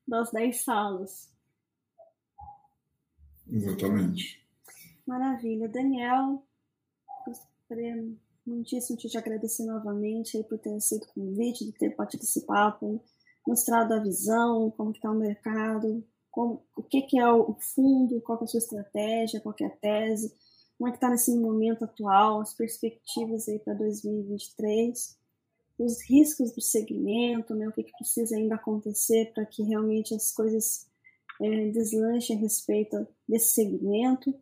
Das 0.05 0.29
dez 0.31 0.65
salas. 0.65 1.30
Exatamente. 3.51 4.41
Maravilha. 5.05 5.67
Daniel, 5.67 6.43
gostaria 7.25 7.95
muitíssimo 8.45 8.97
de 8.97 9.09
te 9.09 9.17
agradecer 9.17 9.65
novamente 9.65 10.37
aí 10.37 10.43
por 10.43 10.57
ter 10.57 10.73
aceito 10.73 11.05
o 11.05 11.13
convite, 11.13 11.65
de 11.65 11.73
ter 11.73 11.95
participado, 11.95 13.01
mostrado 13.45 13.93
a 13.93 13.99
visão, 13.99 14.71
como 14.71 14.91
está 14.91 15.11
o 15.11 15.15
mercado, 15.15 16.03
como, 16.29 16.63
o 16.75 16.83
que, 16.83 17.01
que 17.01 17.19
é 17.19 17.29
o 17.29 17.55
fundo, 17.75 18.21
qual 18.21 18.39
é 18.39 18.43
a 18.43 18.47
sua 18.47 18.59
estratégia, 18.59 19.41
qual 19.41 19.55
é 19.59 19.65
a 19.65 19.69
tese, 19.69 20.33
como 20.77 20.87
é 20.87 20.91
que 20.91 20.97
está 20.97 21.09
nesse 21.09 21.35
momento 21.35 21.83
atual, 21.83 22.41
as 22.41 22.53
perspectivas 22.53 23.47
aí 23.47 23.59
para 23.59 23.73
2023, 23.73 25.17
os 25.77 26.01
riscos 26.09 26.51
do 26.53 26.61
segmento, 26.61 27.53
né, 27.53 27.67
o 27.67 27.71
que, 27.71 27.83
que 27.83 27.91
precisa 27.91 28.35
ainda 28.35 28.55
acontecer 28.55 29.31
para 29.33 29.45
que 29.45 29.63
realmente 29.63 30.13
as 30.13 30.31
coisas 30.31 30.87
é, 31.41 31.69
deslanchem 31.69 32.37
a 32.37 32.39
respeito 32.39 33.07
desse 33.27 33.53
segmento. 33.53 34.33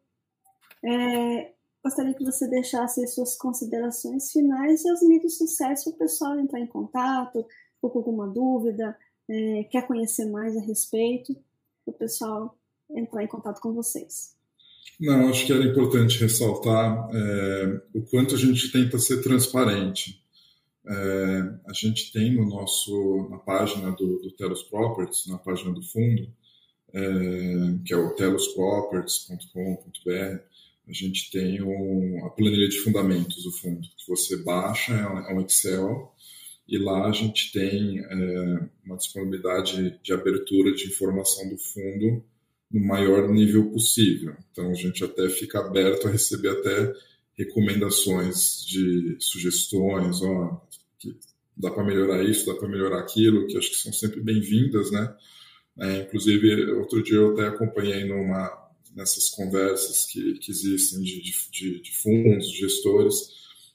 É, 0.83 1.53
gostaria 1.83 2.13
que 2.13 2.23
você 2.23 2.47
deixasse 2.47 3.03
as 3.03 3.15
suas 3.15 3.37
considerações 3.37 4.31
finais 4.31 4.83
e 4.83 4.89
as 4.89 5.01
mídias 5.01 5.33
de 5.33 5.37
sucesso 5.37 5.85
para 5.85 5.95
o 5.95 5.99
pessoal 5.99 6.39
entrar 6.39 6.59
em 6.59 6.67
contato, 6.67 7.45
ou 7.81 7.89
com 7.89 7.99
alguma 7.99 8.27
dúvida, 8.27 8.97
é, 9.29 9.63
quer 9.65 9.87
conhecer 9.87 10.25
mais 10.25 10.57
a 10.57 10.61
respeito 10.61 11.33
para 11.85 11.93
o 11.93 11.97
pessoal 11.97 12.57
entrar 12.89 13.23
em 13.23 13.27
contato 13.27 13.61
com 13.61 13.73
vocês. 13.73 14.37
Não, 14.99 15.29
acho 15.29 15.45
que 15.45 15.53
era 15.53 15.63
importante 15.63 16.19
ressaltar 16.19 17.09
é, 17.13 17.81
o 17.93 18.01
quanto 18.01 18.35
a 18.35 18.37
gente 18.37 18.69
tenta 18.71 18.99
ser 18.99 19.21
transparente. 19.21 20.21
É, 20.85 21.39
a 21.67 21.73
gente 21.73 22.11
tem 22.11 22.35
no 22.35 22.49
nosso, 22.49 23.27
na 23.29 23.37
página 23.37 23.91
do, 23.91 24.19
do 24.19 24.31
Telos 24.31 24.63
Properties, 24.63 25.27
na 25.27 25.37
página 25.37 25.71
do 25.71 25.81
fundo, 25.81 26.27
que 27.85 27.93
é 27.93 27.97
o 27.97 28.15
telosproperties.com.br, 28.15 30.39
a 30.87 30.93
gente 30.93 31.29
tem 31.29 31.61
um, 31.61 32.25
a 32.25 32.31
planilha 32.31 32.67
de 32.67 32.79
fundamentos 32.79 33.43
do 33.43 33.51
fundo, 33.51 33.87
que 33.95 34.07
você 34.07 34.37
baixa, 34.37 34.93
é 34.93 35.33
um 35.33 35.41
Excel, 35.41 36.11
e 36.67 36.77
lá 36.77 37.07
a 37.07 37.11
gente 37.11 37.51
tem 37.51 37.99
é, 37.99 38.69
uma 38.85 38.97
disponibilidade 38.97 39.99
de 40.01 40.13
abertura 40.13 40.73
de 40.73 40.87
informação 40.87 41.47
do 41.49 41.57
fundo 41.57 42.23
no 42.71 42.85
maior 42.85 43.27
nível 43.29 43.71
possível. 43.71 44.35
Então 44.51 44.69
a 44.69 44.75
gente 44.75 45.03
até 45.03 45.27
fica 45.29 45.59
aberto 45.59 46.07
a 46.07 46.11
receber 46.11 46.49
até 46.49 46.93
recomendações 47.35 48.65
de 48.67 49.17
sugestões, 49.19 50.21
ó, 50.21 50.61
que 50.99 51.15
dá 51.57 51.71
para 51.71 51.83
melhorar 51.83 52.23
isso, 52.23 52.45
dá 52.45 52.53
para 52.53 52.67
melhorar 52.67 52.99
aquilo, 52.99 53.47
que 53.47 53.57
acho 53.57 53.69
que 53.69 53.77
são 53.77 53.93
sempre 53.93 54.21
bem-vindas, 54.21 54.91
né? 54.91 55.15
É, 55.79 56.01
inclusive, 56.01 56.71
outro 56.71 57.01
dia 57.01 57.15
eu 57.15 57.33
até 57.33 57.47
acompanhei 57.47 58.03
numa, 58.05 58.51
nessas 58.95 59.29
conversas 59.29 60.05
que, 60.05 60.33
que 60.33 60.51
existem 60.51 61.01
de, 61.01 61.21
de, 61.51 61.81
de 61.81 61.95
fundos, 61.97 62.51
de 62.51 62.59
gestores, 62.59 63.15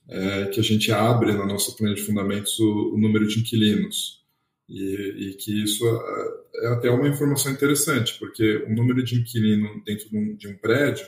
é, 0.08 0.46
que 0.46 0.60
a 0.60 0.62
gente 0.62 0.92
abre 0.92 1.32
na 1.32 1.46
nossa 1.46 1.72
planilha 1.72 1.96
de 1.96 2.06
fundamentos 2.06 2.58
o, 2.58 2.94
o 2.94 2.98
número 2.98 3.26
de 3.26 3.40
inquilinos. 3.40 4.22
E, 4.68 5.30
e, 5.30 5.34
que 5.34 5.62
isso 5.62 5.86
é, 5.86 6.66
é 6.66 6.68
até 6.68 6.90
uma 6.90 7.08
informação 7.08 7.52
interessante, 7.52 8.18
porque 8.18 8.64
o 8.66 8.74
número 8.74 9.02
de 9.02 9.16
inquilino 9.16 9.82
dentro 9.84 10.08
de 10.08 10.16
um, 10.16 10.36
de 10.36 10.48
um 10.48 10.56
prédio, 10.56 11.06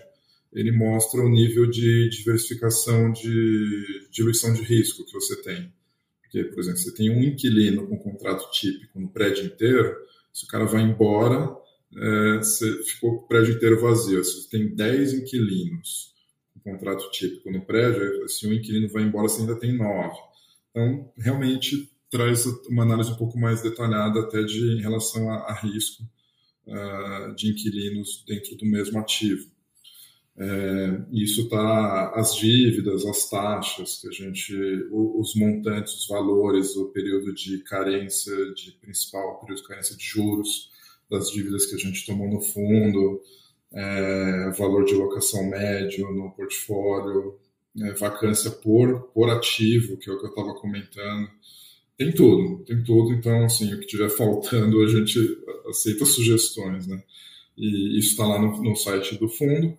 ele 0.53 0.73
mostra 0.73 1.21
o 1.21 1.29
nível 1.29 1.69
de 1.69 2.09
diversificação 2.11 3.13
de 3.13 4.09
diluição 4.11 4.53
de 4.53 4.63
risco 4.63 5.05
que 5.05 5.13
você 5.13 5.43
tem. 5.43 5.73
Porque, 6.23 6.45
por 6.45 6.61
exemplo, 6.61 6.79
você 6.79 6.95
tem 6.95 7.11
um 7.11 7.23
inquilino 7.23 7.87
com 7.87 7.99
contrato 7.99 8.51
típico 8.51 9.01
no 9.01 9.09
prédio 9.09 9.47
inteiro, 9.47 9.95
se 10.37 10.45
o 10.45 10.49
cara 10.49 10.67
vai 10.67 10.83
embora, 10.83 11.57
é, 11.97 12.37
você 12.39 12.83
ficou 12.83 13.19
com 13.19 13.25
o 13.25 13.29
prédio 13.29 13.55
inteiro 13.55 13.81
vazio. 13.81 14.23
Se 14.23 14.43
você 14.43 14.51
tem 14.51 14.75
10 14.75 15.15
inquilinos 15.15 16.15
contrato 16.67 17.09
típico 17.13 17.51
no 17.51 17.65
prédio, 17.65 18.29
se 18.29 18.47
um 18.47 18.53
inquilino 18.53 18.89
vai 18.89 19.05
embora, 19.05 19.29
você 19.29 19.41
ainda 19.41 19.55
tem 19.55 19.73
nove. 19.73 20.19
Então, 20.71 21.13
realmente 21.17 21.89
traz 22.11 22.45
uma 22.69 22.83
análise 22.83 23.13
um 23.13 23.17
pouco 23.17 23.39
mais 23.39 23.63
detalhada 23.63 24.21
até 24.21 24.43
de 24.43 24.73
em 24.73 24.81
relação 24.81 25.31
a, 25.31 25.37
a 25.51 25.55
risco 25.55 26.03
uh, 26.67 27.35
de 27.37 27.51
inquilinos 27.51 28.25
dentro 28.27 28.57
do 28.57 28.67
mesmo 28.67 28.99
ativo. 28.99 29.49
É, 30.39 31.01
isso 31.13 31.43
está 31.43 32.11
as 32.15 32.37
dívidas, 32.37 33.07
as 33.07 33.29
taxas 33.31 34.01
que 34.01 34.09
a 34.09 34.11
gente, 34.11 34.55
os 34.93 35.35
montantes, 35.35 35.95
os 35.95 36.09
valores, 36.09 36.77
o 36.77 36.87
período 36.87 37.35
de 37.35 37.59
carência 37.65 38.35
de 38.55 38.73
principal, 38.73 39.35
o 39.35 39.41
período 39.41 39.63
de 39.63 39.69
carência 39.69 39.97
de 39.97 40.05
juros 40.05 40.71
das 41.11 41.31
dívidas 41.31 41.67
que 41.67 41.75
a 41.75 41.79
gente 41.79 42.05
tomou 42.05 42.29
no 42.29 42.41
fundo, 42.41 43.23
é, 43.73 44.51
valor 44.59 44.85
de 44.85 44.95
locação 44.95 45.49
médio 45.49 46.11
no 46.13 46.31
portfólio, 46.33 47.39
é, 47.81 47.93
vacância 47.93 48.51
por, 48.51 49.03
por 49.15 49.31
ativo, 49.31 49.97
que 49.97 50.11
é 50.11 50.13
o 50.13 50.19
que 50.19 50.27
eu 50.27 50.31
estava 50.31 50.55
comentando. 50.55 51.29
Tem 51.97 52.13
tudo, 52.13 52.65
tem 52.65 52.83
tudo. 52.83 53.13
Então, 53.13 53.45
assim, 53.45 53.73
o 53.73 53.79
que 53.79 53.87
estiver 53.87 54.11
faltando, 54.11 54.83
a 54.83 54.89
gente 54.89 55.19
aceita 55.69 56.05
sugestões, 56.05 56.87
né? 56.87 57.03
E 57.57 57.99
isso 57.99 58.11
está 58.11 58.27
lá 58.27 58.39
no, 58.39 58.63
no, 58.63 58.77
site 58.77 59.17
do 59.17 59.29
fundo. 59.29 59.79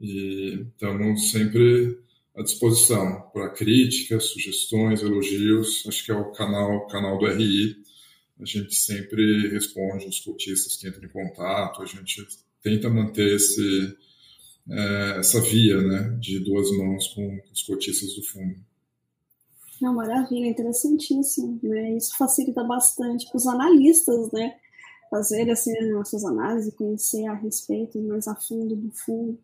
e 0.00 0.66
estamos 0.72 1.30
sempre 1.30 1.98
à 2.34 2.42
disposição 2.42 3.28
para 3.32 3.50
críticas, 3.50 4.24
sugestões, 4.24 5.02
elogios. 5.02 5.84
Acho 5.86 6.04
que 6.04 6.10
é 6.10 6.14
o 6.14 6.32
canal, 6.32 6.86
canal 6.86 7.18
do 7.18 7.26
RI. 7.26 7.76
A 8.40 8.44
gente 8.46 8.74
sempre 8.74 9.48
responde 9.48 10.06
os 10.06 10.20
cotistas 10.20 10.76
que 10.76 10.88
entram 10.88 11.04
em 11.04 11.08
contato. 11.08 11.82
A 11.82 11.86
gente 11.86 12.26
tenta 12.62 12.88
manter 12.88 13.36
esse, 13.36 13.94
é, 14.70 15.18
essa 15.18 15.40
via 15.40 15.82
né, 15.82 16.16
de 16.20 16.38
duas 16.40 16.70
mãos 16.76 17.08
com 17.08 17.40
os 17.52 17.62
cotistas 17.62 18.14
do 18.14 18.22
fundo. 18.22 18.54
Não, 19.80 19.94
maravilha, 19.94 20.46
interessantíssimo. 20.46 21.58
Né? 21.62 21.96
Isso 21.96 22.16
facilita 22.16 22.62
bastante 22.62 23.26
para 23.28 23.36
os 23.36 23.46
analistas, 23.46 24.30
né? 24.32 24.54
Fazer 25.10 25.50
assim, 25.50 25.72
as 25.98 26.08
suas 26.08 26.24
análises, 26.24 26.74
conhecer 26.74 27.26
a 27.26 27.34
respeito 27.34 27.98
mais 28.00 28.28
a 28.28 28.36
fundo 28.36 28.76
do 28.76 28.90
fundo. 28.92 29.38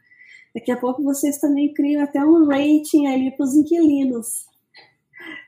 Daqui 0.55 0.71
a 0.71 0.77
pouco 0.77 1.03
vocês 1.03 1.39
também 1.39 1.75
criam 1.75 2.03
até 2.05 2.25
um 2.25 2.47
rating 2.47 3.07
ali 3.07 3.31
para 3.33 3.45
os 3.45 3.55
inquilinos. 3.55 4.47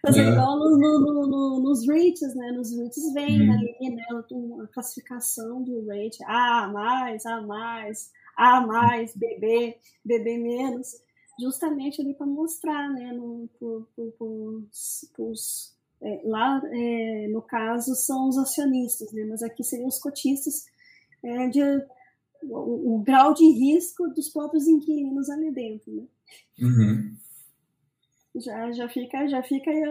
Fazer 0.02 0.22
é. 0.22 0.28
igual 0.30 0.58
no, 0.58 0.76
no, 0.76 1.26
no, 1.26 1.60
nos 1.60 1.86
rates, 1.86 2.34
né? 2.34 2.50
Nos 2.52 2.76
rates 2.76 3.12
vem 3.12 3.42
uhum. 3.42 3.54
ali, 3.54 3.94
né? 3.94 4.02
A 4.64 4.66
classificação 4.68 5.62
do 5.62 5.86
rate. 5.86 6.18
A 6.24 6.68
mais, 6.72 7.24
A 7.26 7.40
mais, 7.42 8.10
A 8.38 8.60
mais, 8.60 9.16
BB, 9.16 9.76
BB 10.04 10.38
menos. 10.38 10.94
Justamente 11.40 12.00
ali 12.00 12.14
para 12.14 12.26
mostrar, 12.26 12.88
né? 12.90 13.12
No, 13.12 13.48
pro, 13.58 13.88
pro, 13.96 14.12
pros, 14.12 15.10
pros, 15.12 15.76
é, 16.00 16.20
lá, 16.24 16.62
é, 16.72 17.28
no 17.28 17.42
caso, 17.42 17.96
são 17.96 18.28
os 18.28 18.38
acionistas, 18.38 19.12
né? 19.12 19.24
Mas 19.24 19.42
aqui 19.42 19.64
seriam 19.64 19.88
os 19.88 19.98
cotistas 19.98 20.66
é, 21.24 21.48
de 21.48 21.60
o, 22.42 22.94
o, 22.94 23.02
grau 23.02 23.34
de 23.34 23.44
risco 23.44 24.08
dos 24.10 24.28
próprios 24.28 24.68
inquilinos 24.68 25.28
ali 25.28 25.50
dentro, 25.52 25.92
né? 25.92 26.04
Uhum. 26.60 27.16
Já, 28.36 28.70
já 28.70 28.88
fica, 28.88 29.26
já 29.26 29.42
fica 29.42 29.68
aí 29.68 29.82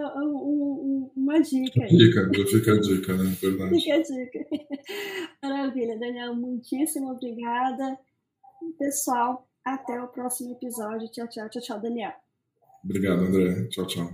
uma 1.16 1.42
dica. 1.42 1.84
Aí. 1.84 1.98
Dica, 1.98 2.32
já 2.34 2.46
fica 2.46 2.72
a 2.72 2.80
dica, 2.80 3.14
né? 3.18 3.36
Verdade. 3.42 3.82
Fica 3.82 3.96
a 3.96 4.02
dica. 4.02 4.48
Maravilha, 5.44 6.00
Daniel, 6.00 6.34
muitíssimo 6.34 7.12
obrigada. 7.12 8.00
Pessoal, 8.78 9.48
até 9.64 10.02
o 10.02 10.08
próximo 10.08 10.52
episódio. 10.52 11.10
Tchau, 11.10 11.28
tchau, 11.28 11.50
tchau, 11.50 11.62
tchau, 11.62 11.80
Daniel. 11.80 12.14
Obrigado, 12.84 13.26
André. 13.26 13.68
Tchau, 13.70 13.86
tchau. 13.86 14.10